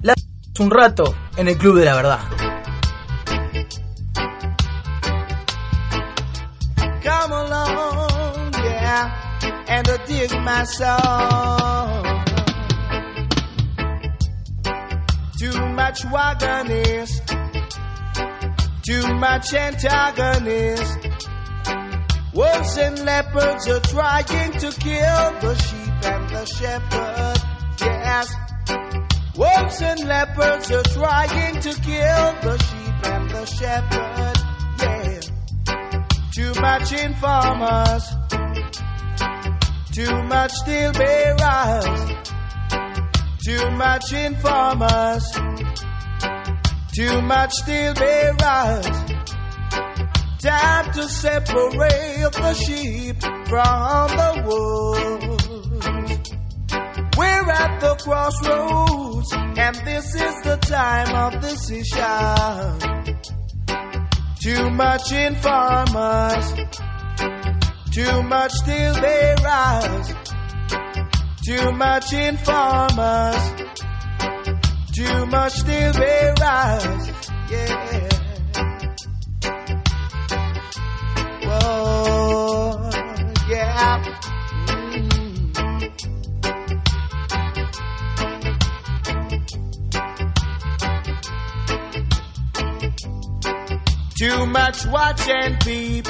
La- 0.00 0.14
un 0.60 0.70
rato 0.70 1.14
en 1.36 1.48
el 1.48 1.56
Club 1.56 1.78
de 1.78 1.84
la 1.84 1.94
Verdad. 1.96 2.20
Come 7.02 7.34
along, 7.34 8.52
yeah, 8.62 9.10
and 9.68 10.44
my 10.44 10.64
song. 10.64 12.11
Too 15.42 15.66
much 15.74 16.02
wagonist, 16.04 17.26
too 18.84 19.14
much 19.14 19.52
antagonist. 19.52 20.98
Wolves 22.32 22.78
and 22.78 22.98
leopards 23.00 23.66
are 23.66 23.80
trying 23.80 24.52
to 24.52 24.70
kill 24.70 25.40
the 25.40 25.54
sheep 25.58 26.04
and 26.04 26.28
the 26.30 26.44
shepherd. 26.44 27.40
Yes. 27.80 28.32
Wolves 29.36 29.82
and 29.82 30.04
leopards 30.06 30.70
are 30.70 30.82
trying 30.84 31.60
to 31.60 31.74
kill 31.74 32.34
the 32.44 32.58
sheep 32.58 33.06
and 33.10 33.30
the 33.30 33.44
shepherd. 33.46 34.38
Yeah. 34.78 35.20
Too 36.36 36.52
much 36.60 36.92
informers. 36.92 38.04
Too 39.90 40.22
much 40.22 40.52
steel 40.52 40.92
bearers. 40.92 42.22
Too 43.44 43.70
much 43.72 44.12
informers. 44.12 45.24
Too 46.94 47.22
much 47.22 47.52
steel 47.52 47.94
bearers. 47.94 48.86
Time 50.38 50.92
to 50.92 51.08
separate 51.08 52.32
the 52.32 52.54
sheep 52.54 53.20
from 53.20 54.08
the 54.20 54.42
wolves. 54.46 55.42
We're 57.16 57.50
at 57.50 57.80
the 57.80 57.94
crossroads, 57.96 59.32
and 59.32 59.76
this 59.84 60.14
is 60.14 60.34
the 60.42 60.56
time 60.62 61.14
of 61.14 61.40
decision. 61.40 63.18
Too 64.40 64.70
much 64.70 65.12
informers, 65.12 66.52
too 67.92 68.22
much 68.22 68.52
steel 68.52 68.94
bearers, 68.94 70.14
too 71.44 71.72
much 71.72 72.12
informers, 72.12 73.52
too 74.92 75.26
much 75.26 75.52
steel 75.52 75.92
bearers, 75.92 77.08
yeah. 77.50 78.08
Whoa, 81.44 82.90
yeah. 83.48 84.04
Mm. 84.66 85.12
Too 94.16 94.46
much 94.46 94.86
watch 94.86 95.28
and 95.28 95.60
peep. 95.60 96.06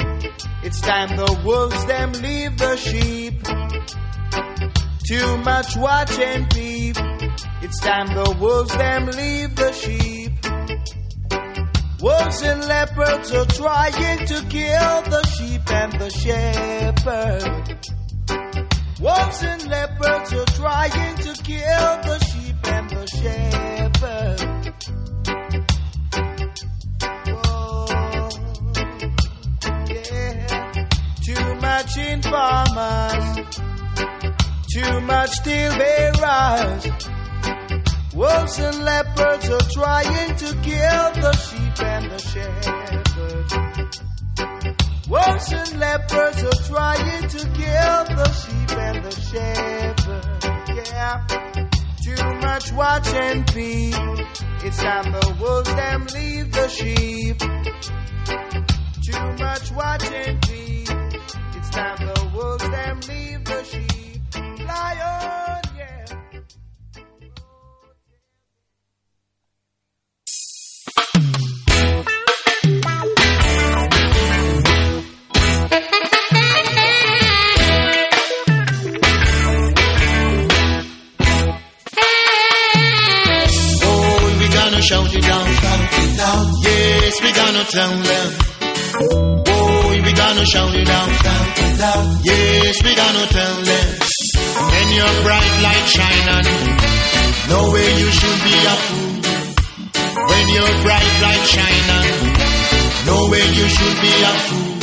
It's 0.63 0.79
time 0.81 1.15
the 1.17 1.41
wolves 1.43 1.85
them 1.85 2.11
leave 2.13 2.57
the 2.57 2.77
sheep. 2.77 3.62
Too 5.13 5.37
much 5.37 5.77
watch 5.77 6.17
and 6.17 6.49
peep. 6.49 6.97
It's 7.61 7.79
time 7.79 8.07
the 8.15 8.35
wolves 8.41 8.75
them 8.75 9.05
leave 9.05 9.55
the 9.55 9.71
sheep. 9.71 10.31
Wolves 12.01 12.41
and 12.41 12.65
leopards 12.65 13.31
are 13.31 13.45
trying 13.45 14.25
to 14.25 14.41
kill 14.49 15.01
the 15.13 15.23
sheep 15.35 15.71
and 15.71 15.93
the 15.99 16.09
shepherd. 16.09 17.77
Wolves 18.99 19.43
and 19.43 19.67
leopards 19.67 20.33
are 20.33 20.45
trying 20.45 21.15
to 21.17 21.33
kill 21.43 22.01
the 22.09 22.19
sheep 22.29 22.55
and 22.73 22.89
the 22.89 23.05
shepherd. 23.05 24.39
Oh, 27.45 27.85
too 31.21 31.55
much 31.61 31.97
informers, 31.97 33.32
too 34.73 35.01
much 35.01 35.29
steel 35.29 35.69
bearers. 35.77 36.87
Wolves 38.15 38.59
and 38.59 38.83
leopards 38.83 39.49
are 39.49 39.69
trying 39.71 40.35
to 40.35 40.45
kill 40.63 41.11
the 41.21 41.33
sheep 41.45 41.79
and 41.83 42.11
the 42.11 42.17
shepherd. 42.17 43.03
Wolves 45.07 45.51
and 45.53 45.79
leopards 45.79 46.43
are 46.43 46.63
trying 46.67 47.27
to 47.27 47.37
kill 47.37 48.05
the 48.17 48.31
sheep 48.41 48.71
and 48.77 49.05
the 49.05 49.11
shepherd. 49.29 50.25
Yeah. 50.87 51.25
Too 52.03 52.23
much 52.41 52.71
watch 52.73 53.07
and 53.13 53.45
peep. 53.47 53.93
It's 54.65 54.77
time 54.77 55.11
the 55.11 55.35
wolves 55.39 55.73
them 55.75 56.07
leave 56.15 56.51
the 56.51 56.67
sheep. 56.67 57.39
Too 59.05 59.33
much 59.43 59.71
watch 59.71 60.05
and 60.11 60.41
peep. 60.41 60.89
It's 61.57 61.69
time 61.69 61.97
the 62.07 62.31
wolves 62.33 62.69
them 62.69 62.99
leave 63.07 63.43
the 63.45 63.63
sheep. 63.65 64.12
Oh, 83.85 84.37
we 84.39 84.47
gonna 84.47 84.81
shout 84.81 85.13
it 85.15 85.25
out, 85.25 85.47
shout 85.61 85.81
it 86.03 86.19
out. 86.19 86.47
Yes, 86.63 87.21
we 87.21 87.31
gonna 87.33 87.63
tell 87.75 87.93
them. 88.09 88.29
Oh, 89.47 90.01
we 90.05 90.13
gonna 90.13 90.45
shout 90.45 90.75
it 90.75 90.89
out, 90.89 91.09
shout 91.23 91.59
it 91.65 91.81
out. 91.81 92.25
Yes, 92.25 92.83
we 92.83 92.95
gonna 92.95 93.25
tell 93.27 93.55
them. 93.61 94.12
When 94.73 94.87
you're 94.95 95.15
bright 95.23 95.53
light 95.65 95.85
shine 95.95 96.27
on 96.35 96.45
no 97.49 97.71
way 97.73 97.87
you 98.01 98.09
should 98.19 98.39
be 98.47 98.55
a 98.73 98.75
fool. 98.85 99.13
When 100.29 100.45
you're 100.55 100.75
bright 100.85 101.11
light 101.23 101.45
shine 101.53 101.89
on 101.97 102.05
no 103.05 103.17
way 103.31 103.45
you 103.59 103.67
should 103.75 103.97
be 104.05 104.13
a 104.31 104.33
fool. 104.45 104.73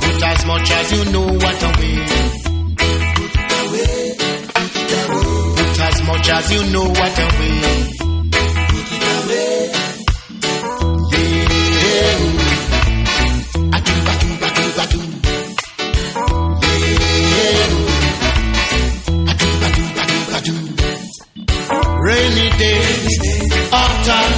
Put 0.00 0.22
as 0.22 0.46
much 0.46 0.70
as 0.70 0.92
you 0.92 1.04
know 1.12 1.26
what 1.42 1.62
away. 1.68 1.96
Put 5.56 5.80
as 5.88 6.02
much 6.02 6.28
as 6.28 6.52
you 6.52 6.62
know 6.72 6.88
what 6.88 7.18
away. 7.18 8.13
Rainy 22.04 22.50
days, 22.58 23.18
autumn. 23.72 24.32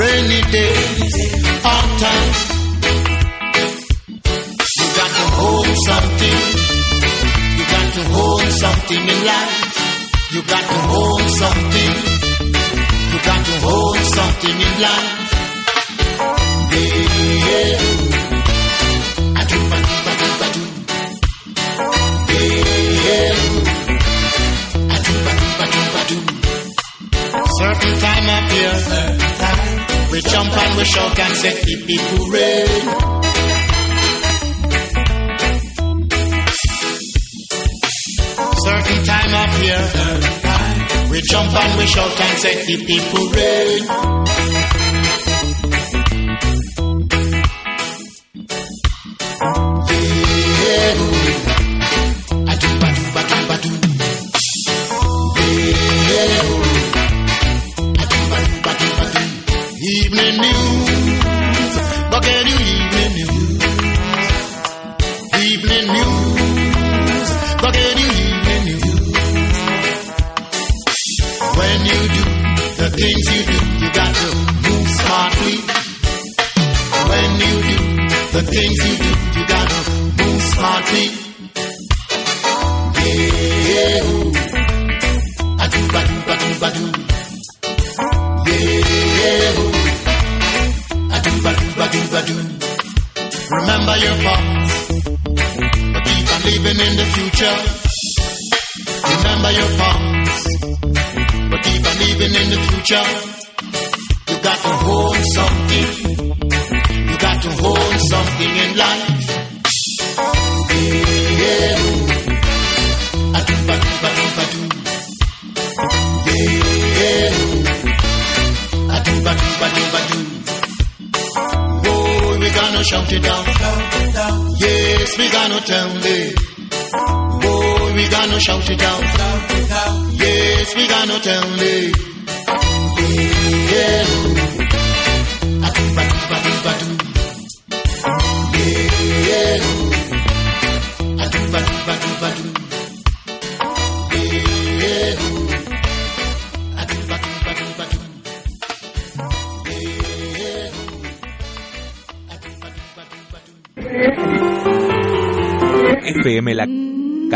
Rainy 0.00 0.40
days, 0.50 1.14
autumn. 1.62 2.24
You 4.78 4.86
got 4.96 5.10
to 5.18 5.26
hold 5.36 5.76
something. 5.88 6.38
You 7.58 7.64
got 7.74 7.86
to 7.92 8.02
hold 8.16 8.48
something 8.64 9.02
in 9.12 9.20
life. 9.26 9.54
You 10.32 10.42
got 10.42 10.64
to 10.72 10.78
hold 10.88 11.28
something. 11.42 11.92
You 13.12 13.18
got 13.30 13.44
to 13.44 13.54
hold 13.60 13.96
something 14.16 14.56
in 14.56 14.74
life. 14.80 15.30
Yeah. 16.72 17.99
Certain 27.60 27.98
time 28.00 28.26
of 28.36 28.52
year, 28.56 28.74
we 30.12 30.20
jump 30.22 30.50
and 30.56 30.78
we 30.78 30.84
shout 30.84 31.18
and 31.18 31.34
say, 31.36 31.50
hip 31.50 31.88
hip 31.88 32.00
hooray. 32.12 33.70
Certain 38.64 39.04
time 39.04 39.34
of 39.42 39.62
year, 39.62 39.82
we 41.10 41.20
jump 41.30 41.52
and 41.52 41.78
we 41.78 41.86
shout 41.86 42.20
and 42.20 42.38
say, 42.38 42.54
hip 42.64 42.88
hip 42.88 43.02
hooray. 43.12 44.39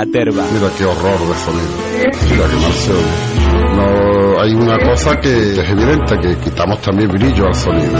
Caterva. 0.05 0.44
Mira 0.52 0.68
qué 0.76 0.85
horror 0.85 1.20
de 1.28 1.35
sonido. 1.35 1.74
Mira 2.31 2.44
qué 2.48 2.56
mansión. 2.56 3.35
No, 3.76 4.40
hay 4.40 4.55
una 4.55 4.78
cosa 4.78 5.16
que 5.16 5.28
es 5.28 5.70
evidente, 5.70 6.18
que 6.18 6.36
quitamos 6.44 6.81
también 6.82 7.10
brillo 7.10 7.47
al 7.47 7.55
sonido. 7.55 7.98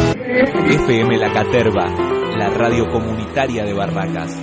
FM 0.69 1.17
La 1.19 1.33
Caterva, 1.33 1.87
la 2.37 2.51
radio 2.51 2.91
comunitaria 2.91 3.65
de 3.65 3.73
Barracas. 3.73 4.39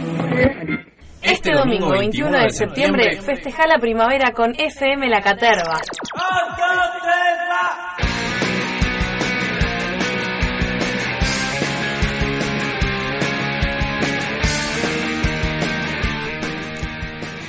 Este 1.22 1.54
domingo 1.54 1.92
21 1.92 2.32
de 2.32 2.50
septiembre 2.50 3.22
festeja 3.22 3.68
la 3.68 3.78
primavera 3.78 4.32
con 4.32 4.56
FM 4.58 5.08
La 5.08 5.22
Caterva. 5.22 5.80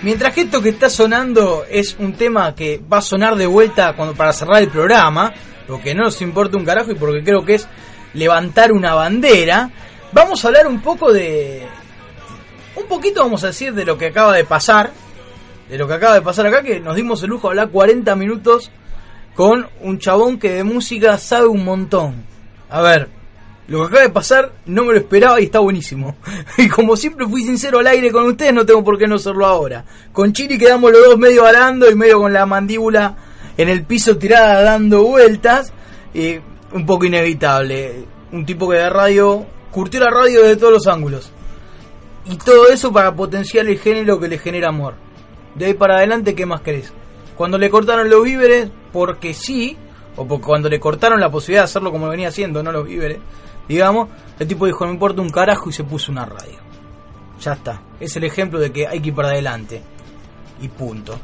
Mientras 0.03 0.35
que 0.35 0.43
esto 0.43 0.61
que 0.61 0.71
está 0.71 0.91
sonando 0.91 1.65
es 1.71 1.97
un 1.97 2.15
tema 2.15 2.57
que 2.57 2.83
va 2.93 2.99
a 2.99 3.03
sonar 3.03 3.37
de 3.37 3.47
vuelta 3.47 3.95
cuando, 3.95 4.15
para 4.15 4.33
cerrar 4.33 4.61
el 4.61 4.69
programa, 4.69 5.33
porque 5.69 5.95
no 5.95 6.03
nos 6.03 6.21
importa 6.23 6.57
un 6.57 6.65
carajo 6.65 6.91
y 6.91 6.97
porque 6.97 7.23
creo 7.23 7.45
que 7.45 7.55
es 7.55 7.69
levantar 8.13 8.73
una 8.73 8.95
bandera, 8.95 9.71
vamos 10.13 10.45
a 10.45 10.49
hablar 10.49 10.67
un 10.67 10.83
poco 10.83 11.13
de... 11.13 11.67
Un 12.75 12.87
poquito 12.87 13.23
vamos 13.23 13.45
a 13.45 13.49
decir 13.49 13.75
de 13.75 13.85
lo 13.85 13.97
que 13.97 14.07
acaba 14.07 14.35
de 14.35 14.45
pasar, 14.45 14.91
de 15.69 15.79
lo 15.79 15.87
que 15.87 15.95
acaba 15.95 16.15
de 16.15 16.23
pasar 16.23 16.47
acá, 16.47 16.63
que 16.63 16.81
nos 16.81 16.97
dimos 16.97 17.23
el 17.23 17.31
lujo 17.31 17.47
de 17.47 17.53
hablar 17.53 17.71
40 17.71 18.17
minutos 18.17 18.73
con 19.37 19.69
un 19.83 19.99
chabón 20.01 20.39
que 20.39 20.53
de 20.53 20.65
música 20.65 21.17
sabe 21.17 21.47
un 21.47 21.65
montón. 21.65 22.25
A 22.69 22.83
ver, 22.83 23.09
lo 23.69 23.81
que 23.81 23.85
acaba 23.87 24.03
de 24.03 24.09
pasar 24.11 24.53
no 24.67 24.85
me 24.85 24.93
lo 24.93 24.99
esperaba 24.99 25.41
y 25.41 25.45
está 25.45 25.61
buenísimo. 25.61 26.17
Y 26.59 26.69
como 26.69 26.97
siempre 26.97 27.27
fui 27.27 27.43
sincero 27.43 27.79
al 27.79 27.87
aire 27.87 28.11
con 28.11 28.27
ustedes, 28.27 28.53
no 28.53 28.67
tengo 28.67 28.83
por 28.83 28.99
qué 28.99 29.07
no 29.07 29.19
serlo 29.19 29.47
ahora. 29.47 29.85
Con 30.13 30.33
Chiri 30.33 30.59
quedamos 30.59 30.93
los 30.93 31.05
dos 31.05 31.19
medio 31.19 31.47
arando 31.47 31.91
y 31.91 31.95
medio 31.95 32.19
con 32.19 32.33
la 32.33 32.47
mandíbula 32.47 33.17
en 33.57 33.69
el 33.69 33.85
piso 33.85 34.17
tirada 34.17 34.63
dando 34.63 35.05
vueltas. 35.05 35.73
Y 36.15 36.39
un 36.73 36.87
poco 36.87 37.05
inevitable. 37.05 38.05
Un 38.33 38.45
tipo 38.45 38.69
que 38.69 38.77
de 38.77 38.91
radio 38.91 39.47
curtió 39.71 40.01
la 40.01 40.11
radio 40.11 40.43
desde 40.43 40.57
todos 40.57 40.73
los 40.73 40.87
ángulos. 40.87 41.31
Y 42.25 42.37
todo 42.37 42.69
eso 42.69 42.93
para 42.93 43.15
potenciar 43.15 43.67
el 43.67 43.79
género 43.79 44.19
que 44.21 44.29
le 44.29 44.39
genera 44.39 44.69
amor. 44.69 44.95
De 45.55 45.67
ahí 45.67 45.75
para 45.75 45.97
adelante, 45.97 46.35
¿qué 46.35 46.47
más 46.47 46.61
querés? 46.61 46.93
Cuando 47.37 47.59
le 47.59 47.71
cortaron 47.71 48.09
los 48.09 48.23
víveres, 48.23 48.71
porque 48.93 49.35
sí, 49.35 49.77
o 50.17 50.27
porque 50.27 50.47
cuando 50.47 50.69
le 50.69 50.79
cortaron 50.79 51.21
la 51.21 51.31
posibilidad 51.31 51.63
de 51.63 51.65
hacerlo 51.65 51.91
como 51.91 52.09
venía 52.09 52.29
haciendo, 52.29 52.63
no 52.63 52.73
los 52.73 52.87
víveres, 52.87 53.19
digamos, 53.69 54.09
el 54.39 54.49
tipo 54.49 54.67
dijo, 54.67 54.85
no 54.85 54.93
importa 54.93 55.23
un 55.23 55.31
carajo 55.31 55.71
y 55.71 55.73
se 55.73 55.85
puso 55.85 56.13
una 56.13 56.25
radio. 56.25 56.59
Ya 57.41 57.53
está. 57.53 57.81
Es 57.99 58.17
el 58.17 58.25
ejemplo 58.25 58.59
de 58.59 58.73
que 58.73 58.87
hay 58.87 59.01
que 59.01 59.09
ir 59.09 59.15
para 59.15 59.29
adelante. 59.29 59.83
Y 60.61 60.69
punto. 60.69 61.19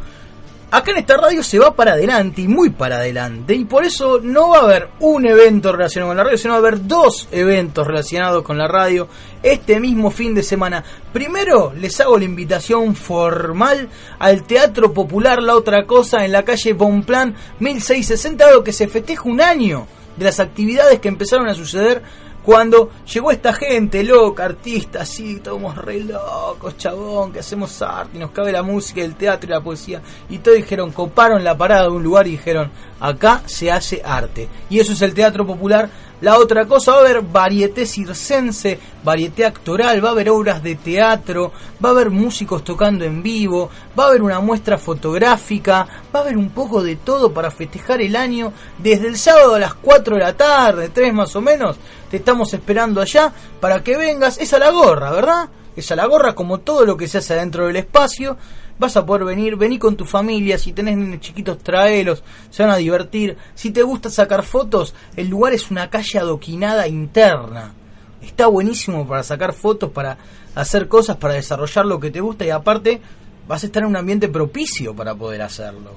Acá 0.70 0.90
en 0.90 0.98
esta 0.98 1.16
radio 1.16 1.42
se 1.42 1.58
va 1.58 1.74
para 1.74 1.92
adelante 1.92 2.42
y 2.42 2.48
muy 2.48 2.68
para 2.68 2.96
adelante. 2.96 3.54
Y 3.54 3.64
por 3.64 3.86
eso 3.86 4.20
no 4.22 4.50
va 4.50 4.58
a 4.58 4.62
haber 4.64 4.90
un 5.00 5.24
evento 5.24 5.72
relacionado 5.72 6.10
con 6.10 6.16
la 6.18 6.24
radio, 6.24 6.36
sino 6.36 6.52
va 6.52 6.56
a 6.56 6.60
haber 6.60 6.86
dos 6.86 7.26
eventos 7.32 7.86
relacionados 7.86 8.42
con 8.42 8.58
la 8.58 8.68
radio 8.68 9.08
este 9.42 9.80
mismo 9.80 10.10
fin 10.10 10.34
de 10.34 10.42
semana. 10.42 10.84
Primero 11.10 11.72
les 11.74 11.98
hago 12.00 12.18
la 12.18 12.24
invitación 12.24 12.94
formal 12.94 13.88
al 14.18 14.42
Teatro 14.42 14.92
Popular 14.92 15.42
La 15.42 15.56
Otra 15.56 15.86
Cosa 15.86 16.26
en 16.26 16.32
la 16.32 16.44
calle 16.44 16.74
Bonplan 16.74 17.34
1660, 17.60 18.44
dado 18.44 18.62
que 18.62 18.74
se 18.74 18.88
festeja 18.88 19.22
un 19.24 19.40
año 19.40 19.86
de 20.18 20.24
las 20.26 20.38
actividades 20.38 21.00
que 21.00 21.08
empezaron 21.08 21.48
a 21.48 21.54
suceder 21.54 22.02
cuando 22.48 22.92
llegó 23.12 23.30
esta 23.30 23.52
gente 23.52 24.02
loca, 24.02 24.46
artista, 24.46 25.02
así, 25.02 25.38
todos 25.40 25.76
re 25.76 26.00
locos, 26.00 26.78
chabón, 26.78 27.30
que 27.30 27.40
hacemos 27.40 27.82
arte 27.82 28.16
y 28.16 28.20
nos 28.20 28.30
cabe 28.30 28.52
la 28.52 28.62
música, 28.62 29.02
el 29.02 29.16
teatro 29.16 29.50
y 29.50 29.52
la 29.52 29.60
poesía. 29.60 30.00
Y 30.30 30.38
todos 30.38 30.56
dijeron, 30.56 30.90
coparon 30.90 31.44
la 31.44 31.58
parada 31.58 31.82
de 31.82 31.88
un 31.90 32.02
lugar 32.02 32.26
y 32.26 32.30
dijeron, 32.30 32.70
acá 33.00 33.42
se 33.44 33.70
hace 33.70 34.00
arte. 34.02 34.48
Y 34.70 34.80
eso 34.80 34.94
es 34.94 35.02
el 35.02 35.12
teatro 35.12 35.46
popular. 35.46 35.90
La 36.20 36.36
otra 36.38 36.66
cosa, 36.66 36.92
va 36.92 36.98
a 36.98 37.00
haber 37.02 37.22
varieté 37.22 37.86
circense, 37.86 38.80
varieté 39.04 39.46
actoral, 39.46 40.04
va 40.04 40.08
a 40.08 40.12
haber 40.12 40.30
obras 40.30 40.60
de 40.64 40.74
teatro, 40.74 41.52
va 41.84 41.90
a 41.90 41.92
haber 41.92 42.10
músicos 42.10 42.64
tocando 42.64 43.04
en 43.04 43.22
vivo, 43.22 43.70
va 43.96 44.04
a 44.04 44.06
haber 44.08 44.22
una 44.22 44.40
muestra 44.40 44.78
fotográfica, 44.78 45.86
va 46.12 46.18
a 46.18 46.22
haber 46.22 46.36
un 46.36 46.50
poco 46.50 46.82
de 46.82 46.96
todo 46.96 47.32
para 47.32 47.52
festejar 47.52 48.00
el 48.00 48.16
año, 48.16 48.52
desde 48.78 49.06
el 49.06 49.16
sábado 49.16 49.54
a 49.54 49.60
las 49.60 49.74
4 49.74 50.16
de 50.16 50.22
la 50.22 50.36
tarde, 50.36 50.88
3 50.88 51.14
más 51.14 51.36
o 51.36 51.40
menos, 51.40 51.76
te 52.10 52.16
estamos 52.16 52.52
esperando 52.52 53.00
allá 53.00 53.32
para 53.60 53.84
que 53.84 53.96
vengas, 53.96 54.38
es 54.38 54.52
a 54.52 54.58
la 54.58 54.70
gorra, 54.70 55.12
¿verdad? 55.12 55.48
Es 55.76 55.92
a 55.92 55.96
la 55.96 56.06
gorra 56.06 56.34
como 56.34 56.58
todo 56.58 56.84
lo 56.84 56.96
que 56.96 57.06
se 57.06 57.18
hace 57.18 57.36
dentro 57.36 57.68
del 57.68 57.76
espacio, 57.76 58.36
vas 58.78 58.96
a 58.96 59.04
poder 59.04 59.24
venir, 59.24 59.56
vení 59.56 59.78
con 59.78 59.96
tu 59.96 60.04
familia, 60.04 60.58
si 60.58 60.72
tenés 60.72 61.20
chiquitos 61.20 61.58
traelos, 61.58 62.22
se 62.50 62.62
van 62.62 62.72
a 62.72 62.76
divertir, 62.76 63.36
si 63.54 63.70
te 63.70 63.82
gusta 63.82 64.10
sacar 64.10 64.44
fotos, 64.44 64.94
el 65.16 65.28
lugar 65.28 65.52
es 65.52 65.70
una 65.70 65.90
calle 65.90 66.18
adoquinada 66.18 66.86
interna, 66.86 67.74
está 68.22 68.46
buenísimo 68.46 69.06
para 69.06 69.22
sacar 69.22 69.52
fotos, 69.52 69.90
para 69.90 70.18
hacer 70.54 70.88
cosas, 70.88 71.16
para 71.16 71.34
desarrollar 71.34 71.86
lo 71.86 72.00
que 72.00 72.10
te 72.10 72.20
gusta 72.20 72.44
y 72.44 72.50
aparte 72.50 73.00
vas 73.46 73.62
a 73.62 73.66
estar 73.66 73.82
en 73.82 73.88
un 73.88 73.96
ambiente 73.96 74.28
propicio 74.28 74.94
para 74.94 75.14
poder 75.14 75.42
hacerlo, 75.42 75.92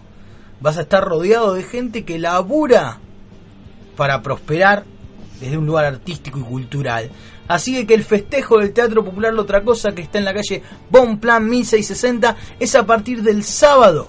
vas 0.59 0.77
a 0.77 0.81
estar 0.81 1.03
rodeado 1.03 1.53
de 1.53 1.63
gente 1.63 2.03
que 2.03 2.17
labura 2.17 2.99
para 3.95 4.21
prosperar 4.21 4.85
desde 5.39 5.57
un 5.57 5.65
lugar 5.65 5.85
artístico 5.85 6.39
y 6.39 6.43
cultural. 6.43 7.11
Así 7.51 7.85
que 7.85 7.93
el 7.93 8.05
festejo 8.05 8.59
del 8.59 8.71
Teatro 8.71 9.03
Popular 9.03 9.33
La 9.33 9.41
Otra 9.41 9.61
Cosa, 9.61 9.93
que 9.93 10.01
está 10.01 10.17
en 10.17 10.23
la 10.23 10.33
calle 10.33 10.63
Bonplan 10.89 11.49
1660, 11.49 12.37
es 12.57 12.75
a 12.75 12.85
partir 12.85 13.21
del 13.21 13.43
sábado 13.43 14.07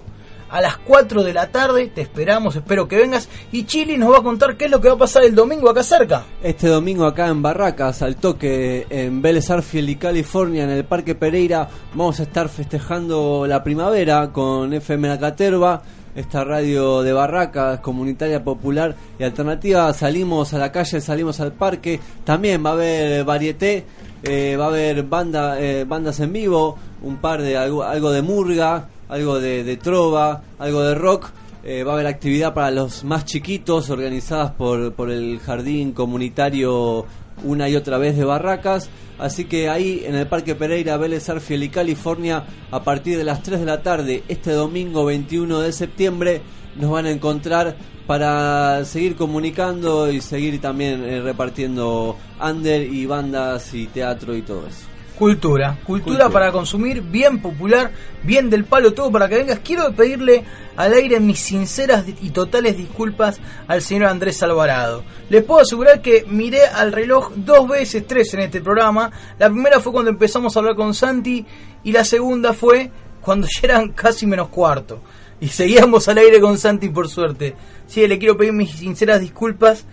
a 0.49 0.61
las 0.61 0.77
4 0.77 1.25
de 1.25 1.33
la 1.33 1.51
tarde. 1.51 1.89
Te 1.89 2.03
esperamos, 2.03 2.55
espero 2.55 2.87
que 2.87 2.95
vengas. 2.95 3.29
Y 3.51 3.65
Chili 3.65 3.97
nos 3.99 4.13
va 4.13 4.19
a 4.19 4.23
contar 4.23 4.57
qué 4.57 4.67
es 4.67 4.71
lo 4.71 4.81
que 4.81 4.87
va 4.87 4.95
a 4.95 4.99
pasar 4.99 5.25
el 5.25 5.35
domingo 5.35 5.69
acá 5.69 5.83
cerca. 5.83 6.25
Este 6.41 6.69
domingo 6.69 7.05
acá 7.05 7.27
en 7.27 7.43
Barracas, 7.43 8.03
al 8.03 8.15
toque 8.15 8.87
en 8.89 9.21
Vélez 9.21 9.49
y 9.73 9.97
California, 9.97 10.63
en 10.63 10.71
el 10.71 10.85
Parque 10.85 11.17
Pereira, 11.17 11.69
vamos 11.95 12.21
a 12.21 12.23
estar 12.23 12.49
festejando 12.49 13.45
la 13.49 13.65
primavera 13.65 14.31
con 14.31 14.73
FM 14.73 15.09
La 15.09 15.19
Caterva 15.19 15.83
esta 16.15 16.45
radio 16.45 17.03
de 17.03 17.13
Barracas, 17.13 17.81
comunitaria 17.81 18.43
popular 18.43 18.95
y 19.19 19.25
alternativa. 19.25 19.93
Salimos 19.93 20.53
a 20.55 20.59
la 20.59 20.73
calle, 20.73 21.01
salimos 21.01 21.41
al 21.41 21.53
parque. 21.53 22.01
También 22.25 22.65
va 22.65 22.71
a 22.71 22.73
haber 22.75 23.25
varieté, 23.25 23.85
eh, 24.23 24.57
va 24.59 24.67
a 24.67 24.69
haber 24.69 25.03
banda, 25.05 25.61
eh, 25.61 25.85
bandas 25.85 26.21
en 26.21 26.33
vivo, 26.33 26.77
un 27.03 27.17
par 27.17 27.43
de 27.43 27.57
algo, 27.57 27.83
algo 27.83 28.11
de 28.11 28.23
murga, 28.23 28.89
algo 29.09 29.41
de, 29.41 29.77
trova, 29.83 30.43
algo 30.59 30.83
de 30.83 30.95
rock. 30.95 31.31
Eh, 31.65 31.85
va 31.85 31.93
a 31.93 31.95
haber 31.95 32.09
actividad 32.09 32.55
para 32.55 32.73
los 32.73 33.05
más 33.05 33.25
chiquitos 33.25 33.89
organizadas 33.89 34.51
por, 34.51 34.95
por 34.95 35.13
el 35.13 35.39
Jardín 35.39 35.93
Comunitario 35.93 37.07
una 37.45 37.69
y 37.69 37.77
otra 37.77 37.99
vez 37.99 38.17
de 38.17 38.25
Barracas. 38.25 38.89
Así 39.19 39.45
que 39.45 39.69
ahí 39.69 40.03
en 40.05 40.15
el 40.15 40.27
Parque 40.27 40.55
Pereira, 40.55 40.97
Vélez 40.97 41.29
Arfiel 41.29 41.63
y 41.63 41.69
California, 41.69 42.45
a 42.71 42.83
partir 42.83 43.17
de 43.17 43.25
las 43.25 43.43
3 43.43 43.61
de 43.61 43.67
la 43.67 43.83
tarde, 43.83 44.25
este 44.29 44.53
domingo 44.53 45.05
21 45.05 45.61
de 45.61 45.73
septiembre, 45.73 46.43
nos 46.77 46.91
van 46.91 47.07
a 47.07 47.11
encontrar 47.11 47.77
para 48.07 48.85
seguir 48.85 49.15
comunicando 49.15 50.11
y 50.11 50.21
seguir 50.21 50.61
también 50.61 51.05
eh, 51.05 51.21
repartiendo 51.21 52.17
under 52.43 52.83
y 52.83 53.07
bandas 53.07 53.73
y 53.75 53.87
teatro 53.87 54.35
y 54.35 54.43
todo 54.43 54.67
eso. 54.67 54.92
Cultura, 55.19 55.79
cultura, 55.85 56.31
para 56.31 56.51
consumir, 56.51 57.03
bien 57.03 57.41
popular, 57.41 57.93
bien 58.23 58.51
del 58.51 58.65
palo, 58.65 58.93
todo 58.93 59.13
para 59.13 59.29
que 59.29 59.37
vengas. 59.37 59.61
Quiero 59.61 59.93
pedirle 59.93 60.43
al 60.75 60.95
aire 60.95 61.21
mis 61.21 61.39
sinceras 61.39 62.05
y 62.21 62.31
totales 62.31 62.77
disculpas 62.77 63.39
al 63.69 63.83
señor 63.83 64.09
Andrés 64.09 64.43
Alvarado. 64.43 65.05
Les 65.29 65.45
puedo 65.45 65.61
asegurar 65.61 66.01
que 66.01 66.25
miré 66.29 66.67
al 66.67 66.93
reloj 66.93 67.33
dos 67.37 67.69
veces, 67.69 68.07
tres 68.07 68.33
en 68.35 68.41
este 68.41 68.61
programa. 68.61 69.11
La 69.39 69.51
primera 69.51 69.81
fue 69.81 69.93
cuando 69.93 70.11
empezamos 70.11 70.57
a 70.57 70.61
hablar 70.61 70.77
con 70.77 70.95
Santi 70.95 71.45
y 71.85 71.93
la 71.93 72.05
segunda 72.05 72.53
fue 72.53 72.91
cuando 73.21 73.47
ya 73.47 73.61
eran 73.69 73.93
casi 73.93 74.27
menos 74.27 74.49
cuarto. 74.49 75.03
Y 75.41 75.49
seguíamos 75.49 76.09
al 76.09 76.19
aire 76.19 76.41
con 76.41 76.59
Santi 76.59 76.89
por 76.89 77.09
suerte. 77.09 77.55
Sí, 77.87 78.07
le 78.07 78.19
quiero 78.19 78.37
pedir 78.37 78.53
mis 78.53 78.71
sinceras 78.73 79.21
disculpas 79.21 79.85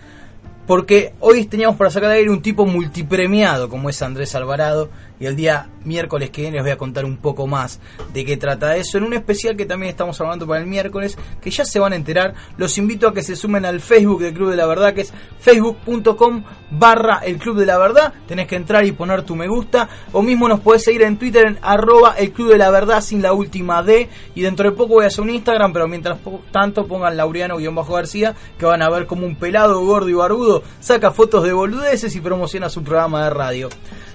porque 0.70 1.14
hoy 1.18 1.46
teníamos 1.46 1.74
para 1.74 1.90
sacar 1.90 2.12
al 2.12 2.18
aire 2.18 2.30
un 2.30 2.42
tipo 2.42 2.64
multipremiado 2.64 3.68
como 3.68 3.90
es 3.90 4.00
Andrés 4.02 4.36
Alvarado 4.36 4.88
y 5.18 5.26
el 5.26 5.34
día 5.34 5.68
miércoles 5.84 6.30
que 6.30 6.42
viene 6.42 6.58
les 6.58 6.64
voy 6.64 6.70
a 6.70 6.78
contar 6.78 7.04
un 7.04 7.16
poco 7.16 7.48
más 7.48 7.80
de 8.12 8.24
qué 8.24 8.36
trata 8.36 8.76
eso 8.76 8.96
en 8.96 9.02
un 9.04 9.12
especial 9.12 9.56
que 9.56 9.66
también 9.66 9.90
estamos 9.90 10.20
hablando 10.20 10.46
para 10.46 10.60
el 10.60 10.66
miércoles 10.66 11.18
que 11.40 11.50
ya 11.50 11.64
se 11.64 11.80
van 11.80 11.92
a 11.92 11.96
enterar. 11.96 12.34
Los 12.56 12.78
invito 12.78 13.08
a 13.08 13.12
que 13.12 13.24
se 13.24 13.34
sumen 13.34 13.64
al 13.64 13.80
Facebook 13.80 14.22
del 14.22 14.32
Club 14.32 14.50
de 14.50 14.56
la 14.56 14.66
Verdad 14.66 14.94
que 14.94 15.00
es 15.00 15.12
facebook.com 15.40 16.44
barra 16.70 17.18
el 17.24 17.38
Club 17.38 17.58
de 17.58 17.66
la 17.66 17.76
Verdad. 17.76 18.14
Tenés 18.28 18.46
que 18.46 18.56
entrar 18.56 18.84
y 18.84 18.92
poner 18.92 19.22
tu 19.22 19.34
me 19.34 19.48
gusta 19.48 19.88
o 20.12 20.22
mismo 20.22 20.48
nos 20.48 20.60
podés 20.60 20.84
seguir 20.84 21.02
en 21.02 21.18
Twitter 21.18 21.46
en 21.46 21.58
arroba 21.62 22.14
el 22.16 22.32
Club 22.32 22.50
de 22.52 22.58
la 22.58 22.70
Verdad 22.70 23.00
sin 23.00 23.22
la 23.22 23.32
última 23.32 23.82
D 23.82 24.08
y 24.36 24.42
dentro 24.42 24.70
de 24.70 24.76
poco 24.76 24.94
voy 24.94 25.04
a 25.04 25.08
hacer 25.08 25.22
un 25.22 25.30
Instagram 25.30 25.72
pero 25.72 25.88
mientras 25.88 26.18
tanto 26.52 26.86
pongan 26.86 27.16
Laureano-García 27.16 28.36
que 28.56 28.66
van 28.66 28.82
a 28.82 28.88
ver 28.88 29.06
como 29.06 29.26
un 29.26 29.34
pelado 29.34 29.84
gordo 29.84 30.08
y 30.08 30.14
barbudo 30.14 30.59
saca 30.80 31.10
fotos 31.10 31.44
de 31.44 31.52
boludeces 31.52 32.14
y 32.14 32.20
promociona 32.20 32.68
su 32.68 32.82
programa 32.82 33.24
de 33.24 33.30
radio 33.30 33.68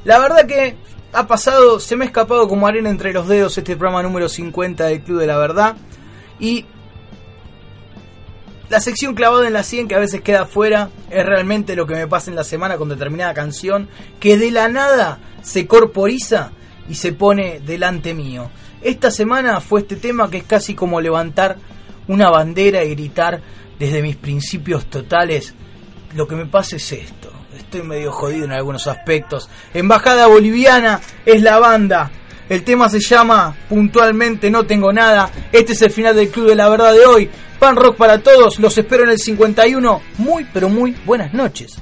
la 0.06 0.20
verdad 0.20 0.46
que 0.46 0.78
ha 1.14 1.28
pasado, 1.28 1.80
se 1.80 1.96
me 1.96 2.06
ha 2.06 2.08
escapado 2.08 2.48
como 2.48 2.68
arena 2.68 2.92
entre 2.92 3.12
los 3.12 3.28
dedos 3.28 3.58
este 3.58 3.76
programa 3.76 4.04
número 4.04 4.30
50 4.30 4.86
del 4.86 5.02
Club 5.02 5.20
de 5.20 5.28
la 5.28 5.38
Verdad. 5.38 5.76
Y 6.40 6.66
la 8.70 8.80
sección 8.80 9.16
clavada 9.16 9.48
en 9.48 9.54
la 9.54 9.64
100 9.64 9.88
que 9.88 9.96
a 9.96 10.00
veces 10.00 10.22
queda 10.22 10.46
fuera 10.46 10.90
es 11.10 11.26
realmente 11.26 11.76
lo 11.76 11.88
que 11.88 11.96
me 11.96 12.08
pasa 12.08 12.30
en 12.30 12.36
la 12.36 12.44
semana 12.44 12.78
con 12.78 12.90
determinada 12.90 13.34
canción 13.34 13.90
que 14.20 14.38
de 14.38 14.52
la 14.52 14.68
nada 14.68 15.18
se 15.42 15.66
corporiza 15.66 16.52
y 16.88 16.94
se 16.94 17.12
pone 17.12 17.60
delante 17.66 18.14
mío. 18.14 18.52
Esta 18.84 19.10
semana 19.10 19.60
fue 19.60 19.82
este 19.82 19.96
tema 19.96 20.30
que 20.30 20.38
es 20.38 20.44
casi 20.44 20.76
como 20.76 21.02
levantar 21.02 21.58
una 22.08 22.30
bandera 22.30 22.84
y 22.84 22.92
gritar 22.92 23.42
desde 23.80 24.04
mis 24.04 24.18
principios 24.18 24.86
totales, 24.86 25.56
lo 26.16 26.28
que 26.28 26.36
me 26.36 26.46
pasa 26.46 26.78
es 26.78 26.92
esto 26.92 27.32
estoy 27.58 27.84
medio 27.84 28.12
jodido 28.12 28.46
en 28.46 28.52
algunos 28.52 28.88
aspectos. 28.88 29.50
Embajada 29.74 30.28
Boliviana 30.28 31.02
es 31.26 31.42
la 31.42 31.60
banda. 31.60 32.12
El 32.48 32.64
tema 32.64 32.90
se 32.90 33.00
llama 33.00 33.56
puntualmente 33.68 34.52
No 34.52 34.66
Tengo 34.66 34.94
Nada. 34.94 35.30
Este 35.52 35.74
es 35.74 35.82
el 35.82 35.92
final 35.92 36.16
del 36.16 36.30
Club 36.30 36.48
de 36.48 36.56
la 36.56 36.70
Verdad 36.70 36.94
de 36.94 37.06
hoy. 37.06 37.30
Pan 37.60 37.76
Rock 37.76 37.98
para 37.98 38.20
todos. 38.20 38.60
Los 38.60 38.78
espero 38.78 39.04
en 39.04 39.10
el 39.10 39.20
51. 39.20 40.02
Muy, 40.20 40.46
pero 40.54 40.70
muy 40.70 40.96
buenas 41.06 41.34
noches. 41.34 41.82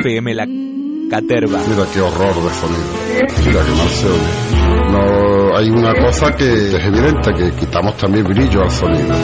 FM 0.00 0.34
La 0.34 0.46
Caterva. 1.10 1.60
Mira 1.68 1.84
qué 1.92 2.00
horror 2.00 2.34
de 2.34 2.50
sonido. 2.50 3.30
Mira 3.46 3.64
que 3.64 3.70
mal 3.70 3.88
se 3.88 4.06
oye. 4.06 4.90
No, 4.90 5.56
hay 5.56 5.70
una 5.70 5.94
cosa 5.94 6.34
que 6.34 6.44
es 6.44 6.74
evidente, 6.74 7.32
que 7.34 7.50
quitamos 7.56 7.96
también 7.98 8.24
brillo 8.24 8.62
al 8.62 8.70
sonido. 8.70 9.14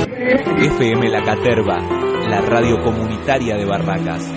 FM 0.58 1.08
La 1.08 1.24
Caterva, 1.24 1.78
la 2.28 2.42
radio 2.42 2.82
comunitaria 2.82 3.56
de 3.56 3.64
Barracas. 3.64 4.30